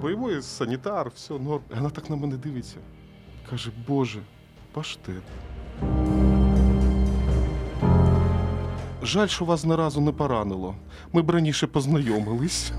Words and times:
бойовий 0.00 0.42
санітар, 0.42 1.10
все 1.14 1.34
норм. 1.38 1.62
І 1.70 1.74
Вона 1.74 1.90
так 1.90 2.10
на 2.10 2.16
мене 2.16 2.36
дивиться. 2.36 2.76
Каже, 3.50 3.70
Боже, 3.88 4.20
паштет. 4.72 5.22
Жаль, 9.02 9.26
що 9.26 9.44
вас 9.44 9.64
ні 9.64 9.74
разу 9.76 10.00
не 10.00 10.12
поранило. 10.12 10.74
Ми 11.12 11.22
б 11.22 11.30
раніше 11.30 11.66
познайомились. 11.66 12.72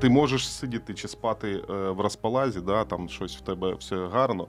Ти 0.00 0.08
можеш 0.08 0.48
сидіти 0.48 0.94
чи 0.94 1.08
спати 1.08 1.62
е, 1.70 1.90
в 1.90 2.00
розпалазі, 2.00 2.60
да, 2.60 2.84
там 2.84 3.08
щось 3.08 3.36
в 3.36 3.40
тебе 3.40 3.74
все 3.74 4.06
гарно, 4.06 4.46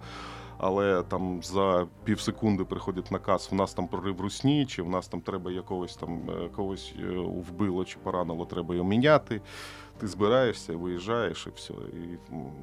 але 0.58 1.04
там 1.04 1.40
за 1.44 1.88
пів 2.04 2.20
секунди 2.22 2.64
приходить 2.64 3.12
наказ, 3.12 3.48
в 3.52 3.56
нас 3.56 3.74
там 3.74 3.88
прорив 3.88 4.22
русні, 4.22 4.66
чи 4.66 4.82
в 4.82 4.90
нас 4.90 5.08
там 5.08 5.22
треба 5.22 5.52
якогось 5.52 5.96
там 5.96 6.20
е, 6.30 6.50
когось 6.56 6.94
е, 7.00 7.04
вбило 7.50 7.86
чи 7.86 7.98
поранило, 8.04 8.46
треба 8.46 8.76
його 8.76 8.88
міняти. 8.90 9.42
Ти 10.00 10.08
збираєшся, 10.08 10.74
виїжджаєш 10.74 11.48
і 11.48 11.50
все. 11.56 11.74
І 11.74 12.18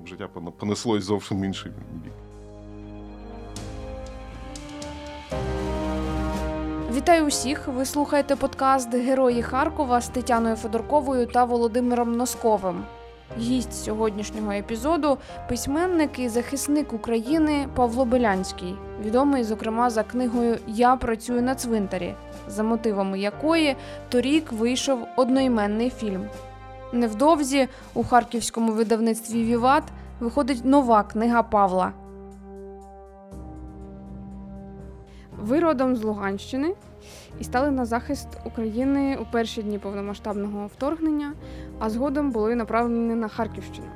життя 0.08 0.28
поне- 0.34 0.50
понеслось 0.50 1.04
зовсім 1.04 1.44
інший 1.44 1.72
бік. 2.04 2.12
Вітаю 6.94 7.26
усіх! 7.26 7.68
Ви 7.68 7.84
слухаєте 7.84 8.36
подкаст 8.36 8.94
Герої 8.94 9.42
Харкова 9.42 10.00
з 10.00 10.08
Тетяною 10.08 10.56
Федорковою 10.56 11.26
та 11.26 11.44
Володимиром 11.44 12.16
Носковим. 12.16 12.82
Гість 13.38 13.84
сьогоднішнього 13.84 14.52
епізоду 14.52 15.18
письменник 15.48 16.18
і 16.18 16.28
захисник 16.28 16.92
України 16.92 17.68
Павло 17.74 18.04
Белянський, 18.04 18.74
відомий, 19.04 19.44
зокрема, 19.44 19.90
за 19.90 20.02
книгою 20.02 20.58
Я 20.66 20.96
працюю 20.96 21.42
на 21.42 21.54
цвинтарі, 21.54 22.14
за 22.48 22.62
мотивами 22.62 23.18
якої 23.18 23.76
торік 24.08 24.52
вийшов 24.52 24.98
одноіменний 25.16 25.90
фільм. 25.90 26.28
Невдовзі 26.92 27.68
у 27.94 28.04
харківському 28.04 28.72
видавництві 28.72 29.44
Віват 29.44 29.84
виходить 30.20 30.64
нова 30.64 31.02
книга 31.02 31.42
Павла. 31.42 31.92
Ви 35.38 35.60
родом 35.60 35.96
з 35.96 36.02
Луганщини 36.02 36.74
і 37.40 37.44
стали 37.44 37.70
на 37.70 37.84
захист 37.84 38.28
України 38.44 39.16
у 39.16 39.32
перші 39.32 39.62
дні 39.62 39.78
повномасштабного 39.78 40.66
вторгнення, 40.66 41.32
а 41.78 41.90
згодом 41.90 42.30
були 42.30 42.54
направлені 42.54 43.14
на 43.14 43.28
Харківщину. 43.28 43.88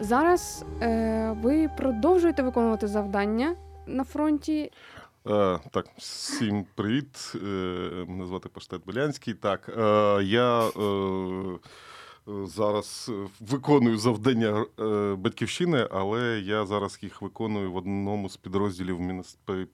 Зараз 0.00 0.64
е, 0.82 1.36
ви 1.42 1.70
продовжуєте 1.76 2.42
виконувати 2.42 2.86
завдання 2.86 3.56
на 3.86 4.04
фронті. 4.04 4.72
Е, 5.26 5.58
так, 5.70 5.86
всім 5.98 6.66
привіт. 6.74 7.32
Е, 7.34 7.38
мене 8.08 8.26
звати 8.26 8.48
Паштет 8.48 8.80
Белянський. 8.86 9.34
Так, 9.34 9.68
е, 9.68 9.82
я 10.22 10.60
е, 10.60 10.70
зараз 12.26 13.10
е, 13.12 13.28
виконую 13.40 13.98
завдання 13.98 14.66
е, 14.80 15.14
батьківщини, 15.14 15.88
але 15.90 16.40
я 16.44 16.66
зараз 16.66 16.98
їх 17.02 17.22
виконую 17.22 17.72
в 17.72 17.76
одному 17.76 18.28
з 18.28 18.36
підрозділів 18.36 19.24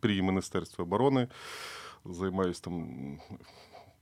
при- 0.00 0.22
Міністерстві 0.22 0.82
оборони. 0.82 1.28
Займаюся 2.04 2.60
там, 2.62 2.88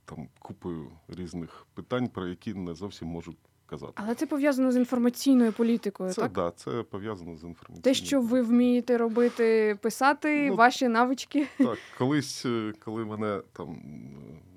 там 0.04 0.28
купою 0.38 0.90
різних 1.08 1.66
питань, 1.74 2.08
про 2.08 2.26
які 2.26 2.54
не 2.54 2.74
зовсім 2.74 3.08
можу 3.08 3.34
казати. 3.66 3.92
Але 3.94 4.14
це 4.14 4.26
пов'язано 4.26 4.72
з 4.72 4.76
інформаційною 4.76 5.52
політикою, 5.52 6.10
Це 6.12 6.20
так? 6.22 6.32
да, 6.32 6.50
це 6.50 6.82
пов'язано 6.82 7.36
з 7.36 7.44
інформацією. 7.44 7.82
Те, 7.82 7.94
що 7.94 8.20
ви 8.20 8.42
вмієте 8.42 8.98
робити, 8.98 9.78
писати, 9.82 10.46
Ну, 10.50 10.56
ваші 10.56 10.88
навички. 10.88 11.46
Так, 11.58 11.78
колись, 11.98 12.46
е, 12.46 12.72
коли 12.84 13.04
мене 13.04 13.42
там 13.52 13.76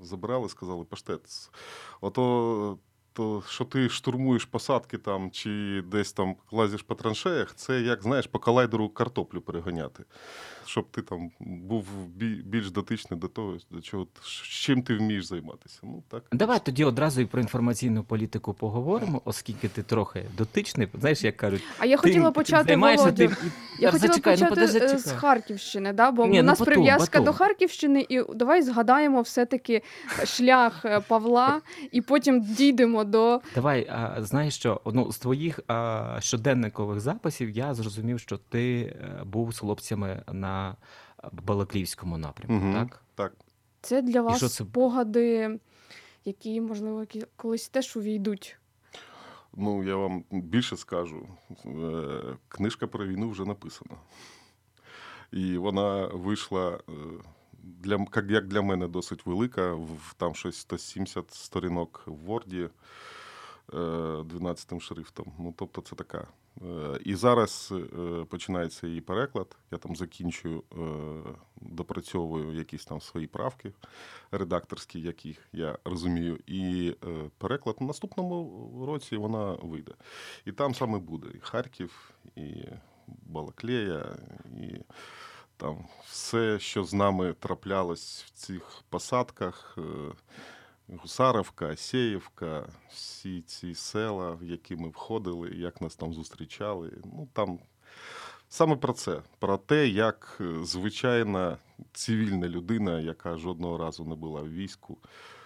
забирали, 0.02 0.50
сказали, 0.50 0.86
паштет, 0.86 1.22
ото 2.02 2.78
то, 3.20 3.44
що 3.48 3.66
ти 3.66 3.90
штурмуєш 3.90 4.46
посадки 4.46 4.98
там 4.98 5.32
чи 5.32 5.84
десь 5.92 6.12
там 6.14 6.36
лазиш 6.52 6.82
по 6.82 6.96
траншеях, 6.96 7.56
це 7.56 7.82
як 7.82 8.04
знаєш, 8.04 8.28
по 8.28 8.40
колайдеру 8.40 8.90
картоплю 8.90 9.42
переганяти. 9.42 10.04
Щоб 10.66 10.92
ти 10.92 11.02
там 11.02 11.32
був 11.40 11.86
більш 12.46 12.72
дотичний 12.72 13.20
до 13.20 13.28
того, 13.28 13.58
до 13.72 13.82
чого 13.82 14.08
з 14.22 14.30
чим 14.30 14.82
ти 14.84 14.96
вмієш 14.96 15.26
займатися. 15.26 15.80
Ну 15.84 16.04
так. 16.10 16.24
Давай 16.32 16.60
тоді 16.66 16.84
одразу 16.84 17.22
і 17.22 17.26
про 17.26 17.42
інформаційну 17.42 18.04
політику 18.04 18.54
поговоримо, 18.54 19.22
оскільки 19.26 19.68
ти 19.68 19.84
трохи 19.84 20.26
дотичний. 20.38 20.88
Знаєш, 21.00 21.24
як 21.24 21.38
кажуть, 21.38 21.64
А 21.80 21.86
я 21.86 21.98
хотіла 21.98 22.26
ти 22.26 22.32
почати 22.32 22.64
займаєшся 22.68 23.06
Володю. 23.06 23.28
тим. 23.28 23.52
Я 23.80 23.92
хотіла 23.92 24.08
зачекай, 24.14 24.34
ну, 24.34 24.50
почати 24.50 24.56
подожди, 24.56 24.96
е, 24.96 24.98
з. 24.98 25.12
Харківщини, 25.12 25.94
да? 25.94 26.12
бо 26.12 26.28
Ні, 26.28 26.40
у 26.40 26.44
ну, 26.44 26.48
нас 26.48 26.60
потом, 26.60 26.74
прив'язка 26.74 27.20
потом. 27.20 27.26
до 27.26 27.34
Харківщини, 27.34 28.06
і 28.10 28.22
давай 28.36 28.62
згадаємо 28.62 29.22
все-таки 29.22 29.82
шлях 30.26 30.86
е, 30.86 31.00
Павла, 31.00 31.62
і 31.92 32.02
потім 32.02 32.42
дійдемо 32.42 33.04
до 33.10 33.42
Давай, 33.56 33.88
а, 33.90 34.16
знаєш 34.24 34.56
що? 34.56 34.82
Ну, 34.86 35.12
з 35.12 35.20
твоїх 35.20 35.60
а, 35.68 36.18
щоденникових 36.20 37.00
записів 37.00 37.50
я 37.50 37.74
зрозумів, 37.74 38.20
що 38.20 38.38
ти 38.38 38.82
е, 38.82 39.24
був 39.24 39.54
з 39.54 39.60
хлопцями 39.60 40.24
на 40.32 40.76
Балаклівському 41.32 42.18
напрямку, 42.18 42.66
Мгм. 42.66 42.74
так? 42.88 43.02
Так. 43.16 43.34
це 43.82 44.02
для 44.02 44.22
вас 44.22 44.40
це? 44.40 44.50
спогади, 44.50 45.60
які, 46.26 46.62
можливо, 46.62 47.06
колись 47.36 47.70
теж 47.70 47.98
увійдуть. 47.98 48.58
Ну, 49.54 49.84
я 49.84 49.96
вам 49.96 50.24
більше 50.32 50.78
скажу. 50.78 51.28
Е, 51.66 52.38
Книжка 52.48 52.88
про 52.88 53.08
війну 53.08 53.30
вже 53.30 53.46
написана. 53.46 53.96
І 55.32 55.58
вона 55.58 56.08
вийшла 56.08 56.80
е, 56.90 56.92
для, 57.80 58.06
як- 58.30 58.48
для 58.48 58.62
мене 58.62 58.88
досить 58.88 59.26
велика. 59.26 59.78
Там 60.18 60.36
щось 60.36 60.56
170 60.56 61.32
сторінок 61.34 62.04
в 62.06 62.12
Ворді 62.12 62.70
12 63.74 64.80
шрифтом. 64.80 65.32
Ну, 65.40 65.54
тобто, 65.58 65.82
це 65.82 65.96
така. 65.96 66.28
Е, 66.62 67.00
І 67.06 67.16
зараз 67.16 67.74
е, 68.00 68.26
починається 68.26 68.88
її 68.88 69.02
переклад. 69.02 69.58
Я 69.72 69.78
там 69.78 69.96
закінчую, 69.96 70.64
е, 70.74 70.76
допрацьовую 71.62 72.54
якісь 72.54 72.86
там 72.86 73.02
свої 73.02 73.28
правки 73.28 73.74
редакторські, 74.32 75.02
які 75.02 75.38
я 75.54 75.78
розумію. 75.86 76.40
І 76.48 76.96
е, 77.08 77.30
переклад 77.38 77.76
в 77.80 77.84
наступному 77.84 78.86
році 78.88 79.18
вона 79.18 79.52
вийде. 79.54 79.92
І 80.46 80.52
там 80.52 80.76
саме 80.76 81.00
буде 81.00 81.28
і 81.36 81.40
Харків, 81.40 82.12
і 82.36 82.66
Балаклея, 83.08 84.18
і 84.62 84.76
там 85.60 85.86
все, 86.06 86.60
що 86.60 86.84
з 86.84 86.94
нами 86.94 87.34
траплялось 87.34 88.24
в 88.28 88.32
цих 88.32 88.84
посадках. 88.90 89.78
е, 89.78 89.82
Гусаровка, 90.98 91.76
Сєєвка, 91.76 92.70
всі 92.90 93.42
ці 93.42 93.76
села, 93.76 94.32
в 94.32 94.44
які 94.44 94.76
ми 94.76 94.90
входили, 94.90 95.50
як 95.50 95.82
нас 95.82 95.96
там 95.96 96.14
зустрічали. 96.14 96.92
Ну 97.04 97.28
там 97.34 97.60
саме 98.50 98.76
про 98.76 98.94
це, 98.94 99.22
про 99.40 99.58
те, 99.58 99.88
як 99.88 100.38
е, 100.42 100.66
звичайна 100.66 101.58
цивільна 101.94 102.48
людина, 102.48 103.00
яка 103.00 103.38
жодного 103.38 103.78
разу 103.78 104.06
не 104.06 104.16
була 104.16 104.42
в 104.42 104.50
війську, 104.50 104.98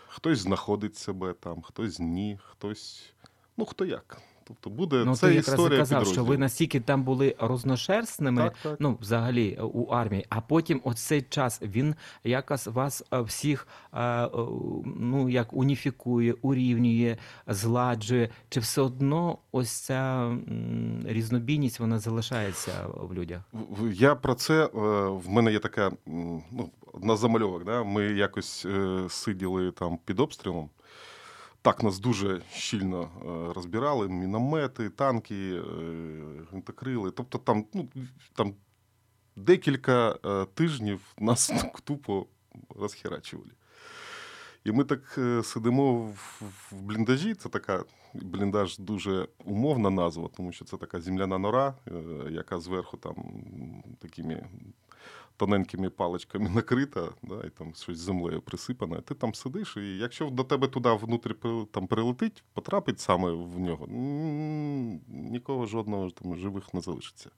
хтось 0.07 0.39
знаходить 0.39 0.97
себе 0.97 1.33
там, 1.33 1.61
хтось 1.61 1.99
ні, 1.99 2.39
хтось. 2.43 3.13
Ну 3.57 3.65
хто 3.65 3.85
як. 3.85 4.21
Тобто 4.43 4.69
буде 4.69 5.03
Ну, 5.05 5.15
це 5.15 5.27
ти 5.27 5.35
якраз 5.35 5.53
історія 5.53 5.79
казав, 5.79 6.07
що 6.07 6.23
ви 6.23 6.37
настільки 6.37 6.79
там 6.79 7.03
були 7.03 7.35
розношерстними, 7.39 8.41
Так, 8.41 8.53
так. 8.63 8.77
ну, 8.79 8.97
взагалі, 9.01 9.57
е, 9.59 9.63
у 9.63 9.85
армії, 9.85 10.25
а 10.29 10.41
потім 10.41 10.81
оцей 10.83 11.21
час 11.21 11.61
він 11.61 11.95
якось 12.23 12.67
вас 12.67 13.03
е, 13.13 13.21
всіх 13.21 13.67
е, 13.93 14.29
ну, 14.85 15.29
як 15.29 15.53
уніфікує, 15.53 16.35
урівнює, 16.41 17.17
зладжує. 17.47 18.29
Чи 18.49 18.59
все 18.59 18.81
одно 18.81 19.37
ось 19.51 19.71
ця 19.71 20.31
різнобійність 21.05 21.79
вона 21.79 21.99
залишається 21.99 22.71
в 22.95 23.13
людях? 23.13 23.41
Я 23.93 24.15
про 24.15 24.35
це. 24.35 24.69
В 24.73 25.29
мене 25.29 25.51
є 25.51 25.59
така 25.59 25.91
ну, 26.05 26.69
одна 26.93 27.15
замальовок. 27.15 27.63
Да? 27.65 27.83
Ми 27.83 28.03
якось 28.03 28.67
сиділи 29.09 29.71
там 29.71 29.99
під 30.05 30.19
обстрілом. 30.19 30.69
Так, 31.63 31.83
нас 31.83 31.99
дуже 31.99 32.41
щільно 32.53 33.01
е, 33.03 33.53
розбирали: 33.53 34.09
міномети, 34.09 34.89
танки, 34.89 35.55
е, 35.55 35.61
гвинтокрили. 36.49 37.11
Тобто 37.11 37.37
там, 37.37 37.65
ну, 37.73 37.89
там 38.33 38.53
декілька 39.35 40.19
е, 40.25 40.45
тижнів 40.45 41.01
нас 41.19 41.47
так 41.47 41.81
тупо 41.81 42.25
розхерачували. 42.75 43.51
І 44.63 44.71
ми 44.71 44.83
так 44.83 45.19
сидимо 45.43 46.01
в 46.01 46.81
бліндажі. 46.81 47.33
Це 47.33 47.49
така 47.49 47.83
бліндаж 48.13 48.77
дуже 48.77 49.27
умовна 49.45 49.89
назва, 49.89 50.29
тому 50.37 50.51
що 50.51 50.65
це 50.65 50.77
така 50.77 51.01
земляна 51.01 51.37
нора, 51.37 51.75
е, 51.87 51.91
яка 52.31 52.59
зверху 52.59 52.97
там 52.97 53.15
такими 53.99 54.47
тоненькими 55.37 55.89
паличками 55.89 56.49
накрита, 56.49 57.09
да, 57.23 57.41
і 57.47 57.49
там 57.49 57.73
щось 57.75 57.97
землею 57.97 58.41
присипане. 58.41 59.01
Ти 59.01 59.15
там 59.15 59.33
сидиш, 59.33 59.77
і 59.77 59.97
якщо 59.97 60.29
до 60.29 60.43
тебе 60.43 60.67
туди 60.67 60.89
внутрі 60.89 61.33
там 61.71 61.87
прилетить, 61.87 62.43
потрапить 62.53 62.99
саме 62.99 63.31
в 63.31 63.59
нього, 63.59 63.87
нікого 65.07 65.65
жодного 65.65 66.11
там 66.11 66.37
живих 66.37 66.73
не 66.73 66.81
залишиться. 66.81 67.29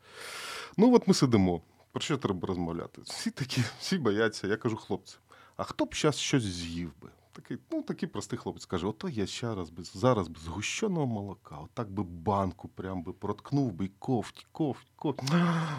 Ну, 0.78 0.96
от 0.96 1.08
ми 1.08 1.14
сидимо. 1.14 1.62
Про 1.92 2.02
що 2.02 2.18
треба 2.18 2.48
розмовляти? 2.48 3.02
Всі 3.02 3.32
такі, 3.32 3.64
всі 3.80 3.98
бояться. 3.98 4.48
Я 4.48 4.58
кажу, 4.58 4.76
хлопці, 4.76 5.18
а 5.58 5.64
хто 5.64 5.86
б 5.86 5.96
зараз 5.96 6.18
щось 6.18 6.44
з'їв 6.44 6.92
би? 7.02 7.10
Такий, 7.36 7.58
ну, 7.72 7.84
такий 7.84 8.10
простий 8.10 8.40
хлопець 8.40 8.66
каже: 8.66 8.88
ото 8.88 9.10
я 9.10 9.28
ще 9.28 9.56
раз 9.56 9.70
без, 9.70 9.92
зараз 9.94 10.28
без 10.28 10.44
згущеного 10.44 11.06
молока, 11.06 11.58
отак 11.58 11.92
би 11.92 12.04
банку 12.04 12.68
прям 12.68 13.04
би 13.04 13.14
проткнув 13.14 13.72
би 13.72 13.90
ковть, 14.00 14.48
ковть, 14.52 14.88
ковть. 14.96 15.22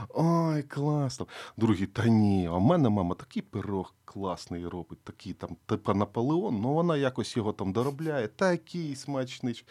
Ой, 0.08 0.62
класно. 0.62 1.26
Другий, 1.56 1.86
та 1.86 2.06
ні, 2.06 2.46
а 2.46 2.56
в 2.56 2.60
мене 2.60 2.88
мама 2.88 3.14
такий 3.14 3.42
пирог 3.42 3.94
класний 4.04 4.66
робить, 4.66 5.00
такий 5.04 5.32
там, 5.32 5.56
типа 5.66 5.94
Наполеон, 5.94 6.60
ну 6.60 6.72
вона 6.72 6.96
якось 6.96 7.36
його 7.36 7.52
там 7.52 7.72
доробляє, 7.72 8.28
такий 8.28 8.96
смачний. 8.96 9.64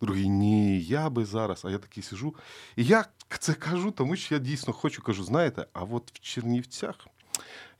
Другий, 0.00 0.28
ні, 0.28 0.80
я 0.80 1.10
би 1.10 1.24
зараз. 1.24 1.64
А 1.64 1.70
я 1.70 1.78
такий 1.78 2.02
сижу. 2.02 2.34
І 2.76 2.84
я 2.84 3.04
це 3.38 3.54
кажу, 3.54 3.90
тому 3.90 4.16
що 4.16 4.34
я 4.34 4.40
дійсно 4.40 4.72
хочу, 4.72 5.02
кажу, 5.02 5.24
знаєте, 5.24 5.66
а 5.72 5.82
от 5.82 6.10
в 6.12 6.18
Чернівцях 6.18 7.06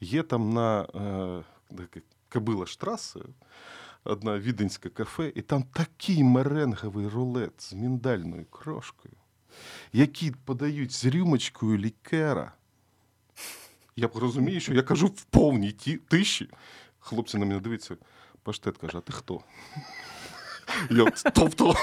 є 0.00 0.22
там 0.22 0.52
на 0.52 0.82
е, 0.82 1.44
Кабила 2.28 2.66
Штрасе, 2.66 3.20
одна 4.04 4.38
віденська 4.38 4.88
кафе, 4.88 5.32
і 5.34 5.42
там 5.42 5.62
такий 5.62 6.24
меренговий 6.24 7.08
рулет 7.08 7.52
з 7.58 7.72
міндальною 7.72 8.44
крошкою, 8.44 9.14
який 9.92 10.30
подають 10.44 10.92
з 10.92 11.04
рюмочкою 11.04 11.78
лікера. 11.78 12.52
Я 13.96 14.10
розумію, 14.14 14.60
що 14.60 14.74
я 14.74 14.82
кажу 14.82 15.06
в 15.06 15.24
повній 15.24 15.72
ті, 15.72 15.96
тиші. 15.96 16.50
Хлопці 16.98 17.38
на 17.38 17.46
мене 17.46 17.60
дивляться, 17.60 17.96
паштет 18.42 18.78
каже, 18.78 18.98
а 18.98 19.00
ти 19.00 19.12
хто? 19.12 19.40
Я, 20.90 21.10
тобто, 21.34 21.74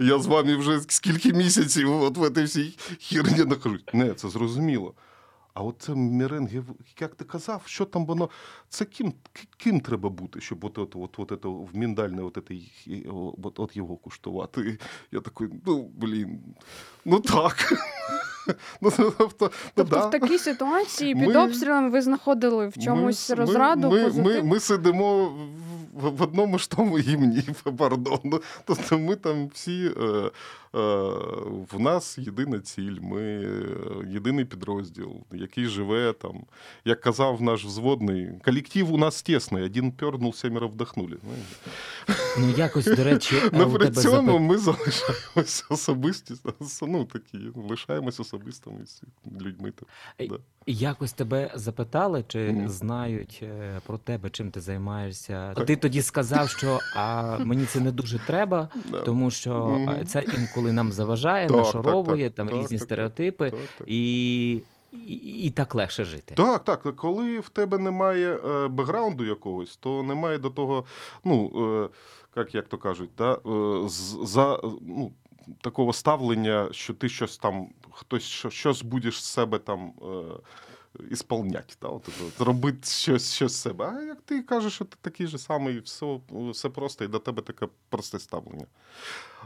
я 0.00 0.18
з 0.18 0.26
вами 0.26 0.56
вже 0.56 0.80
скільки 0.88 1.32
місяців 1.32 1.92
от 1.92 2.18
в 2.18 2.48
цій 2.48 2.78
хірні 2.98 3.44
нахожусь. 3.44 3.84
Не, 3.92 4.14
це 4.14 4.28
зрозуміло. 4.28 4.94
А 5.60 5.62
от 5.62 5.76
це 5.78 5.94
меренги, 5.94 6.64
як 7.00 7.14
ти 7.14 7.24
казав, 7.24 7.62
що 7.66 7.84
там 7.84 8.06
воно. 8.06 8.30
Це 8.68 8.84
ким, 8.84 9.12
ким 9.56 9.80
треба 9.80 10.08
бути, 10.08 10.40
щоб 10.40 10.64
от, 10.64 10.78
от, 10.78 10.96
от, 10.96 11.18
от, 11.18 11.32
от, 11.32 11.44
в 11.44 11.76
міндальне 11.76 12.22
от, 12.22 12.38
от, 13.42 13.60
от 13.60 13.76
його 13.76 13.96
куштувати. 13.96 14.78
Я 15.12 15.20
такий, 15.20 15.48
ну, 15.66 15.90
блін, 15.94 16.40
ну 17.04 17.20
так. 17.20 17.72
Ну, 18.80 18.90
тобто, 18.96 19.34
ну, 19.40 19.50
Тобто 19.74 19.96
да. 19.96 20.06
в 20.06 20.10
такій 20.10 20.38
ситуації 20.38 21.14
під 21.14 21.28
Ми- 21.28 21.44
обстрілом 21.44 21.90
ви 21.90 22.02
знаходили 22.02 22.68
в 22.68 22.84
чомусь 22.84 23.30
Ми- 23.30 23.36
розраду, 23.36 23.90
Ми, 23.90 23.98
ми, 23.98 24.04
позитив? 24.04 24.24
ми, 24.24 24.42
ми 24.42 24.60
сидимо 24.60 25.24
в, 25.94 26.10
в 26.10 26.22
одному 26.22 26.58
ж 26.58 26.70
тому 26.70 26.98
гімні, 26.98 27.42
пардон. 27.78 28.18
Ну, 28.24 28.40
Тобто 28.64 28.98
ми 28.98 29.16
там 29.16 29.48
всі. 29.54 29.90
Е, 30.02 30.30
е, 30.74 30.80
в 31.72 31.80
нас 31.80 32.18
єдина 32.18 32.58
ціль, 32.60 32.96
ми 33.02 33.20
е, 33.22 33.62
єдиний 34.12 34.44
підрозділ, 34.44 35.12
який 35.32 35.66
живе 35.66 36.12
там. 36.12 36.40
Як 36.84 37.00
казав 37.00 37.42
наш 37.42 37.64
взводний, 37.64 38.28
колектив 38.44 38.92
у 38.92 38.96
нас 38.98 39.22
тісний, 39.22 39.62
один 39.64 39.92
пернув, 39.92 40.36
семеро 40.36 40.68
вдохнули. 40.68 41.16
Ну 42.38 42.50
якось, 42.56 42.84
до 42.86 43.04
речі, 43.04 43.36
а 43.52 43.56
Ну, 43.58 43.70
при 43.72 43.90
цьому 43.90 44.32
запит- 44.32 44.40
ми 44.40 44.58
залишаємося 44.58 45.64
особистість, 45.70 46.42
ну, 46.82 47.04
такі, 47.04 47.38
лишаємося 47.70 48.22
особистими 48.48 48.86
з 48.86 49.02
людьми. 49.42 49.72
там, 49.72 50.28
Да. 50.28 50.38
Якось 50.66 51.12
тебе 51.12 51.50
запитали, 51.54 52.24
чи 52.28 52.50
Мгм. 52.52 52.68
знають 52.68 53.40
е, 53.42 53.80
про 53.86 53.98
тебе, 53.98 54.30
чим 54.30 54.50
ти 54.50 54.60
займаєшся. 54.60 55.52
Так. 55.54 55.66
Ти 55.66 55.76
тоді 55.76 56.02
сказав, 56.02 56.48
що 56.48 56.78
а 56.96 57.38
мені 57.38 57.64
це 57.66 57.80
не 57.80 57.92
дуже 57.92 58.18
треба, 58.18 58.68
Да. 58.90 59.00
тому 59.00 59.30
що 59.30 59.80
а, 59.88 60.04
це 60.04 60.24
інколи 60.38 60.72
нам 60.72 60.92
заважає, 60.92 61.48
Так, 61.48 61.56
нашаровує, 61.56 62.24
так, 62.30 62.34
там 62.36 62.48
так, 62.48 62.56
різні 62.56 62.78
так, 62.78 62.84
стереотипи, 62.86 63.50
Так, 63.50 63.60
так. 63.78 63.88
і, 63.90 64.52
і, 64.92 65.14
і 65.46 65.50
так 65.50 65.74
легше 65.74 66.04
жити. 66.04 66.34
Так, 66.34 66.64
так. 66.64 66.96
Коли 66.96 67.40
в 67.40 67.48
тебе 67.48 67.78
немає 67.78 68.36
е, 68.36 68.68
бекграунду 68.68 69.24
якогось, 69.24 69.76
то 69.76 70.02
немає 70.02 70.38
до 70.38 70.50
того, 70.50 70.84
ну, 71.24 71.50
е, 71.84 71.88
як, 72.36 72.54
як 72.54 72.68
то 72.68 72.78
кажуть, 72.78 73.10
да, 73.18 73.32
е, 73.32 73.88
за, 74.24 74.54
е, 74.54 74.58
ну, 74.82 75.12
такого 75.60 75.92
ставлення, 75.92 76.68
що 76.72 76.94
ти 76.94 77.08
щось 77.08 77.38
там, 77.38 77.68
хтось 77.90 78.22
що- 78.22 78.50
щось 78.50 78.82
будеш 78.82 79.22
з 79.22 79.24
себе 79.24 79.58
там. 79.58 79.92
Е, 80.02 80.22
Ісполнять, 81.10 81.78
да, 81.82 81.88
от, 81.88 82.08
от, 82.08 82.40
робити 82.46 82.78
щось, 82.82 83.32
щось 83.34 83.52
з 83.52 83.60
себе. 83.60 83.84
А 83.86 84.02
як 84.02 84.20
ти 84.20 84.42
кажеш, 84.42 84.72
що 84.72 84.84
ти 84.84 84.96
такий 85.00 85.26
же 85.26 85.38
самий, 85.38 85.78
все, 85.80 86.20
все 86.30 86.68
просто, 86.68 87.04
і 87.04 87.08
до 87.08 87.18
тебе 87.18 87.42
таке 87.42 87.68
просте 87.88 88.18
ставлення. 88.18 88.66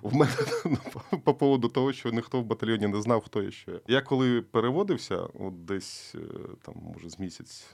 В 0.03 0.15
мене 0.15 0.33
ну, 0.65 0.79
по- 0.93 1.19
по 1.19 1.35
поводу 1.35 1.69
того, 1.69 1.93
що 1.93 2.11
ніхто 2.11 2.41
в 2.41 2.45
батальйоні 2.45 2.87
не 2.87 3.03
знав, 3.03 3.25
хто 3.25 3.43
я 3.43 3.51
що. 3.51 3.71
я. 3.71 3.81
Я 3.89 4.03
коли 4.03 4.43
переводився, 4.43 5.17
от 5.17 5.65
десь 5.65 6.15
е, 6.15 6.19
там, 6.63 6.75
може, 6.95 7.11
з 7.11 7.19
місяць 7.19 7.67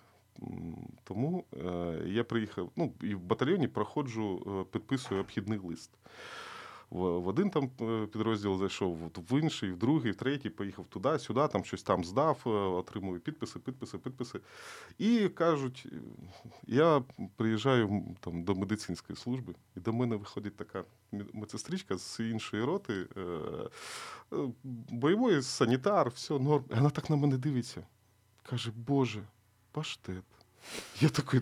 тому, 1.05 1.45
е, 1.53 2.03
я 2.07 2.25
приїхав, 2.25 2.71
ну, 2.77 2.93
і 3.03 3.15
в 3.15 3.21
батальйоні 3.21 3.69
проходжу, 3.69 4.67
підписую 4.73 5.21
обхідний 5.21 5.59
лист. 5.59 5.91
В, 6.91 7.29
один 7.29 7.51
там 7.51 7.71
е, 7.81 8.07
підрозділ 8.07 8.59
зайшов, 8.59 8.99
в 9.17 9.41
інший, 9.41 9.73
в 9.73 9.77
другий, 9.77 10.13
в 10.13 10.17
третій, 10.17 10.51
поїхав 10.51 10.87
туди, 10.87 11.19
сюди, 11.19 11.49
там 11.49 11.65
щось 11.65 11.83
там 11.83 12.05
здав, 12.05 12.43
е, 12.47 12.49
отримую 12.51 13.21
підписи, 13.21 13.59
підписи, 13.59 13.99
підписи. 13.99 14.41
І 14.99 15.29
кажуть, 15.29 15.87
я 16.67 17.03
приїжджаю 17.37 18.03
там, 18.21 18.43
до 18.43 18.55
медицинської 18.55 19.17
служби, 19.17 19.55
і 19.77 19.81
до 19.81 19.93
мене 19.93 20.17
виходить 20.17 20.57
така 20.57 20.85
медсестричка 21.33 21.99
з 21.99 22.21
іншої 22.21 22.65
роти, 22.65 23.07
е, 23.17 24.49
бойовий 24.89 25.43
санітар, 25.43 26.09
все 26.09 26.39
норм. 26.39 26.65
І 26.71 26.75
вона 26.75 26.91
так 26.91 27.11
на 27.11 27.17
мене 27.17 27.39
дивиться. 27.39 27.87
Каже, 28.43 28.73
Боже, 28.77 29.23
паштет. 29.73 30.25
Я 31.01 31.09
такий, 31.09 31.41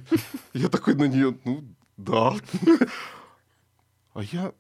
я 0.55 0.69
такий 0.69 0.95
на 0.95 1.09
нее, 1.09 1.35
ну, 1.45 1.65
да. 1.97 2.35
А 4.15 4.23
я, 4.23 4.53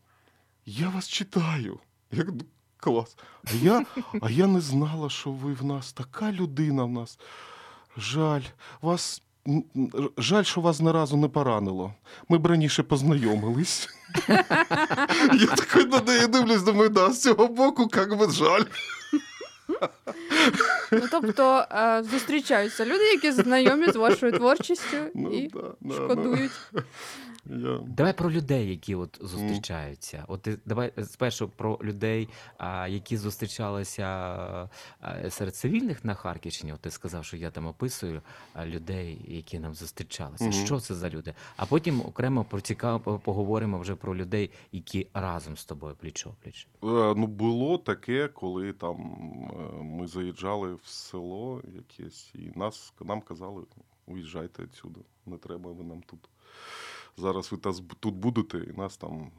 я 0.68 0.88
вас 0.90 1.08
читаю. 1.08 1.80
Я 2.12 2.24
клас. 2.76 3.16
А 3.44 3.54
я, 3.54 3.86
а 4.20 4.30
я 4.30 4.46
не 4.46 4.60
знала, 4.60 5.10
що 5.10 5.30
ви 5.30 5.52
в 5.54 5.64
нас 5.64 5.92
така 5.92 6.32
людина 6.32 6.84
в 6.84 6.90
нас. 6.90 7.18
Жаль, 7.96 8.42
вас. 8.82 9.22
Жаль, 10.18 10.42
що 10.42 10.60
вас 10.60 10.80
ні 10.80 10.90
разу 10.90 11.16
не 11.16 11.28
поранило. 11.28 11.94
Ми 12.28 12.38
б 12.38 12.46
раніше 12.46 12.82
познайомились. 12.82 13.88
Я 15.34 15.46
такий 15.56 15.84
на 15.84 16.00
неї 16.00 16.26
дивлюсь, 16.26 16.62
думаю, 16.62 16.88
да, 16.88 17.12
з 17.12 17.22
цього 17.22 17.48
боку, 17.48 17.90
як 17.94 18.18
би 18.18 18.30
жаль. 18.30 18.64
Ну, 20.92 21.02
тобто 21.10 21.64
е, 21.70 22.02
зустрічаються 22.02 22.84
люди, 22.84 23.04
які 23.04 23.32
знайомі 23.32 23.86
з 23.92 23.96
вашою 23.96 24.32
творчістю 24.32 24.96
Ну, 25.14 25.30
і 25.32 25.48
да, 25.48 25.74
да, 25.80 25.94
шкодують. 25.94 26.52
Я... 27.50 27.80
Давай 27.86 28.12
про 28.12 28.30
людей, 28.30 28.70
які 28.70 28.94
от 28.94 29.18
зустрічаються. 29.20 30.24
От 30.28 30.48
давай 30.66 30.92
спершу 31.04 31.48
про 31.48 31.78
людей, 31.82 32.28
а, 32.58 32.88
які 32.88 33.16
зустрічалися 33.16 34.04
а, 35.00 35.30
серед 35.30 35.56
цивільних 35.56 36.04
на 36.04 36.14
Харківщині. 36.14 36.72
От 36.72 36.80
ти 36.80 36.90
сказав, 36.90 37.24
що 37.24 37.36
я 37.36 37.50
там 37.50 37.66
описую 37.66 38.22
а, 38.54 38.66
людей, 38.66 39.20
які 39.28 39.58
нам 39.58 39.74
зустрічалися. 39.74 40.44
Мгм. 40.44 40.52
Що 40.52 40.80
це 40.80 40.94
за 40.94 41.10
люди? 41.10 41.34
А 41.56 41.66
потім 41.66 42.00
окремо 42.00 42.44
про 42.44 42.60
цікаво 42.60 43.20
поговоримо 43.24 43.78
вже 43.78 43.94
про 43.94 44.16
людей, 44.16 44.50
які 44.72 45.06
разом 45.14 45.56
з 45.56 45.64
тобою 45.64 45.94
пліч-опліч. 46.02 46.66
Е, 46.82 47.14
Ну, 47.16 47.26
було 47.26 47.78
таке, 47.78 48.28
коли 48.28 48.72
там 48.72 48.96
е, 49.50 49.82
ми 49.82 50.06
заїжджали 50.06 50.74
в 50.82 50.88
село 50.88 51.62
якесь, 51.74 52.32
і 52.34 52.58
нас, 52.58 52.92
нам 53.00 53.20
казали, 53.20 53.64
уїжджайте 54.06 54.62
відсюди, 54.62 55.00
не 55.26 55.36
треба 55.38 55.72
ви 55.72 55.84
нам 55.84 56.02
тут. 56.02 56.20
Зараз 57.16 57.52
ви 57.52 57.58
тут 58.00 58.14
будете, 58.14 58.58
і 58.58 58.72
нас 58.78 58.96
там 58.96 59.30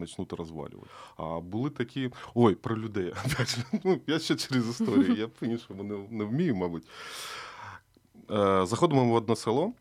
почнуть 0.00 0.32
розвалювати. 0.32 0.90
А 1.16 1.40
були 1.40 1.70
такі. 1.70 2.10
Ой, 2.34 2.54
про 2.54 2.78
людей. 2.78 3.14
Ну, 3.84 4.00
я 4.06 4.18
ще 4.18 4.36
через 4.36 4.68
історію. 4.68 5.16
Я 5.16 5.28
по-іншому 5.28 5.82
не, 5.82 5.98
не 6.18 6.24
вмію, 6.24 6.56
мабуть. 6.56 6.86
Е, 8.30 8.66
Заходимо 8.66 9.04
в 9.04 9.12
одне 9.14 9.36
село. 9.36 9.72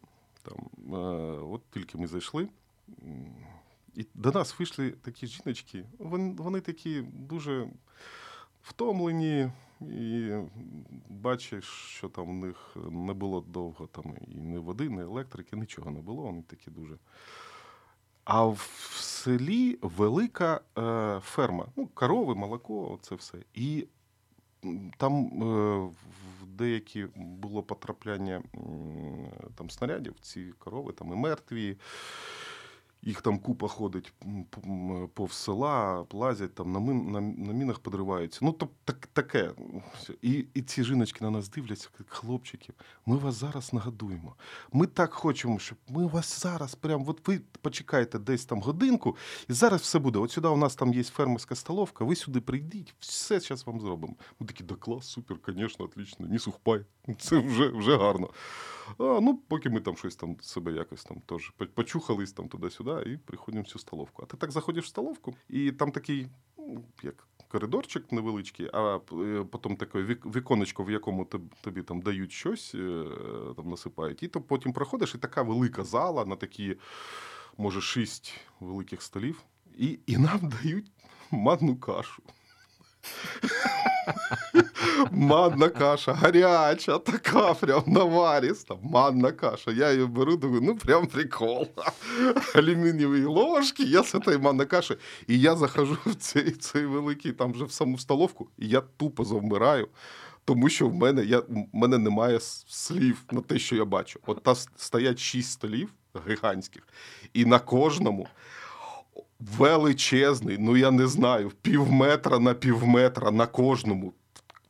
Там, 0.44 0.58
е, 0.94 0.98
от 1.42 1.62
тільки 1.74 1.98
ми 1.98 2.08
зайшли. 2.08 2.48
І 3.96 4.06
до 4.14 4.32
нас 4.32 4.60
вийшли 4.60 4.92
такі 4.92 5.28
жіночки. 5.28 5.86
Вони, 6.00 6.34
вони 6.38 6.62
такі 6.62 7.02
дуже 7.02 7.68
втомлені, 8.64 9.52
і 9.82 10.32
бачиш, 11.10 11.66
що 11.66 12.10
там 12.10 12.26
в 12.42 12.46
них 12.46 12.78
не 12.92 13.14
було 13.14 13.42
довго 13.42 13.88
там 13.88 14.14
і 14.28 14.36
ні 14.36 14.58
води, 14.58 14.90
ні 14.90 15.02
електрики, 15.02 15.56
нічого 15.56 15.92
не 15.92 16.02
було. 16.02 16.24
Вони 16.24 16.42
такі 16.42 16.72
дуже. 16.72 16.98
А 18.24 18.46
в 18.46 18.60
селі 18.96 19.80
велика 19.82 20.62
е, 20.78 21.20
ферма. 21.24 21.68
Ну, 21.76 21.88
корови, 21.94 22.36
молоко, 22.36 23.00
це 23.02 23.16
все. 23.16 23.38
І 23.54 23.88
там 24.98 25.44
е, 25.44 25.78
в 26.42 26.46
деякі 26.46 27.08
було 27.16 27.64
потрапляння 27.64 28.36
м, 28.56 29.28
там, 29.56 29.70
снарядів, 29.70 30.16
ці 30.22 30.54
корови 30.60 30.94
там 30.94 31.14
і 31.14 31.16
мертві. 31.16 31.78
Їх 33.02 33.22
там 33.22 33.40
купа 33.40 33.68
ходить 33.68 34.14
повз 35.14 35.34
села, 35.34 36.04
плазять, 36.04 36.56
там 36.56 36.72
на, 36.72 36.80
мин, 36.80 37.12
на, 37.12 37.22
на 37.22 37.54
мінах 37.54 37.80
подриваються. 37.80 38.40
Ну, 38.42 38.52
то, 38.52 38.68
так, 38.84 39.08
таке. 39.14 39.52
І, 40.22 40.46
і 40.54 40.62
ці 40.62 40.84
жіночки 40.84 41.26
на 41.26 41.32
нас 41.32 41.50
дивляться, 41.50 41.90
як 42.00 42.10
хлопчики, 42.10 42.74
ми 43.06 43.18
вас 43.18 43.36
зараз 43.36 43.74
нагодуємо. 43.74 44.36
Ми 44.72 44.88
так 44.88 45.14
хочемо, 45.14 45.60
щоб 45.60 45.78
ми 45.90 46.08
вас 46.08 46.42
зараз 46.42 46.76
прям, 46.76 47.06
от 47.08 47.28
ви 47.28 47.42
почекаєте 47.62 48.20
десь 48.20 48.46
там 48.46 48.62
годинку, 48.62 49.18
і 49.50 49.54
зараз 49.54 49.82
все 49.82 50.00
буде. 50.00 50.20
От 50.20 50.32
сюди 50.32 50.48
у 50.48 50.58
нас 50.58 50.76
там 50.76 50.94
є 50.94 51.04
фермерська 51.04 51.56
столовка, 51.56 52.06
ви 52.06 52.16
сюди 52.16 52.42
прийдіть, 52.42 52.96
все 53.00 53.40
зараз 53.40 53.68
вам 53.68 53.82
зробимо. 53.82 54.16
Ми 54.40 54.48
такі, 54.48 54.64
да 54.64 54.76
клас, 54.76 55.08
супер, 55.08 55.38
звісно, 55.48 55.86
отлично, 55.86 56.28
не 56.28 56.40
сухпай. 56.40 56.86
Це 57.20 57.38
вже, 57.38 57.68
вже 57.70 57.98
гарно. 57.98 58.30
А, 58.98 59.20
ну, 59.22 59.38
поки 59.48 59.70
ми 59.70 59.82
там 59.82 59.98
щось 59.98 60.16
там 60.16 60.36
себе 60.42 60.72
якось 60.72 61.04
там 61.04 61.22
теж 61.26 61.54
почухались 61.74 62.32
там 62.32 62.48
туди-сюди 62.48 62.89
і 62.98 63.18
приходимо 63.18 63.64
в 63.64 63.68
цю 63.68 63.80
столовку. 63.80 64.24
А 64.24 64.26
ти 64.26 64.38
так 64.38 64.52
заходиш 64.52 64.86
в 64.86 64.88
столовку, 64.88 65.36
і 65.50 65.72
там 65.72 65.92
такий, 65.92 66.28
ну, 66.58 66.84
як 67.04 67.28
коридорчик 67.48 68.12
невеличкий, 68.12 68.70
а 68.74 69.00
е, 69.12 69.46
потім 69.52 69.76
таке 69.76 70.00
віконечко, 70.26 70.84
в 70.84 70.92
якому 70.92 71.26
тобі 71.62 71.82
там 71.82 72.02
дають 72.02 72.32
щось, 72.32 72.76
е, 72.76 73.06
там 73.56 73.70
насипають. 73.70 74.24
І 74.24 74.28
то 74.28 74.42
потім 74.42 74.74
проходиш, 74.74 75.16
і 75.16 75.18
така 75.18 75.42
велика 75.42 75.84
зала 75.84 76.26
на 76.26 76.36
такі, 76.36 76.76
може, 77.58 77.82
шість 77.82 78.34
великих 78.60 79.02
столів, 79.02 79.42
і, 79.78 80.00
і 80.06 80.18
нам 80.18 80.40
дають 80.50 80.92
манну 81.32 81.76
кашу. 81.76 82.24
Манна 85.12 85.70
каша, 85.70 86.14
гаряча, 86.14 86.98
така 87.00 87.54
прям 87.54 87.84
навариста, 87.88 88.76
манна 88.84 89.32
каша. 89.32 89.72
Я 89.72 89.92
її 89.92 90.06
беру, 90.06 90.38
думаю, 90.38 90.62
ну 90.62 90.76
прям 90.76 91.08
прикол. 91.08 91.68
Алюмінієві 92.56 93.26
ложки, 93.26 93.84
я 93.84 94.04
з 94.04 94.12
цієї 94.12 94.42
манна 94.42 94.66
каші. 94.66 94.96
І 95.28 95.40
я 95.40 95.56
захожу 95.56 95.98
в 96.06 96.16
цей, 96.16 96.52
цей 96.52 96.86
великий, 96.86 97.32
там 97.32 97.54
вже 97.54 97.66
в 97.66 97.72
саму 97.72 97.98
столовку, 97.98 98.48
і 98.58 98.68
я 98.68 98.82
тупо 98.82 99.26
завмираю. 99.26 99.88
Тому 100.46 100.70
що 100.70 100.88
в 100.88 100.94
мене, 100.94 101.24
я, 101.24 101.40
в 101.40 101.46
мене 101.74 101.98
немає 101.98 102.40
слів 102.68 103.24
на 103.32 103.42
те, 103.42 103.60
що 103.60 103.76
я 103.76 103.86
бачу. 103.86 104.20
От 104.26 104.44
та 104.44 104.56
стоять 104.56 105.20
шість 105.20 105.52
столів 105.52 105.90
гігантських, 106.30 106.88
і 107.34 107.46
на 107.46 107.60
кожному 107.60 108.28
величезний, 109.40 110.58
ну 110.60 110.78
я 110.78 110.92
не 110.92 111.08
знаю, 111.08 111.52
пів 111.62 111.92
метра 111.92 112.40
на 112.40 112.54
пів 112.54 112.88
метра 112.88 113.32
на 113.32 113.46
кожному 113.46 114.14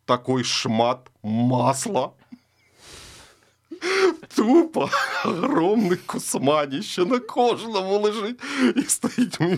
такий 0.05 0.43
шмат 0.43 0.97
масла. 1.23 2.09
Тупо 4.35 4.89
огромний 5.25 5.97
кусманіще 5.97 7.05
на 7.05 7.19
кожному 7.19 7.99
лежить. 7.99 8.39
І 8.75 8.81
стоїть 8.81 9.39
мій 9.39 9.57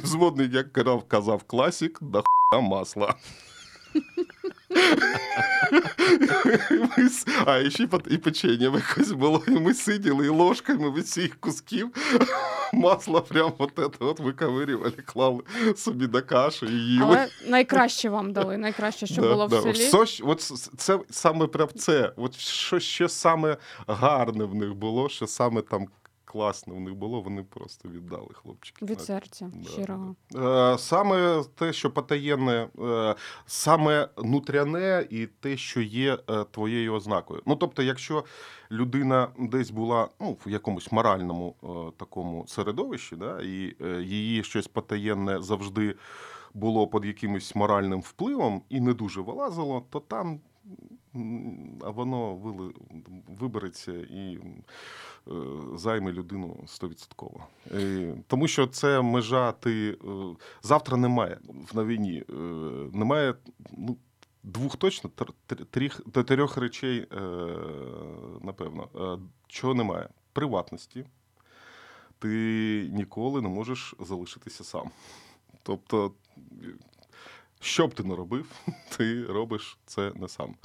як 0.53 0.73
казав, 1.07 1.43
класік, 1.43 1.97
да 2.01 2.21
хуя 2.23 2.61
масла. 2.61 3.15
А, 7.45 7.57
і 7.57 7.71
ще 7.71 7.87
і 8.09 8.17
печення 8.17 8.71
якось 8.75 9.11
було, 9.11 9.43
і 9.47 9.51
ми 9.51 9.73
сиділи 9.73 10.25
і 10.25 10.29
ложками 10.29 10.91
від 10.91 11.07
цих 11.07 11.39
кусків 11.39 11.91
масла 12.73 13.21
прямо 13.21 13.53
от 13.57 13.71
це 13.75 14.05
от 14.05 14.19
виковирювали, 14.19 14.91
клали 14.91 15.43
собі 15.75 16.07
до 16.07 16.21
каші 16.21 16.65
і 16.65 16.69
їли. 16.69 17.05
Але 17.05 17.27
найкраще 17.47 18.09
вам 18.09 18.33
дали, 18.33 18.57
найкраще, 18.57 19.07
що 19.07 19.21
було 19.21 19.47
в 19.47 19.51
селі. 19.51 19.71
Все, 19.71 20.23
от 20.23 20.41
це 20.77 20.99
саме 21.09 21.47
прям 21.47 21.67
це. 21.75 22.13
От 22.17 22.35
що 22.39 22.79
що 22.79 23.09
саме 23.09 23.57
гарне 23.87 24.43
в 24.43 24.55
них 24.55 24.73
було, 24.73 25.09
що 25.09 25.27
саме 25.27 25.61
там 25.61 25.87
класне 26.31 26.73
в 26.73 26.79
них 26.79 26.95
було, 26.95 27.21
вони 27.21 27.43
просто 27.43 27.89
віддали 27.89 28.29
хлопчики. 28.33 28.85
Від 28.85 29.01
серця 29.01 29.51
Да, 29.53 29.69
щирого. 29.69 30.15
Е, 30.35 30.77
Саме 30.77 31.43
те, 31.55 31.73
що 31.73 31.91
потаєнне, 31.91 32.67
е, 32.79 33.15
саме 33.45 34.09
нутряне 34.17 35.07
і 35.09 35.27
те, 35.27 35.57
що 35.57 35.81
є 35.81 36.17
е, 36.29 36.43
твоєю 36.51 36.93
ознакою. 36.93 37.41
Ну, 37.45 37.55
тобто, 37.55 37.83
якщо 37.83 38.25
людина 38.71 39.27
десь 39.39 39.71
була 39.71 40.09
ну, 40.19 40.37
в 40.45 40.49
якомусь 40.49 40.91
моральному 40.91 41.55
такому 41.97 42.45
середовищі, 42.47 43.15
да, 43.15 43.41
і 43.41 43.75
її 44.03 44.43
щось 44.43 44.67
потаєнне 44.67 45.41
завжди 45.41 45.95
було 46.53 46.87
під 46.87 47.05
якимось 47.05 47.55
моральним 47.55 48.01
впливом 48.01 48.61
і 48.69 48.79
не 48.81 48.93
дуже 48.93 49.21
вилазило, 49.21 49.85
то 49.89 49.99
там 49.99 50.39
а 51.81 51.89
воно 51.89 52.35
вибереться 53.39 53.91
і 53.91 54.39
е, 55.27 55.31
займе 55.75 56.11
людину 56.11 56.63
стовідсотково. 56.67 57.47
Е, 57.71 58.15
Тому 58.27 58.47
що 58.47 58.67
це 58.67 59.01
межа, 59.01 59.51
ти 59.51 59.91
е, 59.91 59.95
завтра 60.61 60.97
немає 60.97 61.39
на 61.73 61.83
війні. 61.83 62.23
Немає 62.93 63.35
ну, 63.77 63.97
двох 64.43 64.77
точно, 64.77 65.09
трьох 66.25 66.57
речей, 66.57 67.07
напевно. 68.41 69.19
Чого 69.47 69.73
немає? 69.73 70.09
Приватності. 70.33 71.05
Ти 72.19 72.89
ніколи 72.93 73.41
не 73.41 73.49
можеш 73.49 73.95
залишитися 73.99 74.63
сам. 74.63 74.89
Тобто, 75.63 76.13
що 77.61 77.87
б 77.87 77.93
ти 77.93 78.03
не 78.03 78.15
робив, 78.15 78.51
ти 78.97 79.25
робиш 79.25 79.77
це 79.85 80.11
не 80.15 80.27
сам. 80.27 80.55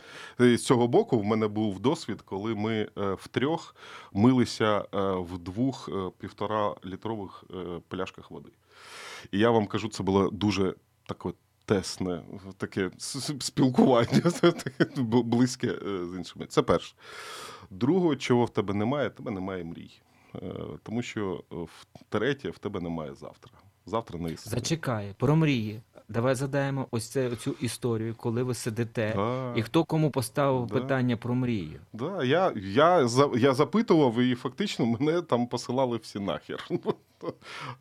І 0.41 0.57
з 0.57 0.65
цього 0.65 0.89
боку 0.89 1.19
в 1.19 1.25
мене 1.25 1.49
був 1.49 1.81
досвід, 1.81 2.23
коли 2.23 2.55
ми 2.55 2.89
е, 2.99 3.15
втрьох 3.15 3.77
милися 4.13 4.79
е, 4.79 4.85
в 5.01 5.39
двох 5.39 5.89
е, 5.89 6.11
півтора 6.19 6.75
літрових 6.85 7.45
е, 7.51 7.81
пляшках 7.89 8.31
води. 8.31 8.51
І 9.33 9.39
я 9.39 9.51
вам 9.51 9.67
кажу, 9.67 9.89
це 9.89 10.03
було 10.03 10.31
дуже 10.31 10.75
таке 11.07 11.33
тесне, 11.65 12.23
таке 12.57 12.91
спілкування, 13.41 14.23
близьке 15.25 15.69
е, 15.69 16.07
з 16.07 16.17
іншими. 16.17 16.47
Це 16.47 16.63
перше. 16.63 16.95
Другого, 17.71 18.17
чого 18.17 18.45
в 18.45 18.51
тебе 18.51 18.75
немає, 18.75 19.11
тебе 19.11 19.31
немає 19.31 19.65
мрій. 19.65 20.01
Е, 20.35 20.55
Тому 20.83 21.03
що 21.03 21.45
е, 21.53 21.57
в 21.57 21.87
третє, 22.09 22.51
в 22.51 22.59
тебе 22.59 22.81
немає 22.81 23.15
завтра. 23.15 23.53
Завтра 23.87 24.19
не 24.19 24.31
існує. 24.33 24.55
Зачекай, 24.61 25.15
про 25.19 25.37
мрії. 25.37 25.81
Давай 26.09 26.35
задаємо 26.35 26.87
ось 26.91 27.09
це, 27.09 27.37
цю 27.37 27.51
історію, 27.61 28.15
коли 28.15 28.43
ви 28.43 28.55
сидите, 28.55 29.13
Да. 29.17 29.53
і 29.57 29.63
хто 29.63 29.85
кому 29.85 30.11
поставив 30.11 30.67
Да. 30.67 30.75
питання 30.75 31.17
про 31.17 31.35
мрію. 31.35 31.81
Да, 31.93 32.25
я, 32.25 32.53
я, 32.57 33.09
за- 33.09 33.31
я 33.37 33.55
запитував, 33.55 34.19
і 34.19 34.35
фактично 34.35 34.87
мене 34.87 35.23
там 35.23 35.47
посилали 35.47 35.97
всі 35.97 36.19
нахер. 36.21 36.69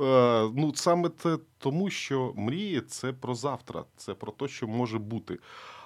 Е, 0.01 0.49
Ну, 0.55 0.71
саме 0.75 1.09
це 1.17 1.37
тому, 1.57 1.89
що 1.89 2.33
мрії 2.35 2.81
це 2.81 3.13
про 3.13 3.35
завтра, 3.35 3.83
це 3.97 4.13
про 4.13 4.31
те, 4.31 4.47
що 4.47 4.67
може 4.67 4.99
бути. 4.99 5.39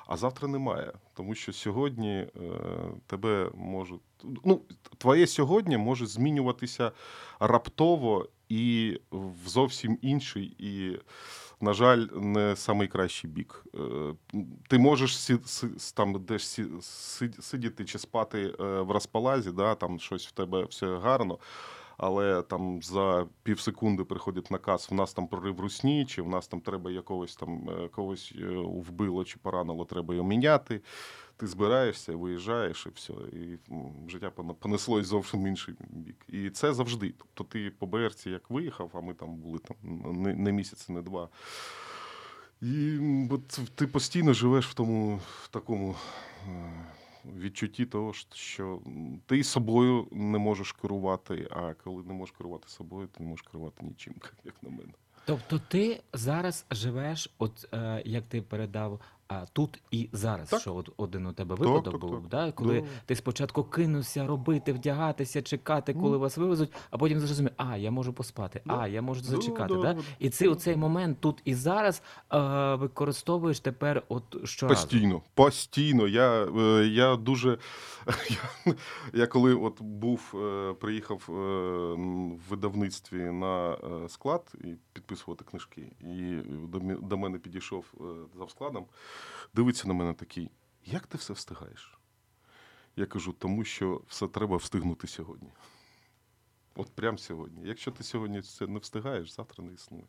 А 0.08 0.18
завтра 0.18 0.48
немає. 0.48 0.94
Тому 1.14 1.36
що 1.36 1.54
сьогодні 1.54 2.10
е, 2.18 2.30
тебе 3.08 3.52
може. 3.56 3.96
Ну, 4.46 4.62
твоє 4.98 5.28
сьогодні 5.28 5.78
може 5.78 6.06
змінюватися 6.06 6.92
раптово 7.40 8.26
і 8.50 8.98
в 9.12 9.48
зовсім 9.48 9.98
інший. 10.02 10.56
І, 10.60 11.00
на 11.62 11.74
жаль, 11.74 12.08
не 12.16 12.56
найкращий 12.68 13.30
бік. 13.30 13.66
Е, 13.76 13.80
Ти 14.68 14.80
можеш 14.80 15.18
сі, 15.18 15.38
там 15.96 16.24
десь 16.26 16.60
сидіти 17.40 17.86
чи 17.86 18.00
спати 18.00 18.56
е, 18.60 18.82
в 18.82 18.92
розпалазі, 18.92 19.52
да, 19.52 19.76
там 19.76 20.00
щось 20.00 20.28
в 20.28 20.32
тебе 20.32 20.66
все 20.66 20.98
гарно. 20.98 21.40
Але 22.02 22.42
там 22.42 22.82
за 22.82 23.28
пів 23.44 23.60
секунди 23.60 24.04
приходить 24.04 24.52
наказ, 24.52 24.88
в 24.92 24.94
нас 24.94 25.14
там 25.14 25.28
прорив 25.28 25.60
русні, 25.60 26.06
чи 26.06 26.22
в 26.22 26.30
нас 26.30 26.48
там 26.48 26.62
треба 26.62 26.92
якогось 26.92 27.36
там 27.36 27.70
е, 27.70 27.88
когось 27.88 28.34
вбило 28.66 29.24
чи 29.26 29.38
поранило, 29.38 29.86
треба 29.86 30.16
його 30.16 30.28
міняти. 30.28 30.82
Ти 31.40 31.48
збираєшся, 31.48 32.16
виїжджаєш 32.16 32.86
і 32.86 32.90
все. 32.96 33.14
І 33.14 33.58
життя 34.10 34.32
пон- 34.36 34.54
понеслось 34.54 35.08
зовсім 35.08 35.48
інший 35.48 35.76
бік. 35.90 36.26
І 36.28 36.50
це 36.50 36.74
завжди. 36.74 37.14
Тобто 37.18 37.44
ти 37.44 37.72
по 37.72 37.86
БРЦ 37.88 38.28
як 38.28 38.50
виїхав, 38.50 38.92
а 38.94 39.02
ми 39.02 39.14
там 39.14 39.36
були 39.36 39.60
там 39.60 39.78
не, 40.22 40.36
не 40.36 40.52
місяць, 40.52 40.90
не 40.90 41.02
два. 41.02 41.30
І 42.62 43.00
от 43.32 43.60
ти 43.76 43.88
постійно 43.88 44.34
живеш 44.34 44.68
в 44.68 44.74
тому 44.74 45.22
в 45.44 45.48
такому 45.48 45.96
е, 46.48 46.72
відчутті 47.38 47.86
того, 47.86 48.14
що 48.34 48.82
ти 49.26 49.44
собою 49.44 50.08
не 50.12 50.38
можеш 50.38 50.72
керувати, 50.72 51.48
а 51.52 51.74
коли 51.74 52.04
не 52.04 52.14
можеш 52.14 52.36
керувати 52.38 52.70
собою, 52.70 53.08
ти 53.08 53.24
не 53.24 53.30
можеш 53.30 53.46
керувати 53.52 53.86
нічим, 53.86 54.14
як 54.44 54.64
на 54.64 54.70
мене. 54.70 54.94
Тобто 55.26 55.62
ти 55.68 56.02
зараз 56.14 56.66
живеш, 56.72 57.30
от 57.38 57.74
е, 57.74 58.02
як 58.06 58.24
ти 58.28 58.42
передав 58.42 59.00
а, 59.30 59.46
тут 59.54 59.82
і 59.92 60.10
зараз. 60.14 60.50
Так. 60.50 60.62
Що 60.62 60.76
от 60.76 60.90
один 60.98 61.26
у 61.26 61.34
тебе 61.34 61.56
випадок 61.56 61.92
так, 61.94 62.02
був, 62.02 62.12
так. 62.22 62.28
Да? 62.30 62.52
коли 62.52 62.82
Да. 62.82 62.88
ти 63.06 63.16
спочатку 63.16 63.64
кинувся 63.64 64.28
робити, 64.28 64.74
вдягатися, 64.74 65.42
чекати, 65.42 65.94
коли 65.94 66.12
Ну. 66.12 66.20
вас 66.20 66.38
вивезуть, 66.38 66.72
а 66.92 66.98
потім 66.98 67.20
зрозумів, 67.20 67.52
а 67.58 67.78
я 67.78 67.92
можу 67.92 68.14
поспати, 68.14 68.62
Да. 68.66 68.78
а 68.80 68.88
я 68.88 69.02
можу 69.02 69.22
зачекати. 69.24 69.74
да, 69.74 69.82
Да, 69.82 69.94
да. 69.94 70.02
І 70.20 70.30
ти 70.30 70.48
оцей 70.48 70.76
момент 70.76 71.18
тут 71.20 71.42
і 71.46 71.54
зараз 71.54 72.02
е, 72.34 72.76
використовуєш 72.76 73.60
тепер 73.60 74.04
от 74.10 74.24
щоразу. 74.48 74.82
Постійно, 74.82 75.22
постійно. 75.34 76.08
Я, 76.08 76.44
е, 76.46 76.88
я 76.88 77.16
дуже. 77.16 77.58
Я, 78.66 78.74
я 79.14 79.28
коли 79.28 79.54
от 79.56 79.82
був, 79.82 80.34
е, 80.36 80.74
приїхав 80.74 81.26
е, 81.30 81.32
в 81.34 82.50
видавництві 82.50 83.18
на 83.24 83.72
е, 83.74 84.10
склад 84.10 84.54
і 84.64 84.68
підписувати 84.94 85.46
книжки, 85.46 85.82
і 86.02 86.36
до, 86.68 86.80
до 87.02 87.18
мене 87.18 87.38
підійшов 87.38 87.86
е, 88.02 88.04
завскладом, 88.38 88.86
дивиться 89.54 89.88
на 89.88 89.94
мене 89.94 90.14
такий: 90.14 90.52
як 90.86 91.08
ти 91.08 91.18
все 91.18 91.34
встигаєш? 91.34 92.00
Я 92.96 93.06
кажу, 93.06 93.36
тому 93.40 93.64
що 93.64 94.02
все 94.08 94.28
треба 94.28 94.58
встигнути 94.58 95.08
сьогодні. 95.08 95.50
От 96.76 96.90
прямо 96.96 97.18
сьогодні. 97.18 97.68
Якщо 97.68 97.92
ти 97.92 98.04
сьогодні 98.04 98.42
це 98.42 98.68
не 98.68 98.80
встигаєш, 98.80 99.36
завтра 99.36 99.64
не 99.64 99.74
існує. 99.74 100.04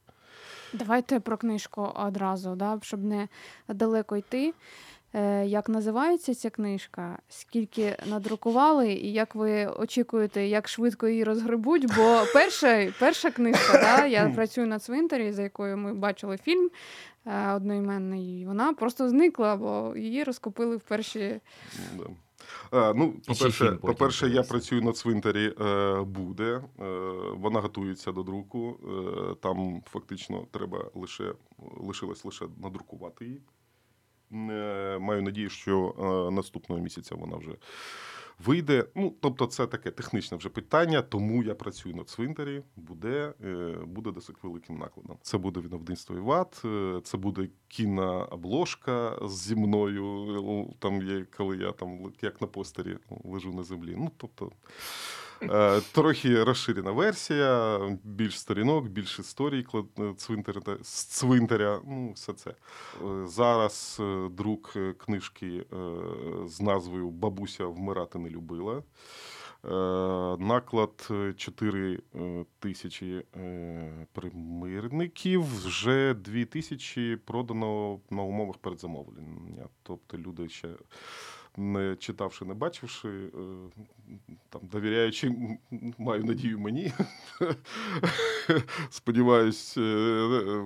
Давайте 0.73 1.21
про 1.21 1.37
книжку 1.37 1.83
одразу, 1.83 2.57
да, 2.57 2.79
щоб 2.83 3.05
не 3.05 3.29
далеко 3.69 4.17
йти. 4.17 4.55
Е, 5.15 5.47
як 5.47 5.69
називається 5.69 6.35
ця 6.35 6.51
книжка? 6.51 7.19
Скільки 7.29 7.97
надрукували, 8.07 8.93
і 8.93 9.13
як 9.13 9.35
ви 9.35 9.67
очікуєте, 9.67 10.47
як 10.47 10.69
швидко 10.69 11.09
її 11.09 11.25
розгребуть? 11.25 11.87
Бо 11.97 12.23
перша, 12.35 12.93
перша 12.99 13.31
книжка, 13.31 13.73
да, 13.73 14.07
я 14.07 14.29
працюю 14.29 14.67
на 14.67 14.79
цвинтарі, 14.79 15.33
за 15.33 15.43
якою 15.43 15.77
ми 15.77 15.95
бачили 15.95 16.37
фільм 16.37 16.71
е, 17.27 17.53
одноіменний, 17.53 18.41
і 18.41 18.47
вона 18.47 18.73
просто 18.73 19.09
зникла, 19.09 19.57
бо 19.57 19.97
її 19.97 20.25
розкупили 20.25 20.77
в 20.77 20.81
перші. 20.81 21.41
А, 22.71 22.93
ну, 22.97 23.13
по-перше, 23.27 23.73
по-перше, 23.73 24.29
я 24.29 24.43
працюю 24.43 24.83
на 24.83 24.93
цвинтарі 24.93 25.55
е, 25.61 26.01
буде. 26.03 26.63
Е, 26.81 26.85
вона 27.35 27.61
готується 27.61 28.13
до 28.13 28.23
друку. 28.23 28.79
Е, 28.85 29.35
там 29.35 29.83
фактично 29.87 30.47
треба 30.51 30.91
лише 30.95 31.33
лишилось 31.81 32.25
лише 32.25 32.45
надрукувати 32.63 33.25
її. 33.25 33.41
Е, 34.33 34.99
маю 35.01 35.23
надію, 35.23 35.51
що 35.51 35.95
е, 35.99 36.35
наступного 36.35 36.83
місяця 36.83 37.15
вона 37.15 37.37
вже 37.37 37.51
вийде. 38.45 38.85
Ну, 38.95 39.15
тобто, 39.21 39.47
це 39.47 39.67
таке 39.67 39.91
технічне 39.91 40.37
вже 40.37 40.49
питання, 40.49 41.03
тому 41.03 41.43
я 41.43 41.55
працюю 41.55 41.95
на 41.95 42.05
цвинтарі. 42.05 42.63
Буде, 42.77 43.33
е, 43.45 43.75
буде 43.87 44.11
досить 44.13 44.37
великим 44.43 44.79
накладом. 44.79 45.19
Це 45.23 45.39
буде 45.39 45.61
видавництво 45.61 46.17
Іват, 46.17 46.63
це 47.05 47.19
буде 47.19 47.49
кінна 47.69 48.25
обложка 48.25 49.19
зі 49.29 49.57
мною. 49.57 50.67
Там 50.79 51.03
є, 51.03 51.27
коли 51.37 51.57
я 51.57 51.73
там 51.73 52.13
як 52.23 52.41
на 52.41 52.47
постері 52.47 52.97
лежу 53.25 53.53
на 53.53 53.63
землі. 53.63 53.95
Ну, 53.99 54.11
тобто. 54.17 54.53
Е, 55.43 55.81
Трохи 55.93 56.45
розширена 56.45 56.91
версія, 56.93 57.79
більш 58.05 58.39
сторінок, 58.41 58.89
більш 58.89 59.19
історій 59.19 59.67
цвинтаря, 60.17 60.61
та- 60.61 60.77
з 60.83 61.05
цвинтаря. 61.05 61.81
Ну, 61.87 62.13
все 62.13 62.33
це. 62.33 62.51
Е, 62.51 63.27
Зараз 63.27 63.97
е, 64.01 64.29
друк 64.31 64.73
е, 64.77 64.93
книжки 64.93 65.65
е, 65.73 65.77
з 66.47 66.61
назвою 66.61 67.11
Бабуся 67.11 67.67
вмирати 67.67 68.19
не 68.19 68.29
любила. 68.31 68.83
Е, 69.65 69.69
Наклад 70.45 71.09
4 71.37 72.01
тисячі 72.59 73.25
е, 73.37 74.07
примирників, 74.13 75.67
вже 75.67 76.15
2 76.15 76.45
тисячі 76.45 77.17
продано 77.17 78.01
на 78.11 78.23
умовах 78.23 78.57
передзамовлення. 78.57 79.69
Тобто 79.83 80.19
люди 80.19 80.49
ще 80.49 80.69
не 81.57 81.97
читавши, 81.97 82.45
не 82.45 82.55
бачивши, 82.55 83.09
е, 83.09 83.31
там, 84.49 84.61
довіряючи, 84.73 85.33
маю 85.99 86.25
надію 86.25 86.59
мені. 86.59 86.93
Сподіваюсь, 88.91 89.75
е, 89.77 89.83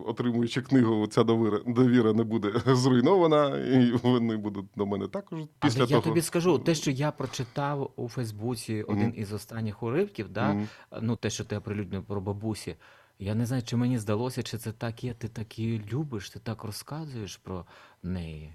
отримуючи 0.06 0.62
книгу, 0.62 1.06
ця 1.06 1.24
довіра, 1.24 1.60
довіра 1.66 2.12
не 2.12 2.24
буде 2.24 2.52
зруйнована, 2.66 3.56
і 3.58 3.92
вони 3.92 4.36
будуть 4.36 4.66
до 4.76 4.86
мене 4.86 5.08
також 5.08 5.38
після 5.60 5.82
Але 5.82 5.90
я 5.90 5.96
того. 5.96 6.08
тобі 6.08 6.22
скажу, 6.22 6.58
те, 6.58 6.74
що 6.74 6.90
я 6.90 7.10
прочитав 7.10 7.92
у 7.96 8.08
Фейсбуці 8.08 8.82
один 8.82 9.08
Мгм. 9.08 9.12
із 9.16 9.32
останніх 9.32 9.82
уривків, 9.82 10.28
да, 10.28 10.52
Мгм. 10.52 10.68
ну 11.02 11.16
те, 11.16 11.30
що 11.30 11.44
ти 11.44 11.56
оприлюднив 11.56 12.02
про 12.04 12.20
бабусі. 12.20 12.76
Я 13.18 13.34
не 13.34 13.46
знаю, 13.46 13.62
чи 13.62 13.76
мені 13.76 13.98
здалося, 13.98 14.42
чи 14.42 14.58
це 14.58 14.72
так 14.72 15.04
є. 15.04 15.14
Ти 15.14 15.28
так 15.28 15.58
її 15.58 15.82
любиш, 15.92 16.30
ти 16.30 16.38
так 16.38 16.64
розказуєш 16.64 17.36
про 17.36 17.64
неї. 18.02 18.52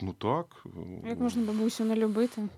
Ну 0.00 0.12
так. 0.12 0.66
Як 1.08 1.20
можна 1.20 1.42
бабусю 1.42 1.84
не 1.84 1.96
любити? 1.96 2.48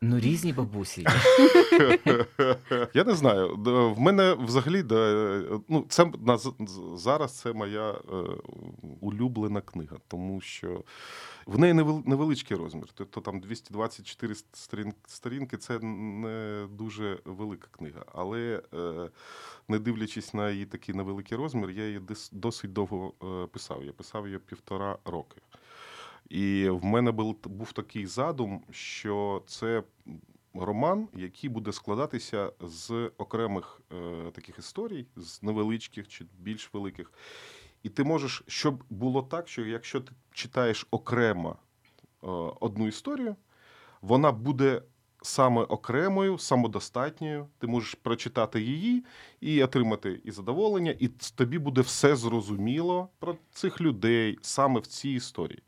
Ну, 0.00 0.20
різні 0.20 0.52
бабусі. 0.52 1.06
Я 2.94 3.04
не 3.04 3.14
знаю. 3.14 3.56
В 3.96 4.00
мене 4.00 4.34
взагалі 4.34 4.82
да, 4.82 5.60
ну, 5.68 5.84
це 5.88 6.12
зараз 6.94 7.38
це 7.38 7.52
моя 7.52 7.90
е, 7.90 7.96
улюблена 9.00 9.60
книга, 9.60 9.96
тому 10.08 10.40
що 10.40 10.84
в 11.46 11.58
неї 11.58 11.74
невеличкий 12.04 12.56
розмір. 12.56 12.84
Тобто 12.94 13.20
там 13.20 13.40
224 13.40 14.34
сторінки 15.06 15.56
це 15.56 15.78
не 15.78 16.66
дуже 16.70 17.18
велика 17.24 17.68
книга. 17.70 18.04
Але 18.14 18.62
е, 18.74 19.10
не 19.68 19.78
дивлячись 19.78 20.34
на 20.34 20.50
її 20.50 20.66
такий 20.66 20.94
невеликий 20.94 21.38
розмір, 21.38 21.70
я 21.70 21.86
її 21.86 22.00
досить 22.32 22.72
довго 22.72 23.12
е, 23.22 23.46
писав. 23.46 23.84
Я 23.84 23.92
писав 23.92 24.26
її 24.26 24.38
півтора 24.38 24.98
роки. 25.04 25.36
І 26.28 26.68
в 26.68 26.84
мене 26.84 27.12
був, 27.12 27.36
був 27.44 27.72
такий 27.72 28.06
задум, 28.06 28.62
що 28.70 29.42
це 29.46 29.82
роман, 30.54 31.08
який 31.14 31.50
буде 31.50 31.72
складатися 31.72 32.52
з 32.60 33.10
окремих 33.18 33.80
е, 33.92 34.30
таких 34.30 34.58
історій, 34.58 35.06
з 35.16 35.42
невеличких 35.42 36.08
чи 36.08 36.26
більш 36.38 36.74
великих. 36.74 37.12
І 37.82 37.88
ти 37.88 38.04
можеш, 38.04 38.44
щоб 38.46 38.84
було 38.90 39.22
так, 39.22 39.48
що 39.48 39.64
якщо 39.64 40.00
ти 40.00 40.12
читаєш 40.32 40.86
окремо 40.90 41.56
е, 42.22 42.26
одну 42.60 42.86
історію, 42.86 43.36
вона 44.02 44.32
буде 44.32 44.82
саме 45.22 45.62
окремою, 45.62 46.38
самодостатньою. 46.38 47.48
Ти 47.58 47.66
можеш 47.66 47.94
прочитати 47.94 48.60
її 48.60 49.04
і 49.40 49.62
отримати 49.62 50.20
і 50.24 50.30
задоволення, 50.30 50.94
і 50.98 51.08
тобі 51.08 51.58
буде 51.58 51.80
все 51.80 52.16
зрозуміло 52.16 53.08
про 53.18 53.36
цих 53.52 53.80
людей 53.80 54.38
саме 54.42 54.80
в 54.80 54.86
цій 54.86 55.10
історії. 55.10 55.62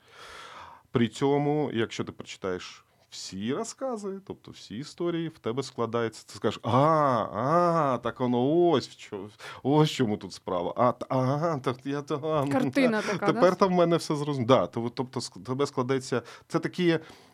При 0.98 1.08
цьому, 1.08 1.70
якщо 1.74 2.04
ти 2.04 2.12
прочитаєш 2.12 2.84
всі 3.10 3.54
розкази, 3.54 4.20
тобто 4.26 4.50
всі 4.50 4.76
історії, 4.76 5.28
в 5.28 5.38
тебе 5.38 5.62
складається, 5.62 6.24
ти 6.26 6.34
скажеш, 6.34 6.60
а, 6.62 6.70
а, 6.72 7.98
так 8.02 8.20
воно 8.20 8.68
ось 8.70 8.88
в 8.88 8.96
чому, 8.96 9.28
ось 9.62 9.90
в 9.90 9.94
чому 9.94 10.16
тут 10.16 10.32
справа. 10.32 10.74
А, 10.76 10.92
та- 10.92 11.58
так 11.58 11.76
я 11.84 12.02
то. 12.02 12.14
а, 12.48 12.52
Картина 12.52 13.02
така. 13.02 13.26
Тепер 13.26 13.50
да? 13.50 13.54
там 13.54 13.68
в 13.68 13.72
мене 13.72 13.96
все 13.96 14.16
зрозуміло. 14.16 14.46
Да, 14.48 14.66
то- 14.66 14.90
тобто 14.94 15.20
тебе 15.46 15.66
складеться. 15.66 16.22
Це 16.48 16.58
такі, 16.58 16.88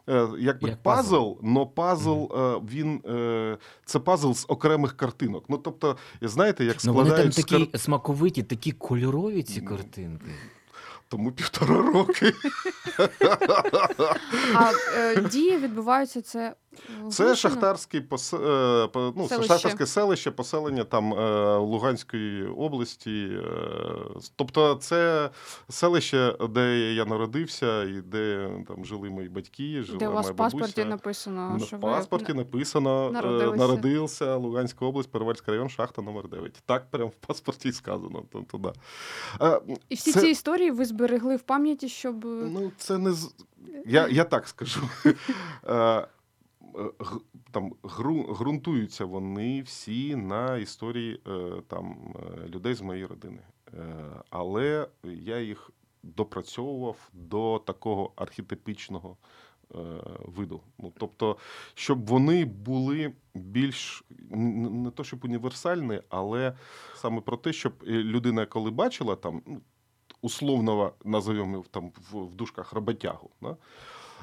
е, 0.09 0.29
якби 0.39 0.69
Як 0.69 0.83
пазл, 0.83 1.15
пазл. 1.15 1.33
но 1.43 1.67
пазл, 1.67 2.25
е, 2.25 2.61
він 2.71 3.01
е, 3.09 3.59
це 3.85 3.99
пазл 3.99 4.33
з 4.33 4.45
окремих 4.49 4.97
картинок. 4.97 5.45
Ну 5.49 5.59
тобто, 5.59 5.97
знаєте, 6.23 6.65
як 6.65 6.77
Ну, 6.85 6.95
вони 6.95 7.11
там 7.11 7.31
такі 7.31 7.67
кар- 7.67 7.79
смаковиті, 7.81 8.43
такі 8.43 8.73
кольорові 8.73 9.43
ці 9.43 9.61
картинки. 9.61 10.27
Тому 11.09 11.33
півтора 11.33 11.83
роки. 11.83 12.33
А 14.55 14.73
е, 14.97 15.21
дії 15.21 15.59
відбуваються 15.59 16.23
це. 16.23 16.55
Це 17.11 17.37
шахтарський 17.37 18.01
пос... 18.01 18.35
е, 18.35 18.39
ну, 18.95 19.29
Селище. 19.29 19.49
шахтарське 19.49 19.87
селище, 19.87 20.31
поселення 20.31 20.85
там 20.85 21.15
е, 21.15 21.57
Луганської 21.57 22.47
області. 22.47 23.29
е, 23.33 23.43
Тобто, 24.37 24.75
це 24.75 25.31
селище, 25.69 26.37
де 26.51 26.93
я 26.95 27.05
народився, 27.05 27.83
і 27.85 27.93
де 27.93 28.51
там 28.69 28.85
жили 28.85 29.11
мої 29.11 29.29
батьки, 29.29 29.83
жила 29.83 29.99
Де 29.99 30.09
у 30.09 30.13
вас 30.13 30.31
в 30.31 30.35
паспорті 30.35 30.85
написано, 30.85 31.57
На 31.61 31.67
що 31.67 31.79
паспорті 31.79 32.33
ви 32.33 32.39
написано 32.39 33.11
народилися. 33.11 33.57
народився 33.57 34.37
Луганська 34.37 34.85
область, 34.87 35.11
Перевальський 35.11 35.55
район, 35.55 35.69
шахта 35.69 36.03
номер 36.03 36.29
9. 36.29 36.63
Так 36.67 36.91
прямо 36.91 37.07
в 37.09 37.27
паспорті 37.27 37.73
сказано. 37.73 38.23
Тобто, 38.33 38.59
да. 38.59 38.73
І 39.89 39.95
всі 39.95 40.13
це- 40.13 40.21
ці 40.21 40.29
історії 40.29 40.71
ви 40.71 40.85
зберегли 40.85 41.37
в 41.37 41.43
пам'яті, 41.43 41.89
щоб. 41.89 42.25
Ну, 42.25 42.73
це 42.79 42.99
не 42.99 43.13
я, 43.87 44.09
я 44.09 44.25
так 44.25 44.49
скажу. 44.49 44.81
Е, 46.79 46.91
Там 47.51 47.73
ґрунтуються 48.39 49.05
вони 49.05 49.63
всі 49.63 50.17
на 50.17 50.57
історії 50.57 51.21
е, 51.27 51.63
там 51.69 52.15
е, 52.17 52.49
людей 52.49 52.75
з 52.75 52.81
моєї 52.81 53.07
родини. 53.07 53.43
Але 54.31 54.89
я 55.05 55.41
їх 55.41 55.71
допрацьовував 56.03 57.11
до 57.13 57.63
такого 57.67 58.13
архетипічного 58.17 59.17
виду. 60.25 60.61
Ну, 60.79 60.93
тобто, 60.99 61.37
щоб 61.75 62.07
вони 62.07 62.45
були 62.45 63.13
більш 63.35 64.05
не 64.31 64.91
то, 64.91 65.05
щоб 65.05 65.25
універсальні, 65.25 66.01
але 66.09 66.57
саме 66.95 67.21
про 67.21 67.37
те, 67.37 67.53
щоб 67.53 67.73
людина, 67.87 68.47
коли 68.47 68.71
бачила 68.71 69.17
там. 69.17 69.43
ну, 69.47 69.61
условного, 70.25 70.93
назовемо 71.05 71.65
там 71.71 71.93
в, 72.11 72.35
дужках 72.35 72.73
роботягу. 72.73 73.31
Да? 73.43 73.57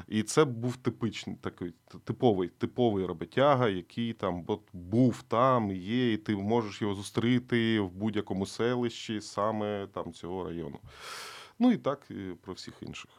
І 0.07 0.23
це 0.23 0.45
був 0.45 0.77
типичний 0.77 1.35
такий 1.35 1.73
типовий, 2.03 2.49
типовий 2.49 3.05
роботяга, 3.05 3.69
який 3.69 4.13
там 4.13 4.43
от 4.47 4.61
був 4.73 5.23
там, 5.23 5.71
є, 5.71 6.13
і 6.13 6.17
ти 6.17 6.35
можеш 6.35 6.81
його 6.81 6.95
зустріти 6.95 7.79
в 7.79 7.91
будь-якому 7.91 8.45
селищі 8.45 9.21
саме 9.21 9.87
там 9.93 10.13
цього 10.13 10.43
району. 10.43 10.79
Ну 11.59 11.71
і 11.71 11.77
так 11.77 12.01
і 12.09 12.13
про 12.41 12.53
всіх 12.53 12.73
інших. 12.81 13.11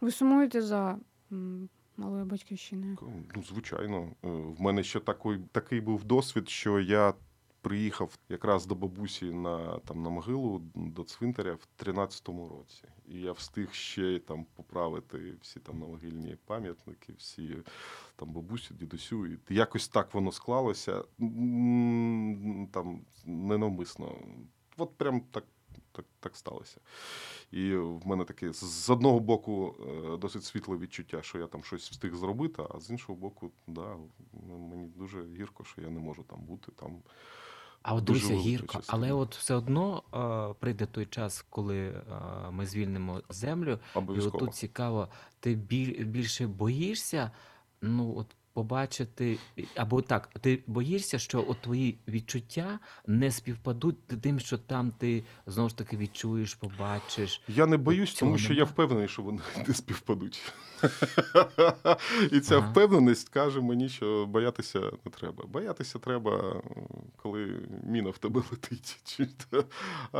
Ви 0.00 0.10
сумуєте 0.10 0.62
за 0.62 0.98
малою 1.96 2.24
батьківщиною? 2.24 2.98
Ну, 3.36 3.42
звичайно, 3.42 4.08
Е, 4.24 4.28
в 4.28 4.60
мене 4.60 4.82
ще 4.82 5.00
такий, 5.00 5.38
такий 5.52 5.80
був 5.80 6.04
досвід, 6.04 6.48
що 6.48 6.80
я 6.80 7.14
приїхав 7.60 8.18
якраз 8.28 8.66
до 8.66 8.74
бабусі 8.74 9.24
на, 9.32 9.78
там, 9.78 10.02
на 10.02 10.10
могилу 10.10 10.62
до 10.74 11.04
цвинтаря 11.04 11.52
в 11.52 11.66
13-му 11.84 12.48
році. 12.48 12.84
І 13.08 13.20
я 13.20 13.32
встиг 13.32 13.72
ще 13.72 14.18
там 14.18 14.46
поправити 14.56 15.34
всі 15.42 15.60
там 15.60 15.78
намогильні 15.78 16.36
пам'ятники, 16.46 17.12
всі 17.18 17.56
там 18.16 18.32
бабусю, 18.32 18.74
дідусю. 18.74 19.26
І 19.26 19.38
якось 19.48 19.88
так 19.88 20.14
воно 20.14 20.32
склалося. 20.32 21.04
Там 22.72 23.00
ненавмисно. 23.24 24.14
От 24.76 24.96
прям 24.96 25.20
так, 25.20 25.44
так, 25.92 26.04
так 26.20 26.36
сталося. 26.36 26.80
І 27.50 27.74
в 27.76 28.06
мене 28.06 28.24
таке 28.24 28.52
з- 28.52 28.64
з 28.84 28.90
одного 28.90 29.20
боку 29.20 29.76
е, 29.80 30.16
досить 30.16 30.44
світле 30.44 30.76
відчуття, 30.76 31.22
що 31.22 31.38
я 31.38 31.46
там 31.46 31.64
щось 31.64 31.90
встиг 31.90 32.14
зробити, 32.14 32.62
а 32.70 32.80
з 32.80 32.90
іншого 32.90 33.18
боку, 33.18 33.50
да, 33.66 33.96
мені 34.70 34.86
дуже 34.96 35.24
гірко, 35.24 35.64
що 35.64 35.80
я 35.80 35.90
не 35.90 36.00
можу 36.00 36.22
там 36.22 36.40
бути. 36.40 36.72
Там 36.72 37.02
А 37.82 37.94
от 37.94 38.04
Дуже 38.04 38.20
дивися 38.20 38.34
велика 38.34 38.48
гірко, 38.50 38.74
частина. 38.74 38.98
але 38.98 39.12
от 39.12 39.36
все 39.36 39.54
одно 39.54 40.02
е, 40.14 40.54
прийде 40.60 40.86
той 40.86 41.06
час, 41.06 41.44
коли 41.50 41.78
е, 41.88 42.02
ми 42.50 42.66
звільнимо 42.66 43.22
землю, 43.28 43.78
і 43.94 43.98
обов'язково. 43.98 44.36
отут 44.36 44.54
цікаво, 44.54 45.08
ти 45.40 45.54
біль, 45.54 46.04
більше 46.04 46.46
боїшся, 46.46 47.30
ну 47.82 48.14
от 48.16 48.26
побачити, 48.52 49.38
або 49.76 50.02
так, 50.02 50.28
ти 50.40 50.62
боїшся, 50.66 51.18
що 51.18 51.44
от 51.48 51.60
твої 51.60 51.98
відчуття 52.08 52.78
не 53.06 53.30
співпадуть 53.30 53.96
з 54.10 54.16
тим, 54.16 54.40
що 54.40 54.58
там 54.58 54.90
ти 54.90 55.24
знову 55.46 55.68
ж 55.68 55.76
таки 55.76 55.96
відчуєш, 55.96 56.54
побачиш. 56.54 57.42
Я 57.48 57.66
не 57.66 57.76
боюсь, 57.76 58.12
Цього 58.12 58.28
тому 58.30 58.38
що 58.38 58.52
я 58.52 58.58
нема? 58.58 58.70
впевнений, 58.70 59.08
що 59.08 59.22
вони 59.22 59.40
не 59.68 59.74
співпадуть. 59.74 60.52
І 62.32 62.40
ця 62.40 62.58
Ага. 62.58 62.70
впевненість 62.70 63.28
каже 63.28 63.60
мені, 63.60 63.88
що 63.88 64.26
боятися 64.26 64.80
не 64.80 65.10
треба. 65.10 65.44
Боятися 65.48 65.98
треба, 65.98 66.62
коли 67.16 67.58
міна 67.84 68.10
в 68.10 68.18
тебе 68.18 68.42
летить, 68.50 69.00
чи, 69.04 69.28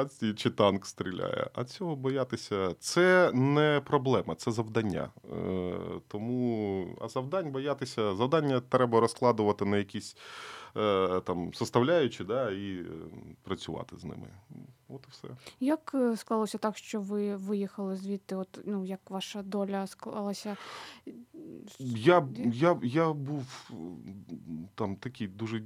ці- 0.08 0.34
чи 0.34 0.50
танк 0.50 0.86
стріляє. 0.86 1.50
А 1.54 1.64
цього 1.64 1.96
боятися 1.96 2.74
це 2.78 3.30
не 3.34 3.82
проблема, 3.84 4.34
це 4.34 4.50
завдання. 4.50 5.08
Е, 5.32 5.72
Тому 6.08 6.86
а 7.00 7.08
завдань 7.08 7.52
боятися, 7.52 8.14
завдання 8.14 8.60
треба 8.60 9.00
розкладувати 9.00 9.64
на 9.64 9.76
якісь 9.78 10.16
там 11.24 11.54
составляючі, 11.54 12.24
да, 12.24 12.50
і 12.50 12.78
е, 12.78 12.84
працювати 13.42 13.96
з 13.96 14.04
ними. 14.04 14.26
От 14.88 15.04
і 15.08 15.10
все. 15.10 15.28
Як 15.60 15.92
е, 15.94 16.16
склалося 16.16 16.58
так, 16.58 16.78
що 16.78 17.00
ви 17.00 17.36
виїхали 17.36 17.96
звідти? 17.96 18.36
От 18.36 18.60
ну 18.64 18.84
як 18.84 19.00
ваша 19.10 19.42
доля 19.42 19.86
склалася? 19.86 20.56
Я, 21.78 22.28
я, 22.52 22.78
я 22.82 23.12
був 23.12 23.70
там 24.74 24.96
такий 24.96 25.28
дуже 25.28 25.62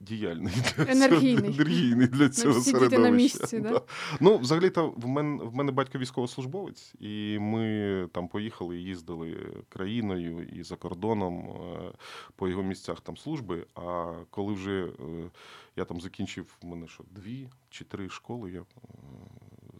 діяльний 0.00 0.54
для 0.76 0.92
Енергійний. 0.92 1.36
цього, 1.36 1.54
енергійний 1.54 2.06
для 2.06 2.28
цього 2.28 2.60
всі 2.60 2.72
діти 2.72 2.80
на 2.80 2.90
середовища. 2.90 3.38
місці, 3.40 3.60
да? 3.60 3.80
Ну, 4.20 4.38
взагалі-то 4.38 4.94
в 4.96 5.06
мене, 5.06 5.44
в 5.44 5.54
мене 5.54 5.72
батько 5.72 5.98
військовослужбовець, 5.98 6.94
і 7.00 7.38
ми 7.38 7.97
там 8.18 8.28
поїхали, 8.28 8.78
і 8.78 8.82
їздили 8.82 9.62
країною 9.68 10.42
і 10.42 10.62
за 10.62 10.76
кордоном 10.76 11.38
е, 11.38 11.92
по 12.36 12.48
його 12.48 12.62
місцях 12.62 13.00
там 13.00 13.16
служби. 13.16 13.66
А 13.74 14.14
коли 14.30 14.52
вже 14.52 14.84
е, 14.86 15.30
я 15.76 15.84
там 15.84 16.00
закінчив, 16.00 16.56
в 16.62 16.66
мене 16.66 16.88
що, 16.88 17.04
дві 17.10 17.48
чи 17.70 17.84
три 17.84 18.08
школи 18.08 18.50
я 18.50 18.64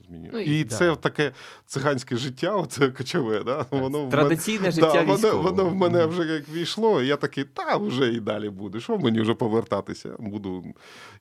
змінив. 0.08 0.30
Ну, 0.34 0.40
і 0.40 0.60
і 0.60 0.64
це 0.64 0.86
да. 0.86 0.96
таке 0.96 1.32
циганське 1.66 2.16
життя, 2.16 2.56
оце 2.56 2.88
кочове, 2.88 3.44
да? 3.44 3.66
воно 3.70 3.98
в 3.98 4.00
мене- 4.00 4.10
Традиційне 4.10 4.70
життя 4.70 4.92
да, 4.92 5.02
воно, 5.02 5.42
воно 5.42 5.64
в 5.64 5.74
мене 5.74 6.06
вже 6.06 6.22
як 6.22 6.48
війшло, 6.48 7.02
і 7.02 7.06
я 7.06 7.16
такий, 7.16 7.44
та 7.44 7.76
вже 7.76 8.12
і 8.12 8.20
далі 8.20 8.50
буде. 8.50 8.80
Що 8.80 8.98
мені 8.98 9.20
вже 9.20 9.34
повертатися? 9.34 10.16
Буду. 10.18 10.64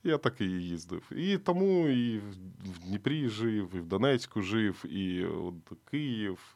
Я 0.04 0.18
так 0.18 0.42
і 0.42 0.46
їздив. 0.46 1.04
І 1.12 1.38
тому 1.38 1.88
і 1.88 2.18
в 2.18 2.48
в 2.68 2.80
Дніпрі 2.88 3.30
жив, 3.30 3.70
і 3.76 3.80
в 3.80 3.86
Донецьку 3.86 4.42
жив, 4.42 4.86
і 4.86 5.26
от 5.26 5.54
Київ. 5.92 6.56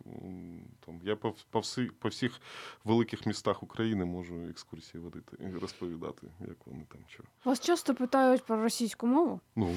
Там, 0.85 0.99
я 1.03 1.15
по, 1.15 1.33
по, 1.49 1.59
всі, 1.59 1.91
по 1.99 2.09
всіх 2.09 2.41
великих 2.85 3.25
містах 3.25 3.63
України 3.63 4.05
можу 4.05 4.35
екскурсії 4.49 5.03
водити 5.03 5.37
і 5.39 5.59
розповідати, 5.59 6.27
як 6.39 6.57
вони 6.65 6.85
там 6.91 7.01
що. 7.07 7.23
Вас 7.45 7.59
часто 7.59 7.95
питають 7.95 8.45
про 8.45 8.63
російську 8.63 9.07
мову? 9.07 9.39
Ну, 9.55 9.75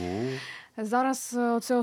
Зараз 0.77 1.35
е, 1.38 1.53
оце 1.53 1.77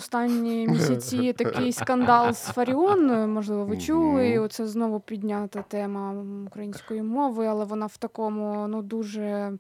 останні 0.66 0.80
місяці 0.80 1.34
такий 1.34 1.72
скандал 1.72 2.34
з 2.34 2.44
Фаріон. 2.44 3.32
Можливо, 3.32 3.66
ви 3.66 3.78
чули. 3.78 4.30
І 4.30 4.40
Оце 4.40 4.68
знову 4.68 5.00
піднята 5.00 5.62
тема 5.62 6.24
української 6.48 7.02
мови, 7.02 7.48
але 7.48 7.66
вона 7.66 7.86
в 7.86 7.98
такому 7.98 8.68
ну 8.68 8.82
дуже 8.82 9.54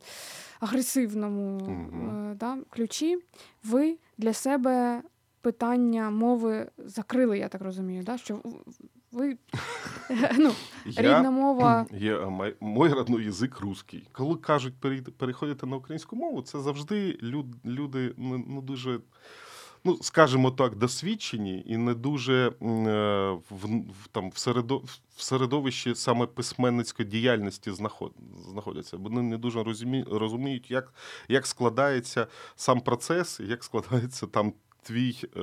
агресивному 0.59 1.59
е, 1.59 2.35
да, 2.35 2.57
ключі. 2.69 3.17
Ви 3.63 3.97
для 4.17 4.33
себе 4.33 5.01
питання 5.41 6.09
мови 6.09 6.69
закрили, 6.77 7.39
я 7.39 7.47
так 7.47 7.61
розумію. 7.61 8.03
Да? 8.03 8.17
Що 8.17 8.39
ви 9.11 9.37
ну, 10.37 10.51
рідна 10.85 11.31
мова. 11.31 11.85
Я, 11.91 12.23
а, 12.23 12.29
мой, 12.29 12.55
мой 12.59 12.89
родной 12.89 13.25
язик 13.25 13.59
русский. 13.59 14.07
Коли 14.11 14.35
кажуть 14.35 14.73
переходити 15.17 15.65
на 15.65 15.75
українську 15.75 16.15
мову, 16.15 16.41
це 16.41 16.59
завжди 16.59 17.17
люд, 17.21 17.45
люди 17.65 18.13
ну, 18.17 18.45
ну, 18.47 18.61
дуже, 18.61 18.99
ну, 19.83 19.97
скажімо 20.01 20.51
так, 20.51 20.75
досвідчені 20.75 21.63
і 21.67 21.77
не 21.77 21.93
дуже 21.93 22.47
е, 22.47 22.51
в, 23.49 24.07
там, 24.11 24.29
в, 24.29 24.37
середо, 24.37 24.77
в 25.15 25.21
середовищі 25.23 25.95
саме 25.95 26.25
письменницької 26.27 27.09
діяльності 27.09 27.71
знаход, 27.71 28.13
знаходяться. 28.49 28.97
Вони 28.97 29.21
не 29.21 29.37
дуже 29.37 29.63
розумі, 29.63 30.05
розуміють, 30.11 30.71
як, 30.71 30.93
як 31.27 31.47
складається 31.47 32.27
сам 32.55 32.81
процес, 32.81 33.39
як 33.39 33.63
складається 33.63 34.27
там 34.27 34.53
твій 34.83 35.17
е, 35.35 35.39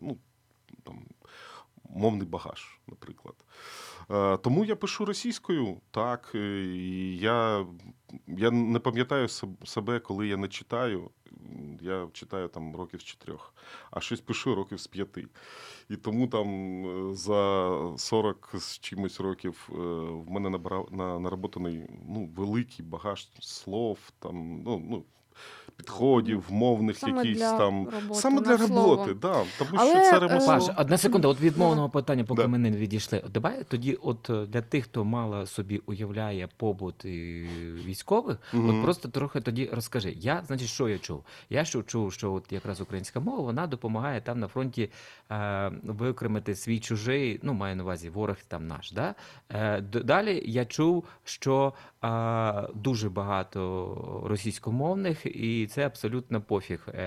ну, 0.00 0.18
там, 0.84 0.98
мовний 1.90 2.26
багаж, 2.26 2.78
наприклад. 2.86 3.34
Е, 4.10 4.36
Тому 4.36 4.64
я 4.64 4.76
пишу 4.76 5.04
російською, 5.04 5.80
так. 5.90 6.30
І 6.34 7.16
я, 7.16 7.66
я 8.26 8.50
не 8.50 8.78
пам'ятаю 8.78 9.26
себ- 9.26 9.66
себе, 9.66 10.00
коли 10.00 10.28
я 10.28 10.36
не 10.36 10.48
читаю. 10.48 11.10
Я 11.80 12.08
читаю 12.12 12.48
там 12.48 12.76
років 12.76 13.00
з 13.00 13.04
чотирьох, 13.04 13.54
а 13.90 14.00
щось 14.00 14.20
пишу 14.20 14.54
років 14.54 14.80
з 14.80 14.86
п'яти. 14.86 15.26
І 15.88 15.96
тому 15.96 16.28
там 16.28 16.48
е, 17.10 17.14
за 17.14 17.72
40 17.98 18.50
з 18.54 18.78
чимось 18.78 19.20
років 19.20 19.68
е, 19.72 19.74
в 20.10 20.30
мене 20.30 20.50
набрав 20.50 20.88
на, 20.92 21.18
наработаний 21.18 21.86
ну, 22.08 22.30
великий 22.36 22.84
багаж 22.84 23.28
слов, 23.40 23.98
там, 24.18 24.62
ну, 24.62 24.82
ну, 24.90 25.04
підходів, 25.76 26.44
мовних 26.50 26.98
Саме 26.98 27.16
якісь 27.24 27.38
для 27.38 27.58
там. 27.58 27.84
роботи 27.88 28.20
Саме 28.20 28.40
для 28.40 28.56
роботи, 28.56 29.14
да, 29.14 29.42
тому 29.58 29.70
Але, 29.74 29.90
що 29.90 30.00
це 30.00 30.16
е, 30.16 30.20
ремесло. 30.20 30.46
Паш, 30.46 30.64
одна 30.78 30.98
секунда, 30.98 31.28
от 31.28 31.40
від 31.40 31.56
мовного 31.58 31.88
питання, 31.90 32.24
поки 32.24 32.42
Да. 32.42 32.48
ми 32.48 32.58
не 32.58 32.70
відійшли. 32.70 33.22
От 33.26 33.32
Давай 33.32 33.64
тоді, 33.68 33.94
от 33.94 34.30
е, 34.30 34.46
для 34.46 34.60
тих, 34.62 34.84
хто 34.84 35.04
мало 35.04 35.46
собі 35.46 35.82
уявляє 35.86 36.48
побут 36.56 37.04
і 37.04 37.46
військових, 37.86 38.38
Мгм. 38.52 38.70
от 38.78 38.82
просто 38.84 39.08
трохи 39.08 39.40
тоді 39.40 39.70
розкажи. 39.72 40.14
Я, 40.20 40.42
значить, 40.46 40.68
що 40.68 40.88
я 40.88 40.98
чув? 40.98 41.24
Я 41.50 41.64
що 41.64 41.82
чув, 41.82 42.12
що 42.12 42.32
от 42.32 42.52
якраз 42.52 42.80
українська 42.80 43.20
мова 43.20 43.42
вона 43.42 43.66
допомагає 43.66 44.20
там 44.20 44.40
на 44.40 44.48
фронті 44.48 44.90
е, 45.30 45.72
виокремити 45.84 46.54
свій 46.54 46.80
чужий, 46.80 47.40
ну 47.42 47.52
маю 47.54 47.76
на 47.76 47.82
увазі 47.82 48.08
ворог 48.10 48.36
там 48.48 48.66
наш. 48.66 48.92
Да? 48.92 49.14
Е, 49.50 49.80
д- 49.80 50.00
далі 50.02 50.42
я 50.46 50.64
чув, 50.64 51.04
що 51.24 51.72
е, 52.04 52.68
дуже 52.74 53.08
багато 53.10 54.22
російськомовних, 54.26 55.26
і 55.26 55.65
це 55.66 55.86
абсолютно 55.86 56.42
пофіг. 56.42 56.88
Е, 56.88 57.02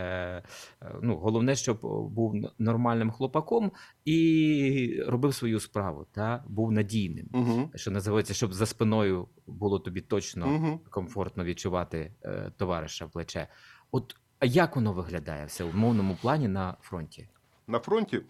е, 0.82 0.96
ну, 1.02 1.16
головне, 1.16 1.56
щоб 1.56 1.80
був 2.12 2.36
нормальним 2.60 3.12
хлопаком 3.12 3.72
і 4.06 5.04
робив 5.08 5.34
свою 5.34 5.60
справу, 5.60 6.06
та 6.12 6.44
був 6.48 6.72
надійним. 6.72 7.28
Угу. 7.34 7.72
Що 7.76 7.92
називається, 7.92 8.34
щоб 8.34 8.54
за 8.54 8.66
спиною 8.66 9.28
було 9.48 9.80
тобі 9.80 10.02
точно 10.02 10.56
Угу. 10.56 10.80
комфортно 10.90 11.44
відчувати 11.44 12.14
е, 12.24 12.52
товариша 12.58 13.06
в 13.06 13.12
плече. 13.12 13.48
От 13.92 14.16
а 14.40 14.46
як 14.46 14.76
воно 14.76 14.94
виглядає 14.94 15.46
все 15.46 15.64
в 15.64 15.76
мовному 15.76 16.18
плані 16.22 16.48
на 16.48 16.78
фронті? 16.82 17.30
На 17.68 17.80
фронті 17.80 18.22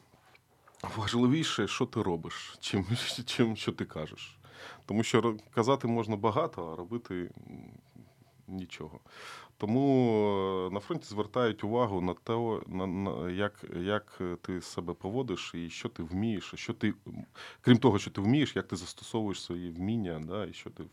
важливіше, 0.98 1.68
що 1.68 1.86
ти 1.86 2.02
робиш, 2.02 2.58
чим, 2.60 2.86
чим 3.26 3.56
що 3.56 3.72
ти 3.72 3.86
кажеш. 3.86 4.40
Тому 4.86 5.04
що 5.04 5.38
казати 5.52 5.88
можна 5.88 6.16
багато, 6.16 6.72
а 6.72 6.76
робити 6.76 7.32
нічого. 8.48 9.00
Тому 9.60 10.68
е, 10.68 10.74
на 10.74 10.80
фронті 10.80 11.06
звертають 11.06 11.64
увагу 11.64 12.02
на 12.02 12.14
те, 12.14 12.62
на, 12.68 12.88
на 12.88 13.30
як, 13.30 13.66
як 13.76 14.22
ти 14.42 14.62
себе 14.62 14.94
поводиш 14.94 15.52
і 15.56 15.70
що 15.70 15.90
ти 15.90 16.04
вмієш, 16.04 16.54
що 16.56 16.74
ти, 16.74 16.94
крім 17.62 17.78
того, 17.78 18.00
що 18.00 18.12
ти 18.12 18.22
вмієш, 18.22 18.56
як 18.56 18.68
ти 18.68 18.76
застосовуєш 18.76 19.42
свої 19.42 19.72
вміння, 19.72 20.22
да, 20.24 20.46
і 20.46 20.54
що 20.54 20.70
ти 20.70 20.84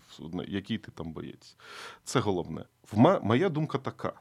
який 0.49 0.79
ти 0.79 0.91
там 0.91 1.13
боєць. 1.13 1.57
Це 2.05 2.21
головне. 2.21 2.65
В 2.93 2.99
ма- 2.99 3.21
моя 3.23 3.49
думка 3.49 3.79
така: 3.79 4.13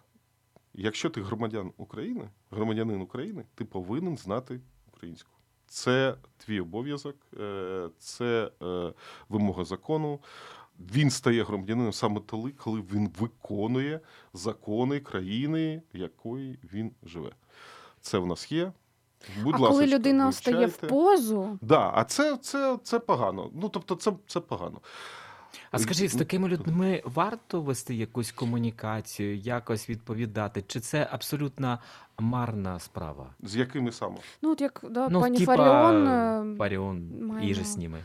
якщо 0.74 1.10
ти 1.10 1.22
громадян 1.22 1.72
України, 1.78 2.30
громадянин 2.52 3.02
України, 3.02 3.46
ти 3.56 3.66
повинен 3.66 4.18
знати 4.18 4.62
українську. 4.94 5.32
Це 5.68 6.16
твій 6.38 6.60
обов'язок, 6.60 7.16
е, 7.40 7.90
це 7.98 8.52
е, 8.62 8.94
вимога 9.30 9.64
закону. 9.64 10.20
Він 10.80 11.10
стає 11.10 11.44
громадянином 11.44 11.94
саме 11.94 12.22
тоді, 12.26 12.50
коли 12.50 12.84
він 12.94 13.10
виконує 13.20 14.00
закони 14.34 15.00
країни, 15.00 15.82
якої 15.94 16.60
він 16.74 16.92
живе. 17.04 17.32
Це 18.02 18.18
в 18.18 18.26
нас 18.26 18.52
є. 18.52 18.72
Будь 19.44 19.56
а 19.56 19.58
ласка, 19.58 19.72
коли 19.72 19.88
людина 19.88 20.32
стає 20.32 20.66
в 20.66 20.78
позу, 20.78 21.60
Да, 21.62 21.92
а 21.96 22.04
це, 22.04 22.38
це, 22.38 22.78
це 22.84 23.00
погано. 23.00 23.50
Ну, 23.54 23.70
тобто, 23.70 23.96
це, 23.96 24.12
це 24.28 24.40
погано. 24.40 24.82
А 25.72 25.80
скажіть, 25.80 26.12
з 26.12 26.16
такими 26.16 26.48
людьми 26.48 27.02
варто 27.06 27.62
вести 27.62 27.96
якусь 27.96 28.32
комунікацію, 28.32 29.38
якось 29.38 29.90
відповідати? 29.90 30.64
Чи 30.68 30.80
це 30.80 31.08
абсолютно 31.12 31.80
марна 32.20 32.80
справа? 32.80 33.30
З 33.44 33.56
якими 33.56 33.92
саме? 33.92 34.16
ну 34.42 34.52
от 34.52 34.62
як 34.62 34.86
да, 34.90 35.10
ну, 35.10 35.22
пані 35.22 35.38
типа 35.38 35.58
Фаріон 35.58 36.08
е, 36.08 36.58
Фаріон 36.58 37.12
маємо. 37.22 37.50
і 37.50 37.54
же 37.54 37.64
з 37.64 37.78
ними. 37.78 38.00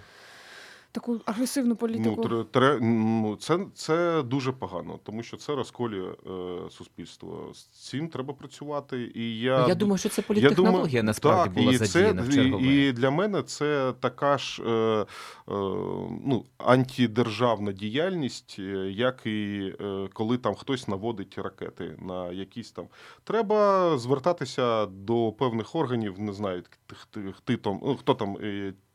Таку 0.92 1.20
агресивну 1.26 1.76
політику. 1.76 2.28
Ну, 2.30 2.44
тре, 2.44 2.78
ну, 2.80 3.36
це, 3.36 3.58
це 3.74 4.22
дуже 4.22 4.52
погано, 4.52 4.98
тому 5.02 5.22
що 5.22 5.36
це 5.36 5.54
розколює 5.54 6.10
е, 6.10 6.70
суспільство. 6.70 7.50
З 7.54 7.64
цим 7.64 8.08
треба 8.08 8.34
працювати. 8.34 9.12
І 9.14 9.38
я, 9.38 9.68
Я 9.68 9.74
думаю, 9.74 9.98
що 9.98 10.08
це 10.08 10.22
я 10.22 10.26
політтехнологія 10.28 10.82
думаю, 10.82 11.04
насправді 11.04 11.54
так, 11.54 11.64
була 11.64 11.72
і 11.72 11.76
задіяна 11.76 12.22
в 12.22 12.26
це, 12.26 12.32
чергове. 12.34 12.64
і, 12.64 12.88
і 12.88 12.92
для 12.92 13.10
мене 13.10 13.42
це 13.42 13.92
така 14.00 14.38
ж 14.38 14.62
е, 14.62 14.70
е, 14.70 15.06
ну, 16.24 16.44
антидержавна 16.58 17.72
діяльність, 17.72 18.56
е, 18.58 18.62
як 18.90 19.26
і 19.26 19.72
е, 19.80 20.08
коли 20.12 20.38
там 20.38 20.54
хтось 20.54 20.88
наводить 20.88 21.38
ракети 21.38 21.96
на 21.98 22.32
якісь 22.32 22.72
там. 22.72 22.86
Треба 23.24 23.98
звертатися 23.98 24.86
до 24.86 25.32
певних 25.32 25.74
органів, 25.74 26.20
не 26.20 26.32
знаю, 26.32 26.62
хто, 26.88 27.20
хто 27.98 28.14
там, 28.14 28.36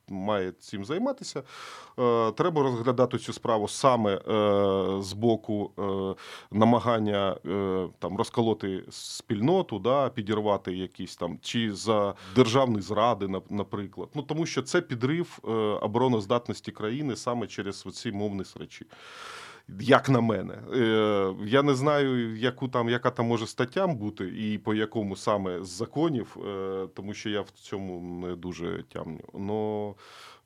Має 0.09 0.51
цим 0.51 0.85
займатися. 0.85 1.43
Е, 1.99 2.31
Треба 2.31 2.63
розглядати 2.63 3.17
цю 3.17 3.33
справу 3.33 3.67
саме 3.67 4.13
е, 4.13 4.21
з 5.01 5.13
боку 5.13 5.71
е, 5.79 6.15
намагання 6.51 7.37
там 7.99 8.17
розколоти 8.17 8.83
спільноту, 8.89 9.79
да, 9.79 10.09
підірвати 10.09 10.77
якісь 10.77 11.15
там 11.15 11.39
чи 11.41 11.73
за 11.73 12.13
державні 12.35 12.81
зради, 12.81 13.27
наприклад. 13.49 14.09
Ну 14.15 14.21
тому 14.21 14.45
що 14.45 14.61
це 14.61 14.81
підрив 14.81 15.39
обороноздатності 15.81 16.71
країни 16.71 17.15
саме 17.15 17.47
через 17.47 17.81
ці 17.81 18.11
мовні 18.11 18.43
речі. 18.59 18.85
Як 19.79 20.09
на 20.09 20.21
мене, 20.21 20.53
Е, 20.73 21.35
я 21.45 21.63
не 21.63 21.75
знаю, 21.75 22.37
яку 22.37 22.67
там, 22.67 22.89
яка 22.89 23.11
там 23.11 23.25
може 23.25 23.47
стаття 23.47 23.87
бути, 23.87 24.27
і 24.27 24.57
по 24.57 24.73
якому 24.73 25.15
саме 25.15 25.63
з 25.63 25.67
законів, 25.69 26.37
е, 26.47 26.87
тому 26.93 27.13
що 27.13 27.29
я 27.29 27.41
в 27.41 27.49
цьому 27.49 28.01
не 28.27 28.35
дуже 28.35 28.83
тямню. 28.83 29.23
Но 29.33 29.95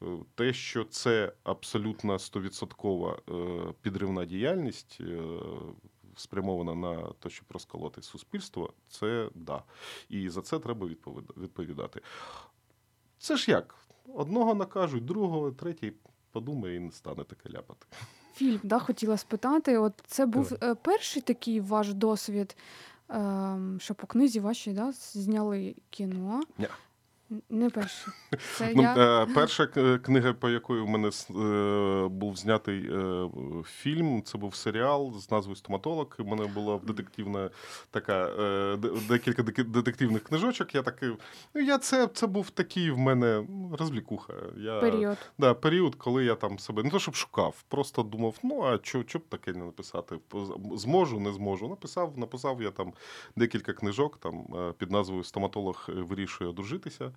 е, 0.02 0.06
те, 0.36 0.54
що 0.54 0.84
це 0.84 1.34
абсолютно 1.44 2.14
100% 2.14 3.16
е, 3.30 3.74
підривна 3.82 4.26
діяльність, 4.26 5.02
спрямована 6.16 6.76
на 6.76 7.14
те, 7.20 7.30
щоб 7.30 7.46
розколоти 7.50 8.02
суспільство, 8.02 8.74
це 8.88 9.30
да. 9.36 9.64
І 10.10 10.30
за 10.30 10.42
це 10.42 10.60
треба 10.60 10.88
відповіда- 10.88 11.42
відповідати. 11.42 12.02
Це 13.18 13.38
ж 13.38 13.52
як? 13.52 13.76
Одного 14.16 14.56
накажуть, 14.56 15.06
другого, 15.06 15.52
третій 15.52 15.94
подумає 16.32 16.76
і 16.76 16.80
не 16.80 16.92
стане 16.92 17.24
таке 17.24 17.50
ляпати. 17.50 17.86
Фільм, 18.40 18.60
да, 18.64 18.80
хотіла 18.80 19.18
спитати. 19.18 19.78
От 19.78 19.94
це 20.08 20.26
був 20.26 20.54
е, 20.64 20.76
перший 20.76 21.22
такий 21.22 21.62
ваш 21.62 21.94
досвід, 21.94 22.56
ем, 23.10 23.78
що 23.82 23.96
по 23.96 24.08
книзі 24.08 24.40
вашій 24.40 24.74
да, 24.74 24.92
зняли 25.14 25.76
кіно. 25.90 26.42
Ня. 26.58 26.68
Не 27.50 27.70
перший. 27.70 28.14
Це 28.58 28.74
Ну, 28.76 28.82
я... 28.82 29.24
е, 29.24 29.28
перша 29.36 29.68
книга, 29.98 30.34
по 30.34 30.50
якої 30.50 30.82
в 30.82 30.88
мене 30.88 31.08
е, 31.08 32.08
був 32.08 32.38
знятий 32.38 32.90
е, 32.92 33.30
фільм, 33.66 34.24
це 34.24 34.38
був 34.38 34.56
серіал 34.56 35.20
з 35.20 35.32
назвою 35.32 35.56
Стоматолог. 35.56 36.16
У 36.20 36.24
мене 36.24 36.46
була 36.46 36.80
детективна 36.84 37.50
така 37.92 38.30
декілька 39.08 39.44
детективних 39.64 40.24
книжочок. 40.24 40.76
Я 40.76 40.82
такий, 40.82 41.10
ну 41.54 41.62
я 41.62 41.78
це, 41.78 42.08
це 42.08 42.28
був 42.28 42.50
такий 42.50 42.92
в 42.92 42.98
мене 42.98 43.46
ну, 43.50 43.76
розвлікуха. 43.80 44.34
Я, 44.58 44.80
період. 44.80 45.18
Да, 45.38 45.54
період, 45.54 45.96
коли 45.96 46.26
я 46.26 46.36
там 46.36 46.60
себе 46.60 46.84
не 46.84 46.90
то, 46.90 47.00
щоб 47.00 47.16
шукав, 47.16 47.64
просто 47.68 48.04
думав, 48.04 48.36
ну 48.44 48.64
а 48.64 48.78
чо, 48.78 49.04
чо 49.04 49.20
б 49.20 49.22
таке 49.30 49.54
не 49.54 49.66
написати? 49.66 50.20
Зможу, 50.76 51.20
не 51.20 51.34
зможу. 51.34 51.68
Написав, 51.68 52.18
написав 52.18 52.62
я 52.62 52.72
там 52.72 52.94
декілька 53.36 53.74
книжок 53.74 54.18
там 54.18 54.46
під 54.78 54.92
назвою 54.92 55.24
Стоматолог 55.24 55.86
вирішує 55.88 56.50
одружитися. 56.50 57.12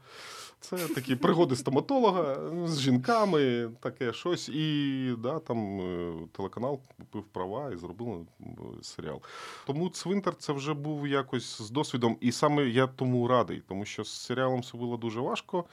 Це 0.63 0.77
такі 0.77 1.17
пригоди 1.17 1.57
стоматолога 1.57 2.37
з 2.67 2.81
жінками, 2.81 3.71
таке 3.81 4.13
щось. 4.13 4.49
І 4.49 5.15
да, 5.19 5.39
там 5.39 5.81
е, 5.81 6.13
телеканал 6.33 6.81
купив 6.99 7.25
права 7.25 7.71
і 7.75 7.77
зробили 7.77 8.27
е, 8.41 8.45
серіал. 8.83 9.21
Тому 9.67 9.89
цвинтар 9.89 10.35
це 10.39 10.53
вже 10.53 10.75
був 10.75 11.09
якось 11.09 11.63
з 11.63 11.71
досвідом. 11.71 12.17
І 12.21 12.33
саме 12.33 12.65
я 12.65 12.87
тому 12.87 13.29
радий, 13.29 13.63
тому 13.69 13.85
що 13.85 14.05
з 14.05 14.11
серіалом 14.11 14.61
все 14.61 14.79
було 14.79 14.97
дуже 14.97 15.21
важко, 15.21 15.65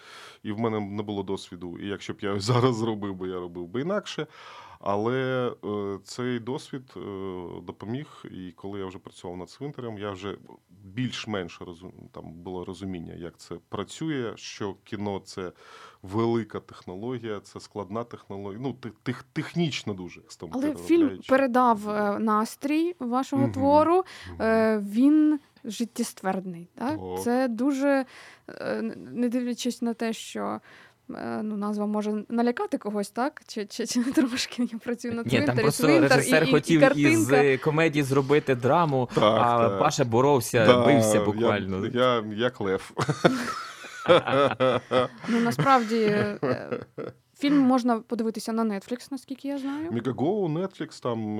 і 0.43 0.51
в 0.51 0.59
мене 0.59 0.79
не 0.79 1.03
було 1.03 1.23
досвіду. 1.23 1.77
І 1.79 1.87
якщо 1.87 2.13
б 2.13 2.17
я 2.21 2.39
зараз 2.39 2.75
зробив 2.75 3.15
би, 3.15 3.27
я 3.27 3.39
робив 3.39 3.67
би 3.67 3.81
інакше. 3.81 4.27
Але 4.79 5.51
е, 5.65 5.99
цей 6.03 6.39
досвід 6.39 6.93
е, 6.97 6.99
допоміг, 7.63 8.25
і 8.31 8.51
коли 8.51 8.79
я 8.79 8.85
вже 8.85 8.99
працював 8.99 9.37
над 9.37 9.49
цвинтарем, 9.49 9.97
я 9.97 10.11
вже 10.11 10.37
більш-менш 10.69 11.61
розум, 11.61 11.93
там 12.11 12.31
було 12.33 12.65
розуміння, 12.65 13.13
як 13.13 13.37
це 13.37 13.55
працює, 13.69 14.33
що 14.35 14.75
кіно 14.83 15.21
це 15.25 15.51
велика 16.03 16.59
технологія, 16.59 17.39
це 17.39 17.59
складна 17.59 18.03
технологія. 18.03 18.59
Ну, 18.63 18.73
тех, 18.73 18.91
тех, 19.03 19.23
технічно 19.33 19.93
дуже. 19.93 20.21
Але 20.51 20.75
фільм 20.75 21.19
передав 21.29 21.89
е, 21.89 22.19
настрій 22.19 22.95
вашого 22.99 23.43
Мгм. 23.43 23.51
твору. 23.51 24.03
Е, 24.39 24.79
Він 24.79 25.39
життєствердний. 25.63 26.67
Так? 26.75 26.99
Так. 26.99 27.21
Це 27.23 27.47
дуже, 27.47 28.05
не 28.95 29.29
дивлячись 29.29 29.81
на 29.81 29.93
те, 29.93 30.13
що. 30.13 30.59
Е, 31.15 31.41
Ну, 31.43 31.57
назва 31.57 31.85
може 31.85 32.23
налякати 32.29 32.77
когось, 32.77 33.09
так? 33.09 33.41
Чи, 33.47 33.65
чи, 33.65 33.87
чи 33.87 33.99
не 33.99 34.11
трошки 34.11 34.63
я 34.71 34.77
працюю 34.77 35.13
на 35.13 35.23
Ні, 35.23 35.41
там 35.41 35.57
просто 35.57 35.83
цвинтар 35.83 36.17
режисер 36.17 36.43
і, 36.43 36.47
і, 36.47 36.51
хотів 36.51 36.77
і 36.79 36.83
картинка. 36.83 37.09
із 37.09 37.31
е, 37.31 37.57
комедії 37.57 38.03
зробити 38.03 38.55
драму, 38.55 39.09
Так, 39.15 39.23
а 39.23 39.57
так. 39.69 39.79
Паша 39.79 40.05
боровся, 40.05 40.65
Да, 40.65 40.85
бився 40.85 41.21
буквально. 41.21 41.85
Я, 41.87 42.23
як 42.35 42.61
лев. 42.61 42.91
Ну 45.27 45.39
насправді 45.39 45.95
е, 45.95 46.39
фільм 47.37 47.57
можна 47.57 47.99
подивитися 47.99 48.53
на 48.53 48.63
Netflix, 48.63 49.07
наскільки 49.11 49.47
я 49.47 49.57
знаю. 49.57 49.91
Мегаго, 49.91 50.47
Netflix, 50.47 51.01
там 51.03 51.39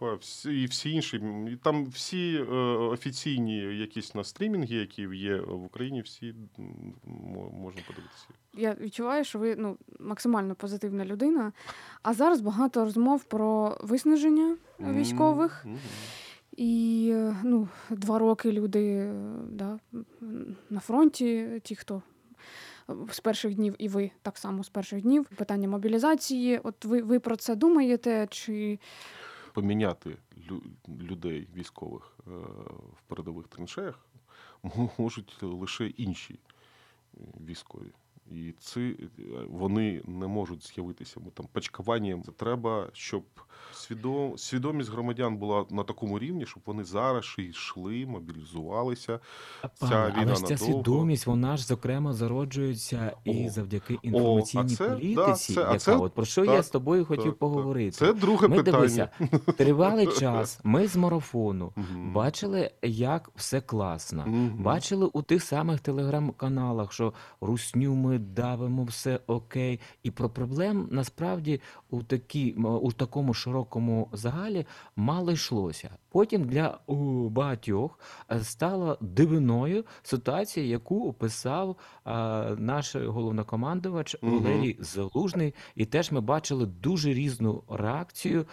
всі, 0.00 0.62
і 0.62 0.66
всі 0.66 0.92
інші. 0.92 1.22
І 1.52 1.56
Там 1.56 1.86
всі 1.86 2.36
е, 2.36 2.54
офіційні 2.76 3.58
якісь 3.58 4.14
на 4.14 4.24
стрімінги, 4.24 4.76
які 4.76 5.02
є 5.02 5.36
в 5.36 5.64
Україні, 5.64 6.00
всі 6.00 6.34
можна 7.52 7.82
подивитися. 7.86 8.26
Я 8.54 8.76
відчуваю, 8.80 9.24
що 9.24 9.38
ви 9.38 9.56
ну 9.56 9.76
максимально 10.00 10.54
позитивна 10.54 11.04
людина. 11.04 11.52
А 12.02 12.14
зараз 12.14 12.40
багато 12.40 12.84
розмов 12.84 13.24
про 13.24 13.78
виснаження 13.80 14.56
військових. 14.80 15.64
Мгм. 15.66 15.78
І 16.56 17.10
е, 17.14 17.36
ну, 17.44 17.68
два 17.90 18.18
роки 18.18 18.52
люди 18.52 18.94
е, 18.94 19.14
да, 19.50 19.78
на 20.70 20.80
фронті, 20.80 21.60
ті, 21.62 21.76
хто 21.76 22.02
з 23.10 23.20
перших 23.20 23.54
днів, 23.54 23.74
і 23.78 23.88
ви 23.88 24.10
так 24.22 24.38
само 24.38 24.64
з 24.64 24.68
перших 24.68 25.02
днів. 25.02 25.26
Питання 25.36 25.68
мобілізації. 25.68 26.60
От 26.62 26.84
ви, 26.84 27.02
ви 27.02 27.20
про 27.20 27.36
це 27.36 27.56
думаєте? 27.56 28.26
Чи 28.30 28.78
Поміняти 29.60 30.16
лю- 30.50 30.62
людей 30.88 31.48
військових 31.54 32.18
е, 32.26 32.30
в 32.96 33.02
передових 33.06 33.48
траншеях 33.48 34.06
можуть 34.98 35.42
лише 35.42 35.86
інші 35.86 36.34
е, 36.34 37.18
військові. 37.46 37.90
І 38.32 38.54
ці 38.60 38.80
е, 38.80 39.22
вони 39.50 40.02
не 40.06 40.26
можуть 40.26 40.66
з'явитися. 40.74 41.20
Ми 41.24 41.30
там 41.34 41.46
пачкуванням. 41.52 42.22
Це 42.22 42.32
треба, 42.32 42.86
щоб 42.92 43.22
свідом, 43.72 44.38
свідомість 44.38 44.90
громадян 44.92 45.36
була 45.36 45.64
на 45.70 45.82
такому 45.84 46.18
рівні, 46.18 46.46
щоб 46.46 46.62
вони 46.66 46.84
зараз 46.84 47.24
ще 47.24 47.42
йшли, 47.42 48.06
мобілізувалися. 48.06 49.20
Пане, 49.80 49.92
Ця 49.92 50.12
але 50.16 50.34
ж 50.34 50.44
ця 50.44 50.54
надовго. 50.54 50.64
свідомість, 50.74 51.26
вона 51.26 51.56
ж 51.56 51.64
зокрема 51.66 52.12
зароджується 52.12 53.12
і 53.24 53.46
О. 53.46 53.50
завдяки 53.50 53.94
а 53.94 54.06
інформаційній 54.06 54.68
це- 54.76 54.88
да, 54.88 54.94
політиці, 54.94 55.54
це- 55.54 55.60
а 55.60 55.64
яка 55.66 55.78
це- 55.78 55.96
от 55.96 56.12
про 56.14 56.24
що 56.24 56.44
я 56.44 56.62
з 56.62 56.70
тобою 56.70 57.04
хотів 57.04 57.22
Так, 57.24 57.32
так. 57.32 57.38
поговорити. 57.38 57.90
Це 57.90 58.12
друге 58.12 58.48
Ми 58.48 58.56
питання. 58.56 58.78
дивися, 58.78 59.08
тривалий 59.56 60.06
час. 60.20 60.60
Ми 60.64 60.86
з 60.86 60.96
марафону 60.96 61.72
бачили, 62.12 62.70
як 62.82 63.30
все 63.36 63.60
класно. 63.60 64.24
Бачили 64.58 65.10
у 65.12 65.22
тих 65.22 65.42
самих 65.42 65.80
телеграм-каналах, 65.80 66.92
що 66.92 67.12
русню 67.40 67.94
ми 67.94 68.17
давимо, 68.18 68.84
все 68.84 69.20
окей. 69.26 69.80
І 70.02 70.10
про 70.10 70.30
проблем 70.30 70.88
насправді 70.90 71.60
у 71.90 72.02
такі, 72.02 72.52
у 72.52 72.92
такому 72.92 73.34
широкому 73.34 74.08
загалі 74.12 74.66
мало 74.96 75.32
йшлося. 75.32 75.90
Потім 76.10 76.44
для 76.44 76.78
багатьох 77.30 77.98
е, 78.30 78.40
стала 78.44 78.98
дивиною 79.00 79.84
ситуація, 80.02 80.66
яку 80.66 81.08
описав 81.08 81.76
е, 82.06 82.10
наш 82.56 82.96
головнокомандувач. 82.96 84.16
Валерій 84.22 84.76
Залужний. 84.80 85.54
І 85.74 85.84
теж 85.84 86.12
ми 86.12 86.20
бачили 86.20 86.66
дуже 86.66 87.12
різну 87.12 87.62
реакцію. 87.68 88.46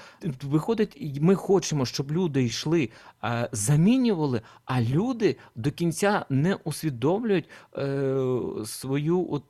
Виходить, 0.44 1.20
ми 1.22 1.36
хочемо, 1.36 1.86
щоб 1.86 2.12
люди 2.12 2.44
йшли, 2.44 2.90
е, 3.24 3.50
замінювали, 3.52 4.42
а 4.66 4.82
люди 4.82 5.38
до 5.56 5.72
кінця 5.72 6.26
не 6.30 6.56
усвідомлюють 6.56 7.50
свою 8.66 9.32
от, 9.32 9.44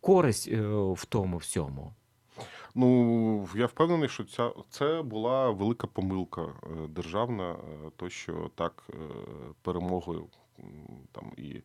користь 0.00 0.48
в 0.92 1.04
тому 1.08 1.36
всьому. 1.36 1.92
Ну, 2.78 3.48
я 3.54 3.66
впевнений, 3.66 4.08
що 4.08 4.24
ця 4.24 4.50
це 4.70 5.02
була 5.02 5.50
велика 5.50 5.86
помилка 5.86 6.42
е, 6.42 6.88
державна, 6.88 7.52
е, 7.52 7.90
то 7.96 8.08
що 8.08 8.50
так 8.54 8.82
е, 8.90 8.96
перемогою 9.62 10.26
там 11.12 11.32
і 11.36 11.62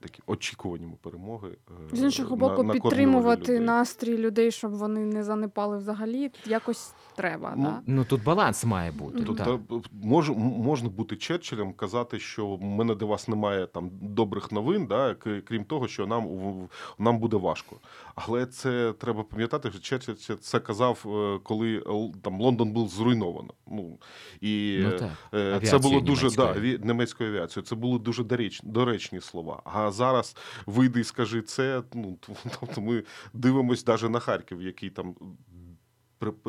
такі 0.00 0.22
очікуваннями 0.26 0.94
перемоги. 1.02 1.48
е, 1.92 1.96
З 1.96 2.02
іншого 2.02 2.30
на- 2.30 2.36
боку, 2.36 2.50
накормлювали 2.50 2.80
підтримувати 2.80 3.42
людей. 3.52 3.60
настрій 3.60 4.18
людей, 4.18 4.50
щоб 4.50 4.72
вони 4.72 5.00
не 5.00 5.24
занепали 5.24 5.78
взагалі, 5.78 6.30
якось 6.46 6.92
треба. 7.16 7.54
Ну, 7.56 7.62
да? 7.62 7.80
Ну 7.86 8.04
тут 8.04 8.24
баланс 8.24 8.64
має 8.64 8.92
бути. 8.92 9.22
Тут 9.24 9.36
так. 9.38 9.46
та, 9.46 9.58
мож, 10.02 10.30
можна 10.36 10.88
бути 10.88 11.16
Черчиллем, 11.16 11.72
казати, 11.72 12.18
що 12.18 12.46
в 12.46 12.62
мене 12.62 12.94
до 12.94 13.06
вас 13.06 13.28
немає 13.28 13.66
там 13.66 13.90
добрих 14.02 14.52
новин, 14.52 14.86
да, 14.86 15.14
крім 15.44 15.64
того, 15.64 15.88
що 15.88 16.06
нам 16.06 16.26
в- 16.28 16.68
нам 16.98 17.18
буде 17.18 17.36
важко. 17.36 17.76
Але 18.14 18.46
це 18.46 18.92
треба 18.98 19.22
пам'ятати, 19.24 19.70
що 19.70 19.80
Черчилль 19.80 20.14
це- 20.14 20.36
це 20.36 20.60
казав, 20.60 21.04
е, 21.06 21.40
коли 21.42 21.82
там 22.22 22.40
Лондон 22.40 22.72
був 22.72 22.88
зруйновано. 22.88 23.54
Ну 23.70 23.98
і 24.40 24.78
Ну, 24.82 24.88
е, 24.88 24.98
так. 24.98 25.10
Е, 25.34 25.60
Це 25.66 25.78
було 25.78 26.00
дуже 26.00 26.30
да, 26.30 26.42
німецькою. 26.42 26.78
ві- 26.78 26.86
німецькою 26.86 27.30
авіацією. 27.30 27.66
Це 27.66 27.74
були 27.74 27.98
дуже 27.98 28.24
дореч, 28.24 28.60
доречні 28.62 29.20
слова. 29.20 29.47
А 29.64 29.90
зараз 29.90 30.36
вийди 30.66 31.00
і 31.00 31.04
скажи 31.04 31.42
це. 31.42 31.82
Ну 31.94 32.18
тобто 32.60 32.80
ми 32.80 33.04
дивимось 33.32 33.86
навіть 33.86 34.10
на 34.10 34.20
Харків, 34.20 34.62
який 34.62 34.90
там 34.90 35.14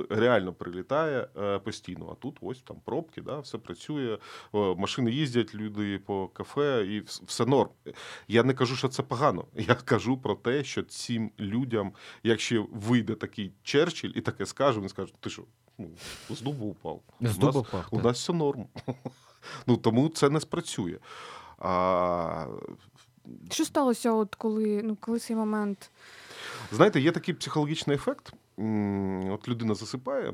реально 0.09 0.53
прилітає 0.53 1.27
е, 1.37 1.59
постійно. 1.59 2.09
А 2.11 2.15
тут 2.15 2.37
ось 2.41 2.61
там 2.61 2.77
пробки, 2.85 3.21
да, 3.21 3.39
все 3.39 3.57
працює, 3.57 4.17
е, 4.55 4.75
машини 4.75 5.11
їздять, 5.11 5.55
люди 5.55 5.99
по 5.99 6.27
кафе, 6.27 6.85
і 6.87 6.99
все 7.25 7.45
норм. 7.45 7.69
Я 8.27 8.43
не 8.43 8.53
кажу, 8.53 8.75
що 8.75 8.87
це 8.87 9.03
погано. 9.03 9.45
Я 9.55 9.75
кажу 9.75 10.17
про 10.17 10.35
те, 10.35 10.63
що 10.63 10.83
цим 10.83 11.31
людям, 11.39 11.93
якщо 12.23 12.67
вийде 12.71 13.15
такий 13.15 13.51
Черчилль 13.63 14.11
і 14.15 14.21
таке 14.21 14.45
скаже, 14.45 14.79
він 14.79 14.89
скаже, 14.89 15.13
ти 15.19 15.29
що? 15.29 15.43
Ну, 15.77 15.89
з 16.29 16.41
дубу 16.41 16.65
упав. 16.65 17.01
З 17.21 17.23
У 17.23 17.25
нас- 17.25 17.37
дубу 17.37 17.65
у 17.91 17.99
нас 17.99 18.17
все 18.19 18.33
норм. 18.33 18.65
Ну 19.67 19.77
тому 19.77 20.09
це 20.09 20.29
не 20.29 20.39
спрацює. 20.39 20.97
А, 21.57 22.45
Що 23.51 23.65
сталося, 23.65 24.11
от 24.11 24.35
коли, 24.35 24.81
ну, 24.83 24.97
коли 24.99 25.19
цей 25.19 25.35
момент? 25.35 25.91
знаєте, 26.71 26.99
є 26.99 27.11
такий 27.11 27.33
психологічний 27.33 27.95
ефект. 27.95 28.33
От 29.31 29.47
людина 29.47 29.75
засипає, 29.75 30.33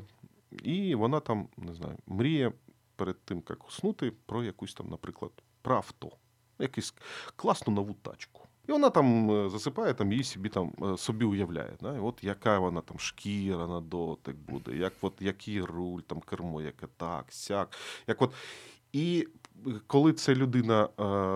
і 0.64 0.96
вона 0.96 1.20
там, 1.20 1.48
не 1.58 1.74
знаю, 1.74 1.98
мріє 2.08 2.52
перед 2.96 3.22
тим, 3.26 3.44
як 3.50 3.68
уснути, 3.68 4.12
про 4.26 4.44
якусь 4.44 4.74
там, 4.74 4.90
наприклад, 4.90 5.32
про 5.62 5.76
авто, 5.76 6.12
якусь 6.60 6.94
класну 7.36 7.74
нову 7.74 7.94
тачку. 7.94 8.42
І 8.68 8.72
вона 8.72 8.90
там 8.90 9.32
е, 9.32 9.50
засипає, 9.50 9.94
там 9.94 10.12
її 10.12 10.24
собі 10.24 10.50
там 10.50 10.74
е, 10.84 10.98
собі 10.98 11.26
уявляє. 11.26 11.74
Да? 11.82 11.92
От 11.92 12.24
яка 12.24 12.60
вона 12.60 12.82
там 12.82 13.00
шкіра 13.00 13.68
на 13.68 13.82
дотик 13.82 14.36
буде, 14.36 14.78
як 14.78 14.94
от 15.02 15.14
який 15.20 15.62
руль, 15.62 16.02
там 16.02 16.20
кермо, 16.20 16.62
яке 16.62 16.88
так, 16.98 17.26
сяк. 17.30 17.78
Як 18.08 18.22
от... 18.22 18.34
І 18.94 19.28
коли 19.88 20.14
це 20.14 20.36
людина 20.36 20.84
е, 20.84 20.90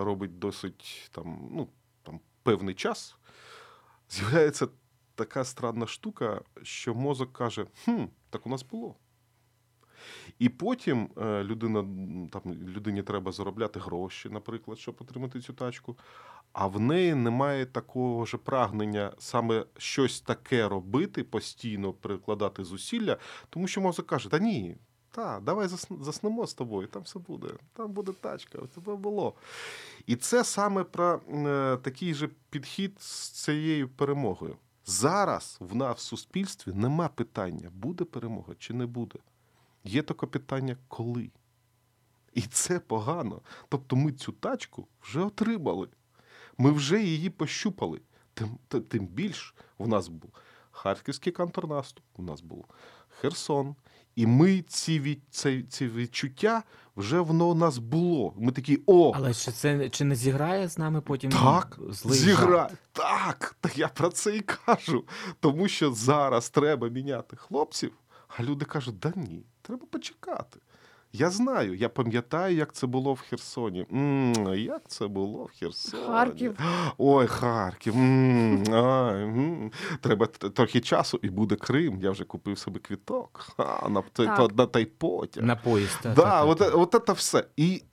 робить 0.03 0.39
досить 0.39 1.09
там, 1.11 1.49
ну, 1.51 1.67
там, 2.03 2.19
певний 2.43 2.75
час, 2.75 3.17
з'являється 4.09 4.67
така 5.15 5.43
странна 5.43 5.87
штука, 5.87 6.41
що 6.63 6.95
мозок 6.95 7.33
каже: 7.33 7.65
хм, 7.85 8.03
так 8.29 8.47
у 8.47 8.49
нас 8.49 8.63
було. 8.63 8.95
І 10.39 10.49
потім 10.49 11.09
е, 11.17 11.43
людина, 11.43 11.81
там, 12.31 12.53
людині 12.53 13.03
треба 13.03 13.31
заробляти 13.31 13.79
гроші, 13.79 14.29
наприклад, 14.29 14.79
щоб 14.79 14.97
отримати 14.99 15.39
цю 15.39 15.53
тачку. 15.53 15.97
А 16.53 16.67
в 16.67 16.79
неї 16.79 17.15
немає 17.15 17.65
такого 17.65 18.25
ж 18.25 18.37
прагнення 18.37 19.13
саме 19.17 19.65
щось 19.77 20.21
таке 20.21 20.67
робити, 20.67 21.23
постійно 21.23 21.93
прикладати 21.93 22.63
зусилля, 22.63 23.17
тому 23.49 23.67
що 23.67 23.81
мозок 23.81 24.07
каже: 24.07 24.29
та 24.29 24.39
ні, 24.39 24.77
та, 25.11 25.39
давай 25.39 25.67
заснемо 25.89 26.47
з 26.47 26.53
тобою, 26.53 26.87
там 26.87 27.01
все 27.01 27.19
буде, 27.19 27.47
там 27.73 27.91
буде 27.91 28.11
тачка, 28.11 28.57
у 28.57 28.67
тебе 28.67 28.95
було. 28.95 29.33
І 30.05 30.15
це 30.15 30.43
саме 30.43 30.83
про 30.83 31.21
е, 31.29 31.77
такий 31.77 32.13
же 32.13 32.29
підхід 32.49 33.01
з 33.01 33.29
цією 33.29 33.89
перемогою. 33.89 34.55
Зараз 34.85 35.57
в 35.59 35.75
нас 35.75 35.97
в 35.97 35.99
суспільстві 35.99 36.71
нема 36.73 37.07
питання, 37.07 37.69
буде 37.73 38.03
перемога 38.03 38.53
чи 38.59 38.73
не 38.73 38.85
буде. 38.85 39.19
Є 39.83 40.03
тільки 40.03 40.27
питання, 40.27 40.77
коли. 40.87 41.31
І 42.33 42.41
це 42.41 42.79
погано. 42.79 43.41
Тобто 43.69 43.95
ми 43.95 44.11
цю 44.11 44.31
тачку 44.31 44.87
вже 45.01 45.21
отримали. 45.21 45.87
Ми 46.57 46.71
вже 46.71 47.03
її 47.03 47.29
пощупали. 47.29 48.01
Тим, 48.33 48.57
тим 48.87 49.07
більш 49.07 49.55
в 49.77 49.87
нас 49.87 50.07
був 50.07 50.31
харківський 50.71 51.33
контрнаступ, 51.33 52.05
у 52.17 52.23
нас 52.23 52.41
був 52.41 52.65
Херсон. 53.09 53.75
І 54.19 54.25
ми 54.25 54.61
ці, 54.61 54.99
від, 54.99 55.21
це, 55.31 55.61
ці 55.61 55.87
відчуття 55.87 56.63
вже 56.97 57.19
воно 57.19 57.49
у 57.49 57.55
нас 57.55 57.77
було. 57.77 58.33
Ми 58.37 58.51
такі, 58.51 58.81
о, 58.85 59.11
Але 59.15 59.33
чи 59.33 59.51
це 59.51 59.89
чи 59.89 60.03
не 60.03 60.15
зіграє 60.15 60.67
з 60.67 60.77
нами 60.77 61.01
потім 61.01 61.31
так, 61.31 61.79
злий 61.89 62.19
зіграє. 62.19 62.51
жарт? 62.51 62.73
Так, 62.91 63.55
так 63.61 63.77
я 63.77 63.87
про 63.87 64.09
це 64.09 64.35
і 64.37 64.41
кажу. 64.41 65.03
Тому 65.39 65.67
що 65.67 65.91
зараз 65.91 66.49
треба 66.49 66.89
міняти 66.89 67.35
хлопців, 67.35 67.91
а 68.37 68.43
люди 68.43 68.65
кажуть: 68.65 68.99
да 68.99 69.13
ні, 69.15 69.43
треба 69.61 69.85
почекати. 69.91 70.59
Я 71.13 71.29
знаю, 71.29 71.75
я 71.75 71.89
пам'ятаю, 71.89 72.55
як 72.55 72.73
це 72.73 72.87
було 72.87 73.13
в 73.13 73.19
Херсоні. 73.19 73.85
м 73.93 74.53
як 74.55 74.81
це 74.87 75.07
було 75.07 75.43
в 75.43 75.59
Херсоні? 75.59 76.03
Харків. 76.03 76.57
Ой, 76.97 77.27
Харків. 77.27 77.95
м 77.97 78.73
ай, 78.73 79.23
м 79.23 79.71
Треба 80.01 80.25
трохи 80.27 80.81
часу, 80.81 81.19
і 81.21 81.29
буде 81.29 81.55
Крим. 81.55 81.99
Я 82.01 82.11
вже 82.11 82.23
купив 82.23 82.57
собі 82.57 82.79
квіток. 82.79 83.47
А, 83.57 83.89
на, 83.89 84.01
той- 84.13 84.25
Так. 84.27 84.55
на 84.57 84.65
той 84.65 84.85
потяг. 84.85 85.43
На 85.43 85.55
поїзд. 85.55 85.99
Да, 86.03 86.13
та, 86.15 86.21
та, 86.23 86.45
от, 86.45 86.57
та. 86.57 86.69
от 86.69 87.03
це 87.07 87.13
все. 87.13 87.43
І 87.57 87.83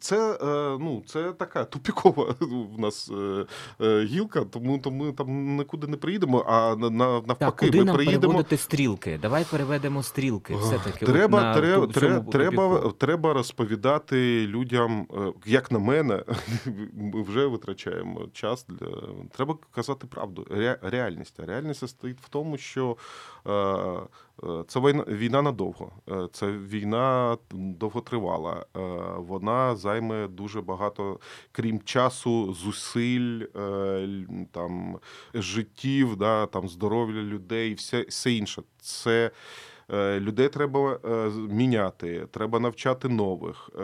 це, 0.00 0.32
е, 0.42 0.78
ну, 0.80 1.02
це 1.06 1.32
така 1.32 1.64
тупікова 1.64 2.34
в 2.76 2.78
нас 2.80 3.10
е, 3.10 3.46
е, 3.80 4.04
гілка, 4.04 4.40
тому, 4.44 4.78
тому 4.78 5.04
ми 5.04 5.12
там 5.12 5.56
нікуди 5.56 5.86
не 5.86 5.96
приїдемо, 5.96 6.44
а 6.48 6.76
на, 6.76 6.90
на- 6.90 7.20
Так, 7.20 7.28
навпаки, 7.28 7.66
куди 7.66 7.78
ми 7.78 7.84
нам 7.84 7.94
приїдемо. 7.96 8.20
переводити 8.20 8.56
стрілки? 8.56 9.18
Давай 9.22 9.44
переведемо 9.50 10.02
стрілки. 10.02 10.56
Все-таки 10.56 11.06
Треба, 11.06 11.40
на 11.42 11.54
треба, 11.54 11.86
ту- 11.86 11.92
треба, 11.92 12.32
треба, 12.32 12.92
треба 12.98 13.32
розповідати 13.32 14.46
людям, 14.46 15.06
як 15.46 15.70
на 15.70 15.78
мене, 15.78 16.24
ми 16.94 17.22
вже 17.22 17.46
витрачаємо 17.46 18.26
час 18.32 18.66
для. 18.68 18.86
Треба 19.32 19.56
казати 19.74 20.06
правду, 20.06 20.46
ре- 20.50 20.78
реальність. 20.82 21.40
А 21.40 21.46
реальність 21.46 21.88
стоїть 21.88 22.20
в 22.20 22.28
тому, 22.28 22.56
що 22.56 22.96
це 24.66 24.80
війна, 24.80 25.04
війна 25.08 25.42
надовго. 25.42 25.92
Це 26.32 26.46
війна 26.52 27.36
довготривала. 27.50 28.66
Е, 28.76 28.80
Займе 29.76 30.28
дуже 30.28 30.60
багато, 30.60 31.20
крім 31.52 31.80
часу, 31.80 32.52
зусиль, 32.52 33.42
е, 33.56 34.08
там, 34.52 34.98
життів, 35.34 36.16
да, 36.16 36.46
там, 36.46 36.68
здоров'я 36.68 37.22
людей, 37.22 37.74
все, 37.74 38.02
все 38.08 38.32
інше. 38.32 38.62
Це 38.80 39.30
Людей 39.94 40.48
треба 40.48 40.98
е, 41.04 41.30
міняти, 41.30 42.26
треба 42.30 42.60
навчати 42.60 43.08
нових, 43.08 43.70
е, 43.80 43.82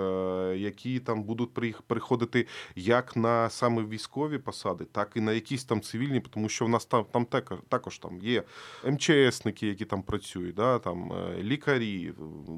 які 0.56 0.98
там 1.00 1.22
будуть 1.22 1.50
приходити 1.86 2.46
як 2.76 3.16
на 3.16 3.50
саме 3.50 3.82
військові 3.84 4.38
посади, 4.38 4.84
так 4.92 5.12
і 5.14 5.20
на 5.20 5.32
якісь 5.32 5.64
там 5.64 5.80
цивільні, 5.80 6.20
тому 6.30 6.48
що 6.48 6.64
в 6.64 6.68
нас 6.68 6.84
там, 6.86 7.04
там 7.12 7.24
також, 7.24 7.58
також 7.68 7.98
там 7.98 8.18
є 8.18 8.42
МЧСники, 8.84 9.66
які 9.66 9.84
там 9.84 10.02
працюють, 10.02 10.54
да, 10.54 10.78
там 10.78 11.12
е, 11.12 11.42
лікарі, 11.42 12.12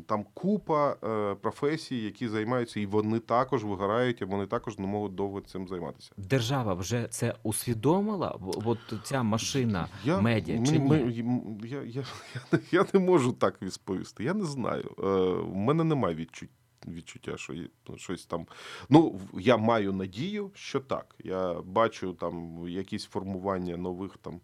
там 0.07 0.25
купа 0.35 0.97
е, 1.05 1.35
професій, 1.35 1.97
які 1.97 2.29
займаються, 2.29 2.81
і 2.81 2.87
вони 2.87 3.19
також 3.19 3.65
вигорають, 3.65 4.21
і 4.21 4.25
вони 4.25 4.47
також 4.47 4.79
не 4.79 4.87
можуть 4.87 5.15
довго 5.15 5.41
цим 5.41 5.69
займатися. 5.69 6.13
Держава 6.17 6.75
вже 6.75 7.07
це 7.11 7.35
усвідомила? 7.43 8.39
От 8.65 8.79
ця 9.05 9.23
машина 9.23 9.89
медіа 10.21 10.65
чи 10.67 10.79
мені- 10.79 11.05
ні? 11.05 11.23
ми- 11.23 11.69
я, 11.69 11.83
я, 11.83 12.05
я, 12.35 12.59
я 12.73 12.85
не 12.93 13.01
можу 13.01 13.33
так 13.39 13.63
відповісти. 13.63 14.25
Я 14.25 14.35
не 14.35 14.45
знаю. 14.45 14.85
У 15.53 15.55
мене 15.55 15.85
немає 15.85 16.15
відчуття. 16.15 16.53
Відчуття, 16.87 17.37
що 17.37 17.55
ну, 17.89 17.99
щось 17.99 18.27
там. 18.27 18.47
Ну, 18.89 19.21
я 19.33 19.57
маю 19.57 19.93
надію, 19.93 20.51
що 20.55 20.81
так. 20.81 21.15
Я 21.25 21.55
бачу 21.55 22.13
там 22.13 22.69
якісь 22.69 23.05
формування 23.05 23.77
нових 23.77 24.17
там 24.17 24.41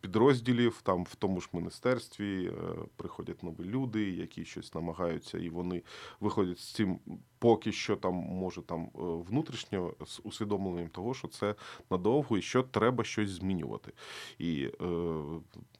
підрозділів, 0.00 0.80
там 0.82 1.04
в 1.04 1.14
тому 1.14 1.40
ж 1.40 1.48
міністерстві 1.52 2.46
е, 2.46 2.52
приходять 2.96 3.42
нові 3.42 3.64
люди, 3.64 4.10
які 4.10 4.44
щось 4.44 4.74
намагаються, 4.74 5.38
і 5.38 5.48
вони 5.48 5.82
виходять 6.20 6.58
з 6.58 6.72
цим 6.72 7.00
поки 7.38 7.72
що 7.72 7.96
там, 7.96 8.14
може, 8.14 8.62
там 8.62 8.82
е, 8.84 8.88
внутрішньо 9.30 9.94
з 10.06 10.20
усвідомленням 10.24 10.88
того, 10.88 11.14
що 11.14 11.28
це 11.28 11.54
надовго 11.90 12.38
і 12.38 12.42
що 12.42 12.62
треба 12.62 13.04
щось 13.04 13.30
змінювати. 13.30 13.92
І 14.38 14.62
е, 14.62 14.70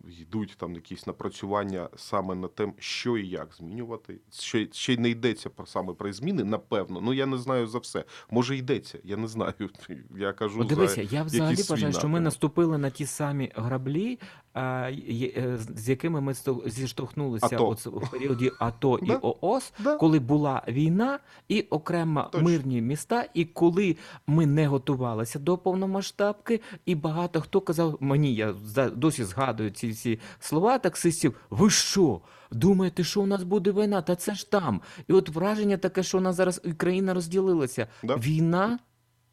йдуть 0.09 0.55
там 0.59 0.75
якісь 0.75 1.07
напрацювання 1.07 1.89
саме 1.97 2.35
на 2.35 2.49
тим, 2.49 2.75
що 2.79 3.19
і 3.19 3.29
як 3.29 3.55
змінювати. 3.55 4.21
Ще, 4.33 4.69
ще 4.73 4.93
й 4.93 4.99
не 4.99 5.09
йдеться 5.09 5.51
про 5.51 5.67
саме 5.67 5.95
про 5.99 6.13
зміни, 6.13 6.45
напевно. 6.45 7.01
Ну 7.01 7.13
я 7.13 7.27
не 7.27 7.39
знаю 7.39 7.67
за 7.67 7.79
все. 7.79 8.05
Може 8.31 8.57
йдеться, 8.57 8.99
я 9.05 9.17
не 9.17 9.29
знаю. 9.29 9.55
Я 10.19 10.33
кажу 10.33 10.65
дивися, 10.65 10.95
за 10.95 11.03
я 11.17 11.23
взагалі 11.23 11.57
вважаю, 11.71 11.93
що 11.93 12.09
ми 12.09 12.21
наступили 12.21 12.79
на 12.79 12.91
ті 12.91 13.07
самі 13.07 13.53
граблі, 13.55 14.19
е, 14.57 15.59
з- 15.77 15.89
якими 15.89 16.21
ми 16.21 16.35
зіштовхнулися 16.67 17.47
АТО. 17.47 17.69
от 17.69 17.87
в 17.87 18.11
періоді 18.11 18.51
АТО 18.59 18.99
і 19.03 19.13
ООС, 19.23 19.73
коли 20.01 20.19
була 20.19 20.63
війна 20.69 21.19
і 21.49 21.61
окремо 21.61 22.31
мирні 22.35 22.81
міста, 22.83 23.25
і 23.35 23.45
коли 23.45 23.97
ми 24.27 24.47
не 24.47 24.67
готувалися 24.67 25.39
до 25.39 25.59
повномасштабки, 25.59 26.61
і 26.87 26.95
багато 26.95 27.41
хто 27.41 27.61
казав 27.61 27.97
мені, 28.01 28.35
я 28.35 28.55
досі 28.97 29.25
згадую 29.25 29.71
ці 29.71 29.89
всі 29.89 30.19
слова 30.41 30.79
таксистів. 30.79 31.35
Ви 31.51 31.71
що? 31.71 32.21
Думаєте, 32.51 33.05
що 33.05 33.21
у 33.23 33.27
нас 33.27 33.43
буде 33.43 33.73
війна? 33.73 34.03
Та 34.03 34.17
це 34.17 34.35
ж 34.35 34.51
там. 34.51 34.81
І 35.09 35.13
от 35.13 35.29
враження 35.29 35.77
таке, 35.77 36.03
що 36.03 36.19
у 36.19 36.21
нас 36.21 36.37
зараз 36.37 36.61
і 36.65 36.73
країна 36.73 37.15
розділилася. 37.15 37.87
Да. 38.03 38.17
Війна 38.17 38.79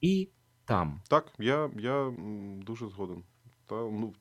і 0.02 0.30
там. 0.66 1.02
Так, 1.08 1.26
я, 1.40 1.70
я 1.80 2.14
дуже 2.66 2.88
згоден. 2.90 3.24
Та, 3.68 3.76
ну, 3.76 4.14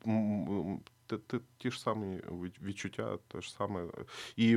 те- 1.06 1.16
те- 1.18 1.40
ті 1.58 1.70
ж 1.70 1.80
самі 1.80 2.20
відчуття, 2.62 3.18
те 3.28 3.40
ж 3.40 3.52
саме. 3.52 3.84
І 4.36 4.56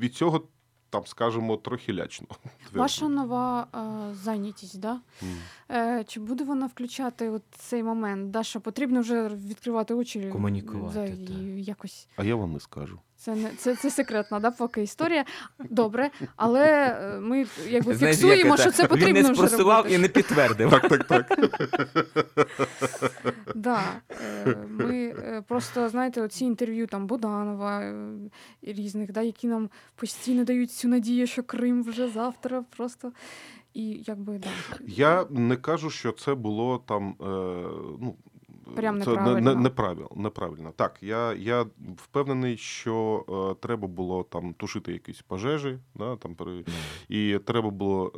від 0.00 0.14
цього, 0.14 0.42
там, 0.90 1.06
скажімо, 1.06 1.56
трохи 1.56 1.94
лячно. 1.94 2.26
Ваша 2.74 3.08
нова 3.08 3.66
е, 4.10 4.14
зайнятість, 4.14 4.80
да? 4.80 5.00
М. 5.22 5.28
Е, 5.70 6.04
чи 6.04 6.20
буде 6.20 6.44
вона 6.44 6.66
включати 6.66 7.28
от 7.30 7.42
цей 7.50 7.82
момент? 7.82 8.30
Даша, 8.30 8.60
потрібно 8.60 9.00
вже 9.00 9.28
відкривати 9.28 9.94
очі 9.94 10.28
Комунікувати, 10.32 11.16
за- 11.26 11.32
і 11.34 11.62
якось. 11.62 12.08
А 12.16 12.24
я 12.24 12.34
вам 12.34 12.52
не 12.52 12.60
скажу. 12.60 12.98
Це 13.20 13.34
не 13.34 13.50
це, 13.50 13.76
це 13.76 13.90
секретна, 13.90 14.40
да, 14.40 14.50
поки 14.50 14.82
історія. 14.82 15.24
Добре, 15.70 16.10
але 16.36 16.66
е, 16.66 17.20
ми 17.20 17.46
якби 17.68 17.94
Знаєш, 17.94 18.16
фіксуємо, 18.16 18.50
як 18.50 18.60
що 18.60 18.70
це? 18.70 18.86
потрібно 18.86 19.14
Він 19.14 19.22
не 19.22 19.32
вже 19.32 19.34
спростував 19.34 19.76
робити. 19.76 19.94
і 19.94 19.98
не 19.98 20.08
підтвердив. 20.08 20.70
Так, 20.70 20.88
так, 20.88 21.04
так. 21.04 21.50
Да, 23.54 23.82
е, 24.46 24.56
ми 24.68 24.94
е, 24.94 25.42
просто 25.48 25.88
знаєте, 25.88 26.22
оці 26.22 26.44
інтерв'ю 26.44 26.86
там 26.86 27.06
Буданова 27.06 27.84
і 28.62 28.72
різних, 28.72 29.12
да, 29.12 29.22
які 29.22 29.46
нам 29.46 29.70
постійно 29.96 30.44
дають 30.44 30.72
цю 30.72 30.88
надію, 30.88 31.26
що 31.26 31.42
Крим 31.42 31.84
вже 31.84 32.08
завтра 32.08 32.64
просто. 32.76 33.12
І 33.74 34.02
якби 34.06 34.38
да. 34.38 34.48
Я 34.86 35.26
не 35.30 35.56
кажу, 35.56 35.90
що 35.90 36.12
це 36.12 36.34
було 36.34 36.78
там. 36.86 37.08
Е, 37.20 37.24
ну, 38.00 38.14
Прям 38.76 39.02
це 39.02 39.10
не- 39.10 39.16
неправильно. 39.16 39.54
Не, 39.54 39.60
неправильно, 39.60 40.08
неправильно. 40.16 40.72
Так, 40.76 40.98
я, 41.02 41.32
я 41.34 41.66
впевнений, 41.96 42.56
що 42.56 43.24
е, 43.28 43.62
треба 43.62 43.88
було 43.88 44.22
там 44.22 44.54
тушити 44.54 44.92
якісь 44.92 45.22
пожежі, 45.22 45.78
да, 45.94 46.16
там, 46.16 46.34
при, 46.34 46.64
і 47.08 47.38
треба 47.44 47.70
було 47.70 48.12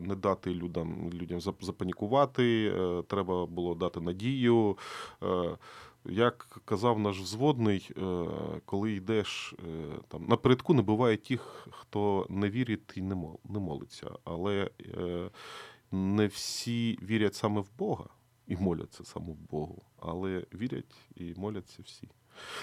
е, 0.00 0.06
не 0.06 0.14
дати 0.14 0.54
людям, 0.54 1.10
людям 1.12 1.38
зап- 1.38 1.64
запанікувати, 1.64 2.72
е, 2.78 3.02
треба 3.02 3.46
було 3.46 3.74
дати 3.74 4.00
надію. 4.00 4.78
Е, 5.22 5.56
як 6.04 6.60
казав 6.64 6.98
наш 6.98 7.20
взводний, 7.20 7.90
е, 8.02 8.26
коли 8.64 8.92
йдеш 8.92 9.54
е, 9.58 9.86
там 10.08 10.24
напередку, 10.28 10.74
не 10.74 10.82
буває 10.82 11.16
тих, 11.16 11.66
хто 11.70 12.26
не 12.28 12.50
вірить 12.50 12.92
і 12.96 13.02
не 13.02 13.14
мол- 13.14 13.38
молиться. 13.44 14.10
Але 14.24 14.70
е, 14.98 15.30
не 15.92 16.26
всі 16.26 16.98
вірять 17.02 17.34
саме 17.34 17.60
в 17.60 17.68
Бога 17.78 18.04
і 18.46 18.56
моляться 18.56 19.04
саме 19.04 19.26
в 19.32 19.50
Богу, 19.50 19.82
але 20.02 20.44
вірять 20.54 20.94
і 21.16 21.34
моляться 21.36 21.78
всі. 21.84 22.08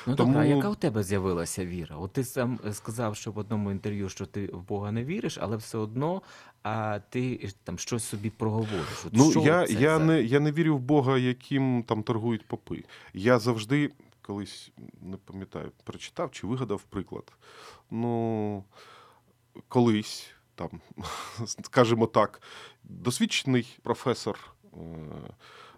Ну 0.08 0.16
Тому- 0.16 0.34
добре, 0.34 0.48
а 0.52 0.56
яка 0.56 0.70
у 0.70 0.76
тебе 0.76 1.04
з'явилася 1.04 1.66
віра? 1.66 1.96
От 1.98 2.14
ти 2.14 2.24
сам 2.24 2.60
е, 2.66 2.74
сказав, 2.74 3.16
що 3.16 3.32
в 3.32 3.38
одному 3.38 3.72
інтерв'ю, 3.72 4.10
що 4.10 4.26
ти 4.26 4.48
в 4.48 4.62
Бога 4.62 4.92
не 4.92 5.04
віриш, 5.04 5.38
але 5.42 5.58
все 5.58 5.78
одно 5.78 6.22
а, 6.64 7.00
ти 7.10 7.40
е, 7.44 7.50
там 7.64 7.78
щось 7.80 8.04
собі 8.04 8.30
проговориш. 8.30 9.06
От 9.06 9.14
Ну, 9.14 9.32
що 9.32 9.40
я, 9.42 9.68
це 9.68 9.74
я, 9.74 9.98
за- 9.98 10.06
не, 10.06 10.22
я 10.24 10.40
не 10.40 10.52
вірю 10.52 10.78
в 10.78 10.80
Бога, 10.80 11.18
яким 11.18 11.84
там 11.84 12.04
торгують 12.04 12.46
попи. 12.48 12.84
Я 13.14 13.40
завжди 13.40 13.92
колись 14.22 14.72
не 15.02 15.18
пам'ятаю, 15.18 15.72
прочитав 15.84 16.32
чи 16.32 16.48
вигадав 16.48 16.82
приклад. 16.84 17.32
Ну, 17.92 18.64
колись, 19.68 20.30
там, 20.56 20.70
скажімо 21.46 22.08
так, 22.08 22.42
досвідчений 22.84 23.78
професор. 23.84 24.40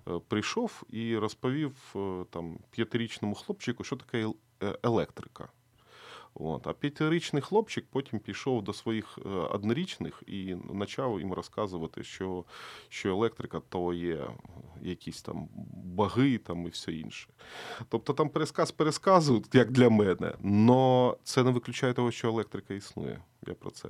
Е, 0.09 0.19
Прийшов 0.27 0.83
і 0.89 1.17
розповів 1.17 1.75
е, 1.95 2.25
там 2.29 2.59
п'ятирічному 2.71 3.35
хлопчику, 3.35 3.83
що 3.83 3.95
таке 3.95 4.27
е, 4.63 4.77
електрика. 4.83 5.49
От. 6.33 6.67
А 6.67 6.73
п'ятирічний 6.73 7.41
хлопчик 7.41 7.85
потім 7.89 8.19
пішов 8.19 8.63
до 8.63 8.73
своїх 8.73 9.19
однорічних 9.51 10.23
і 10.27 10.55
почав 10.79 11.19
їм 11.19 11.33
розказувати, 11.33 12.03
що, 12.03 12.45
що 12.89 13.09
електрика 13.09 13.61
то 13.69 13.93
є 13.93 14.27
якісь 14.81 15.21
там 15.21 15.49
баги 15.83 16.37
там 16.37 16.65
і 16.65 16.69
все 16.69 16.93
інше. 16.93 17.29
Тобто 17.89 18.13
там 18.13 18.29
пересказ 18.29 18.71
пересказу, 18.71 19.43
як 19.53 19.71
для 19.71 19.89
мене, 19.89 20.33
але 20.43 21.15
це 21.23 21.43
не 21.43 21.51
виключає 21.51 21.93
того, 21.93 22.11
що 22.11 22.27
електрика 22.27 22.73
існує. 22.73 23.21
Я 23.49 23.55
про 23.55 23.71
це. 23.71 23.89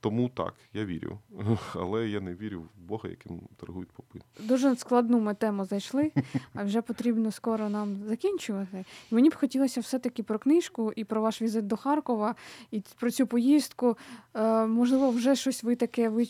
Тому 0.00 0.28
так, 0.28 0.54
я 0.74 0.84
вірю. 0.84 1.18
Але 1.74 2.08
я 2.08 2.20
не 2.20 2.34
вірю 2.34 2.60
в 2.60 2.80
Бога, 2.88 3.08
яким 3.08 3.40
торгують 3.56 3.90
попи. 3.90 4.18
Дуже 4.40 4.76
складну 4.76 5.20
ми 5.20 5.34
тему 5.34 5.64
зайшли, 5.64 6.12
а 6.54 6.64
вже 6.64 6.82
потрібно 6.82 7.32
скоро 7.32 7.68
нам 7.68 8.02
закінчувати. 8.06 8.84
І 9.10 9.14
мені 9.14 9.28
б 9.28 9.34
хотілося 9.34 9.80
все-таки 9.80 10.22
про 10.22 10.38
книжку 10.38 10.92
і 10.96 11.04
про 11.04 11.20
ваш 11.20 11.42
візит 11.42 11.66
до 11.66 11.76
Харкова, 11.76 12.34
і 12.70 12.82
про 13.00 13.10
цю 13.10 13.26
поїздку. 13.26 13.96
Е, 14.34 14.66
можливо, 14.66 15.10
вже 15.10 15.36
щось 15.36 15.64
ви 15.64 15.76
таке 15.76 16.08
ви 16.08 16.26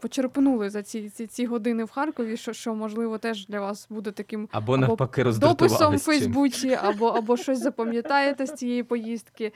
почерпнули 0.00 0.70
за 0.70 0.82
ці, 0.82 1.10
ці, 1.10 1.26
ці 1.26 1.46
години 1.46 1.84
в 1.84 1.90
Харкові, 1.90 2.36
що, 2.36 2.52
що 2.52 2.74
можливо 2.74 3.18
теж 3.18 3.46
для 3.46 3.60
вас 3.60 3.86
буде 3.90 4.10
таким 4.10 4.48
Або 4.52 4.72
або 4.74 4.86
навпаки 4.86 5.24
дописом 5.24 5.96
в. 5.96 5.98
Фейсбуці, 5.98 6.78
або, 6.82 7.06
або 7.06 7.36
щось 7.36 7.58
запам'ятаєте 7.58 8.46
з 8.46 8.54
цієї 8.54 8.82
поїздки. 8.82 9.52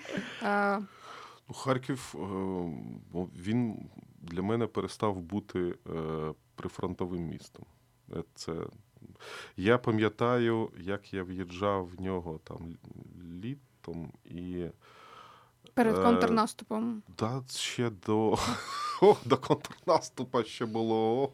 Ну, 1.49 1.55
Харків 1.55 2.15
е, 2.15 2.19
він 3.37 3.89
для 4.23 4.43
мене 4.43 4.67
перестав 4.67 5.21
бути 5.21 5.75
е, 5.97 6.33
прифронтовим 6.55 7.23
містом. 7.23 7.65
Е, 8.13 8.23
Це... 8.35 8.53
Я 9.57 9.79
пам'ятаю, 9.79 10.71
як 10.81 11.15
я 11.15 11.23
в'їжджав 11.23 11.87
в 11.97 12.01
нього 12.01 12.41
там 12.45 12.77
літом 13.43 14.13
і 14.25 14.65
перед 15.75 15.99
Е, 15.99 16.03
контрнаступом. 16.03 17.03
да, 17.19 17.43
ще 17.51 17.91
до, 18.07 18.39
О, 19.03 19.17
до 19.25 19.37
контрнаступу 19.37 20.43
ще 20.43 20.67
було. 20.67 21.27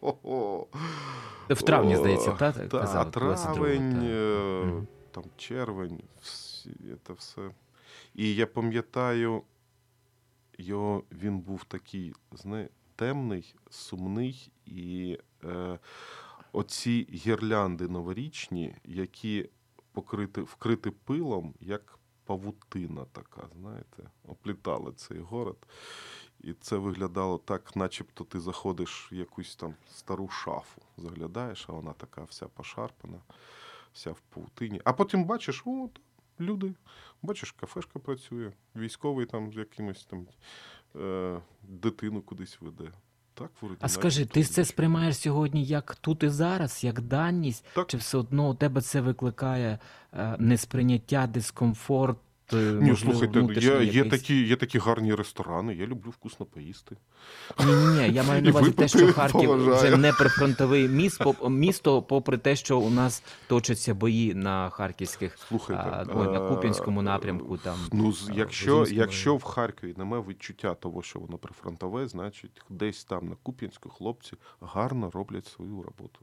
В 1.50 1.62
травні, 1.62 1.96
здається, 1.96 2.32
та, 2.32 2.52
Та, 2.52 2.66
казали, 2.66 3.10
22-го, 3.10 3.54
травень, 3.54 4.86
та. 5.10 5.20
там 5.20 5.30
червень, 5.36 6.00
всі, 6.20 6.70
це 7.06 7.12
все. 7.12 7.50
І 8.14 8.34
я 8.34 8.46
пам'ятаю, 8.46 9.42
його, 10.58 11.04
він 11.12 11.40
був 11.40 11.64
такий, 11.64 12.14
зна, 12.32 12.68
темний, 12.96 13.54
сумний, 13.70 14.50
і 14.66 15.18
е, 15.44 15.78
оці 16.52 17.08
гірлянди 17.12 17.88
новорічні, 17.88 18.74
які 18.84 19.48
покриті, 19.92 20.40
вкриті 20.40 20.92
пилом, 21.04 21.54
як 21.60 21.98
павутина 22.24 23.04
така, 23.12 23.48
знаєте, 23.60 24.10
оплітала 24.28 24.92
цей 24.92 25.18
город. 25.18 25.56
І 26.40 26.52
це 26.52 26.76
виглядало 26.76 27.38
так, 27.38 27.76
начебто 27.76 28.24
ти 28.24 28.40
заходиш 28.40 29.12
в 29.12 29.14
якусь 29.14 29.56
там 29.56 29.74
стару 29.90 30.28
шафу, 30.28 30.82
заглядаєш, 30.96 31.66
а 31.68 31.72
вона 31.72 31.92
така 31.92 32.24
вся 32.24 32.48
пошарпана, 32.48 33.18
вся 33.92 34.10
в 34.10 34.20
павутині. 34.20 34.80
А 34.84 34.92
потім 34.92 35.24
бачиш, 35.24 35.62
о, 35.66 35.88
люди, 36.40 36.74
бачиш, 37.22 37.52
кафешка 37.52 37.98
працює, 37.98 38.52
військовий 38.76 39.26
там 39.26 39.52
з 39.52 39.56
якимось 39.56 40.04
там 40.04 40.26
е, 40.96 41.40
дитину 41.62 42.22
кудись 42.22 42.58
веде. 42.60 42.92
Так, 43.34 43.50
А 43.80 43.88
скажи, 43.88 44.26
ти 44.26 44.44
це 44.44 44.64
сприймаєш 44.64 45.18
сьогодні 45.18 45.64
як 45.64 45.94
тут 45.96 46.22
і 46.22 46.28
зараз, 46.28 46.84
як 46.84 47.00
даність, 47.00 47.64
Так. 47.74 47.86
чи 47.86 47.96
все 47.96 48.18
одно 48.18 48.50
у 48.50 48.54
тебе 48.54 48.80
це 48.80 49.00
викликає 49.00 49.78
е, 50.12 50.36
несприйняття, 50.38 51.26
дискомфорт? 51.26 52.18
Е, 52.54 52.56
Ні, 52.56 52.90
можливо, 52.90 53.18
слухайте, 53.18 53.42
ну, 53.42 53.52
є, 53.52 53.84
є, 53.84 54.04
такі, 54.04 54.42
є 54.42 54.56
такі 54.56 54.78
гарні 54.78 55.14
ресторани, 55.14 55.74
я 55.74 55.86
люблю 55.86 56.10
вкусно 56.10 56.46
поїсти. 56.46 56.96
Ні, 57.66 57.72
ні, 57.72 57.86
ні. 57.86 58.14
Я 58.14 58.22
маю 58.22 58.42
на 58.42 58.50
увазі 58.50 58.70
те, 58.70 58.88
що 58.88 59.12
Харків 59.12 59.40
поважаю. 59.40 59.76
вже 59.76 59.96
не 59.96 60.12
прифронтовий 60.12 60.88
міст, 60.88 61.22
по- 61.22 61.50
місто, 61.50 62.02
попри 62.02 62.38
те, 62.38 62.56
що 62.56 62.78
у 62.78 62.90
нас 62.90 63.22
точаться 63.46 63.94
бої 63.94 64.34
на 64.34 64.70
харківських, 64.70 65.38
Слухайте, 65.48 65.82
а, 65.82 66.06
ой, 66.14 66.26
на 66.26 66.46
е, 66.46 66.48
Куп'янському 66.48 67.02
напрямку. 67.02 67.56
Там 67.56 67.76
Ну, 67.92 68.10
е, 68.10 68.32
якщо, 68.36 68.86
якщо 68.90 69.36
в 69.36 69.42
Харкові 69.42 69.94
немає 69.96 70.24
відчуття 70.28 70.74
того, 70.74 71.02
що 71.02 71.18
воно 71.18 71.38
прифронтове, 71.38 72.08
значить 72.08 72.62
десь 72.70 73.04
там 73.04 73.28
на 73.28 73.36
Куп'янську 73.42 73.88
хлопці 73.88 74.32
гарно 74.60 75.10
роблять 75.14 75.46
свою 75.46 75.82
роботу. 75.82 76.20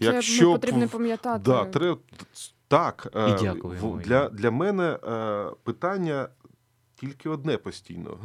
Це 0.00 0.06
Якщо 0.06 0.52
потрібно 0.52 0.88
пам'ятати. 0.88 1.42
Да, 1.44 1.64
треба, 1.64 1.98
так, 2.68 3.08
е, 3.16 3.30
І 3.30 3.42
дякуємо 3.42 3.90
в- 3.92 4.00
для, 4.00 4.28
для 4.28 4.50
мене 4.50 4.98
е, 5.04 5.50
питання 5.62 6.28
тільки 6.94 7.28
одне 7.28 7.56
постійно. 7.58 8.18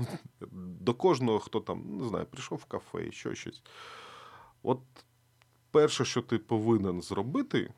До 0.81 0.93
кожного, 0.93 1.39
хто 1.39 1.59
там, 1.59 1.97
не 1.97 2.07
знаю, 2.07 2.25
прийшов 2.25 2.57
в 2.57 2.65
кафе, 2.65 3.11
що 3.11 3.33
щось. 3.35 3.63
От 4.63 4.79
перше, 5.71 6.05
що 6.05 6.21
ти 6.21 6.37
повинен 6.37 7.01
зробити, 7.01 7.73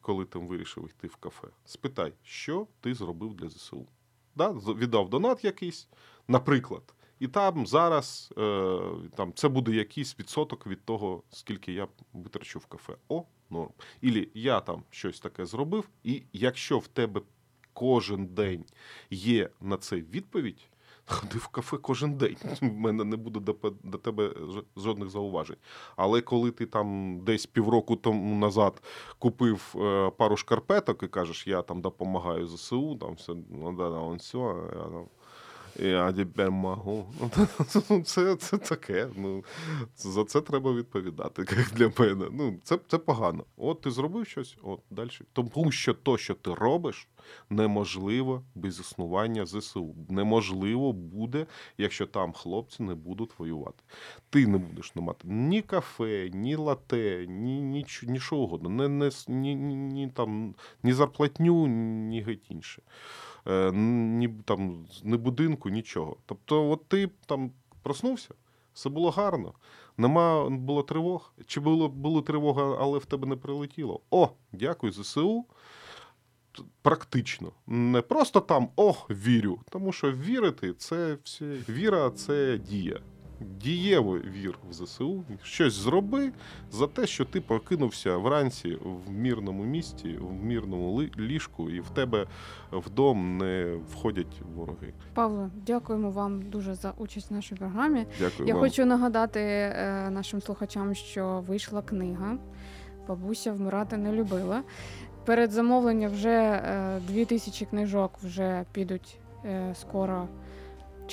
коли 0.00 0.24
там 0.24 0.46
вирішив 0.46 0.84
йти 0.90 1.08
в 1.08 1.16
кафе, 1.16 1.48
спитай, 1.64 2.12
що 2.22 2.66
ти 2.80 2.94
зробив 2.94 3.34
для 3.34 3.48
ЗСУ. 3.48 3.86
Да? 4.34 4.50
Віддав 4.50 5.10
донат 5.10 5.44
якийсь, 5.44 5.88
наприклад. 6.28 6.94
І 7.22 7.28
там 7.28 7.66
зараз 7.66 8.32
е, 8.38 8.78
там, 9.16 9.32
це 9.34 9.48
буде 9.48 9.72
якийсь 9.72 10.18
відсоток 10.18 10.66
від 10.66 10.84
того, 10.84 11.22
скільки 11.30 11.72
я 11.72 11.88
витрачу 12.12 12.58
в 12.58 12.66
кафе. 12.66 12.96
О, 13.08 13.24
норм. 13.50 13.70
Ілі 14.00 14.28
я 14.34 14.60
там 14.60 14.82
щось 14.90 15.20
таке 15.20 15.46
зробив, 15.46 15.88
і 16.04 16.22
якщо 16.32 16.78
в 16.78 16.86
тебе 16.86 17.20
кожен 17.72 18.26
день 18.26 18.64
є 19.10 19.50
на 19.60 19.76
це 19.76 19.96
відповідь, 19.96 20.68
ходи 21.06 21.38
в 21.38 21.48
кафе 21.48 21.76
кожен 21.76 22.14
день. 22.14 22.36
В 22.60 22.72
мене 22.72 23.04
не 23.04 23.16
буде 23.16 23.40
до, 23.40 23.72
до 23.82 23.98
тебе 23.98 24.34
жодних 24.76 25.10
зауважень. 25.10 25.58
Але 25.96 26.20
коли 26.20 26.50
ти 26.50 26.66
там 26.66 27.18
десь 27.24 27.46
півроку 27.46 27.96
тому 27.96 28.36
назад 28.36 28.82
купив 29.18 29.74
е, 29.76 30.10
пару 30.10 30.36
шкарпеток 30.36 31.02
і 31.02 31.08
кажеш, 31.08 31.46
я 31.46 31.62
там 31.62 31.80
допомагаю 31.80 32.46
ЗСУ, 32.46 32.96
там 32.96 33.14
все, 33.14 33.34
ну 33.50 33.72
да, 33.72 33.90
да, 33.90 33.98
он 33.98 34.16
все, 34.16 34.38
я 34.74 34.82
там. 34.82 35.06
Я 35.78 36.12
тепер 36.12 36.50
можу. 36.50 37.04
Ну, 37.90 38.02
Це, 38.02 38.36
це 38.36 38.58
таке. 38.58 39.08
Ну, 39.16 39.44
за 39.96 40.24
це 40.24 40.40
треба 40.40 40.72
відповідати, 40.72 41.44
як 41.56 41.70
для 41.72 41.92
мене. 42.04 42.28
Ну, 42.32 42.58
це, 42.62 42.78
це 42.88 42.98
погано. 42.98 43.44
От 43.56 43.80
ти 43.80 43.90
зробив 43.90 44.26
щось, 44.26 44.56
от 44.62 44.80
далі. 44.90 45.10
Тому 45.32 45.72
що 45.72 45.94
то, 45.94 46.18
що 46.18 46.34
ти 46.34 46.54
робиш, 46.54 47.08
неможливо 47.50 48.42
без 48.54 48.80
існування 48.80 49.46
ЗСУ. 49.46 49.94
Неможливо 50.08 50.92
буде, 50.92 51.46
якщо 51.78 52.06
там 52.06 52.32
хлопці 52.32 52.82
не 52.82 52.94
будуть 52.94 53.38
воювати. 53.38 53.82
Ти 54.30 54.46
не 54.46 54.58
будеш 54.58 54.92
мати 54.94 55.28
ні 55.28 55.62
кафе, 55.62 56.30
ні 56.34 56.56
лате, 56.56 57.26
ні, 57.28 57.60
ні, 57.60 57.86
ні 58.02 58.20
що 58.20 58.36
угодно, 58.36 58.68
не, 58.68 59.10
ні, 59.28 59.54
ні, 59.54 59.74
ні, 59.76 60.08
там, 60.14 60.54
ні 60.82 60.92
зарплатню, 60.92 61.66
ні 61.66 62.22
геть 62.22 62.50
інше. 62.50 62.82
Е, 63.48 63.72
ні, 63.72 64.28
там, 64.44 64.86
ні 65.04 65.16
будинку, 65.16 65.68
нічого. 65.68 66.16
Тобто, 66.26 66.70
от 66.70 66.88
ти 66.88 67.10
там 67.26 67.50
проснувся, 67.82 68.34
все 68.74 68.88
було 68.88 69.10
гарно. 69.10 69.52
Нема 69.96 70.50
було 70.50 70.82
тривог. 70.82 71.32
Чи 71.46 71.60
було, 71.60 71.88
була 71.88 72.22
тривога, 72.22 72.76
але 72.80 72.98
в 72.98 73.04
тебе 73.04 73.26
не 73.26 73.36
прилетіло? 73.36 74.00
О, 74.10 74.28
дякую 74.52 74.92
ЗСУ. 74.92 75.44
Практично. 76.82 77.52
Не 77.66 78.00
просто 78.00 78.40
там 78.40 78.68
ох, 78.76 79.10
вірю. 79.10 79.60
Тому 79.70 79.92
що 79.92 80.12
вірити 80.12 80.72
це 80.72 81.18
все. 81.24 81.44
Віра 81.68 82.10
це 82.10 82.58
дія. 82.58 83.00
Дієво 83.60 84.18
вір 84.18 84.58
в 84.70 84.72
ЗСУ. 84.72 85.24
Щось 85.42 85.74
зроби 85.74 86.32
за 86.70 86.86
те, 86.86 87.06
що 87.06 87.24
ти 87.24 87.40
прокинувся 87.40 88.16
вранці 88.16 88.78
в 89.06 89.10
мірному 89.10 89.64
місті, 89.64 90.18
в 90.20 90.44
мірному 90.44 91.02
ліжку, 91.18 91.70
і 91.70 91.80
в 91.80 91.90
тебе 91.90 92.26
в 92.72 92.90
дом 92.90 93.38
не 93.38 93.76
входять 93.92 94.40
вороги. 94.56 94.92
Павло, 95.14 95.50
дякуємо 95.66 96.10
вам 96.10 96.42
дуже 96.42 96.74
за 96.74 96.92
участь 96.98 97.30
в 97.30 97.34
нашій 97.34 97.54
програмі. 97.54 98.06
Дякую 98.20 98.48
Я 98.48 98.54
вам. 98.54 98.62
хочу 98.62 98.86
нагадати 98.86 99.40
е, 99.40 100.10
нашим 100.10 100.40
слухачам, 100.40 100.94
що 100.94 101.44
вийшла 101.48 101.82
книга 101.82 102.38
Бабуся 103.08 103.52
вмирати 103.52 103.96
не 103.96 104.12
любила. 104.12 104.62
Перед 105.24 105.50
замовленням 105.52 106.12
вже 106.12 106.30
е, 106.30 107.00
дві 107.08 107.24
тисячі 107.24 107.66
книжок 107.66 108.18
вже 108.22 108.64
підуть 108.72 109.18
е, 109.44 109.74
скоро 109.74 110.28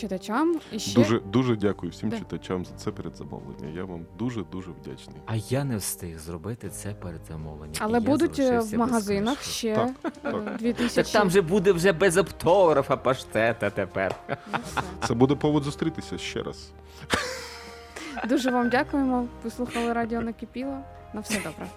читачам. 0.01 0.59
І 0.71 0.79
ще 0.79 0.93
Дуже 0.99 1.19
дуже 1.19 1.55
дякую 1.55 1.91
всім 1.91 2.09
Да. 2.09 2.17
читачам 2.17 2.65
за 2.65 2.73
це 2.75 2.91
передзамовлення. 2.91 3.69
Я 3.75 3.83
вам 3.85 4.05
дуже 4.19 4.43
дуже 4.51 4.71
вдячний. 4.71 5.15
А 5.25 5.35
я 5.35 5.63
не 5.63 5.77
встиг 5.77 6.19
зробити 6.19 6.69
це 6.69 6.93
перед 6.93 7.21
замовленням. 7.27 7.75
але 7.79 7.99
будуть 7.99 8.39
е, 8.39 8.59
в 8.59 8.77
магазинах 8.77 9.41
ще 9.43 9.75
Так, 9.75 9.89
е, 10.05 10.09
так. 10.21 10.57
дві 10.57 10.73
Так 10.73 10.77
тисячі. 10.87 11.13
там 11.13 11.29
же 11.29 11.41
буде 11.41 11.71
вже 11.71 11.91
без 11.93 12.17
автографа 12.17 12.97
паштета 12.97 13.69
тепер. 13.69 14.15
Ну. 14.29 14.57
Це 15.07 15.13
буде 15.13 15.35
повод 15.35 15.63
зустрітися 15.63 16.17
ще 16.17 16.43
раз. 16.43 16.71
Дуже 18.29 18.51
вам 18.51 18.69
дякуємо. 18.69 19.25
Ви 19.43 19.49
слухали 19.49 19.93
радіо 19.93 20.21
накипіло. 20.21 20.77
На 21.13 21.21
все 21.21 21.35
добре. 21.35 21.67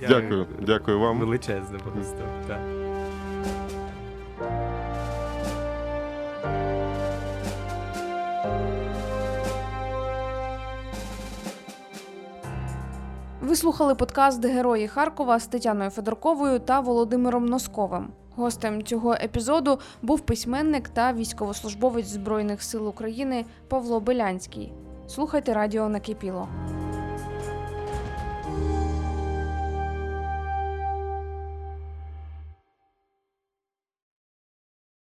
Дякую, 0.00 0.46
дякую 0.66 1.00
вам. 1.00 1.18
Величезне 1.20 1.78
просто. 1.78 2.87
Ви 13.48 13.56
слухали 13.56 13.94
подкаст 13.94 14.44
Герої 14.44 14.88
Харкова 14.88 15.38
з 15.38 15.46
Тетяною 15.46 15.90
Федорковою 15.90 16.58
та 16.58 16.80
Володимиром 16.80 17.46
Носковим. 17.46 18.08
Гостем 18.36 18.82
цього 18.82 19.14
епізоду 19.14 19.78
був 20.02 20.20
письменник 20.20 20.88
та 20.88 21.12
військовослужбовець 21.12 22.06
Збройних 22.06 22.62
сил 22.62 22.88
України 22.88 23.44
Павло 23.68 24.00
Белянський. 24.00 24.72
Слухайте 25.06 25.54
радіо 25.54 25.88
накипіло. 25.88 26.48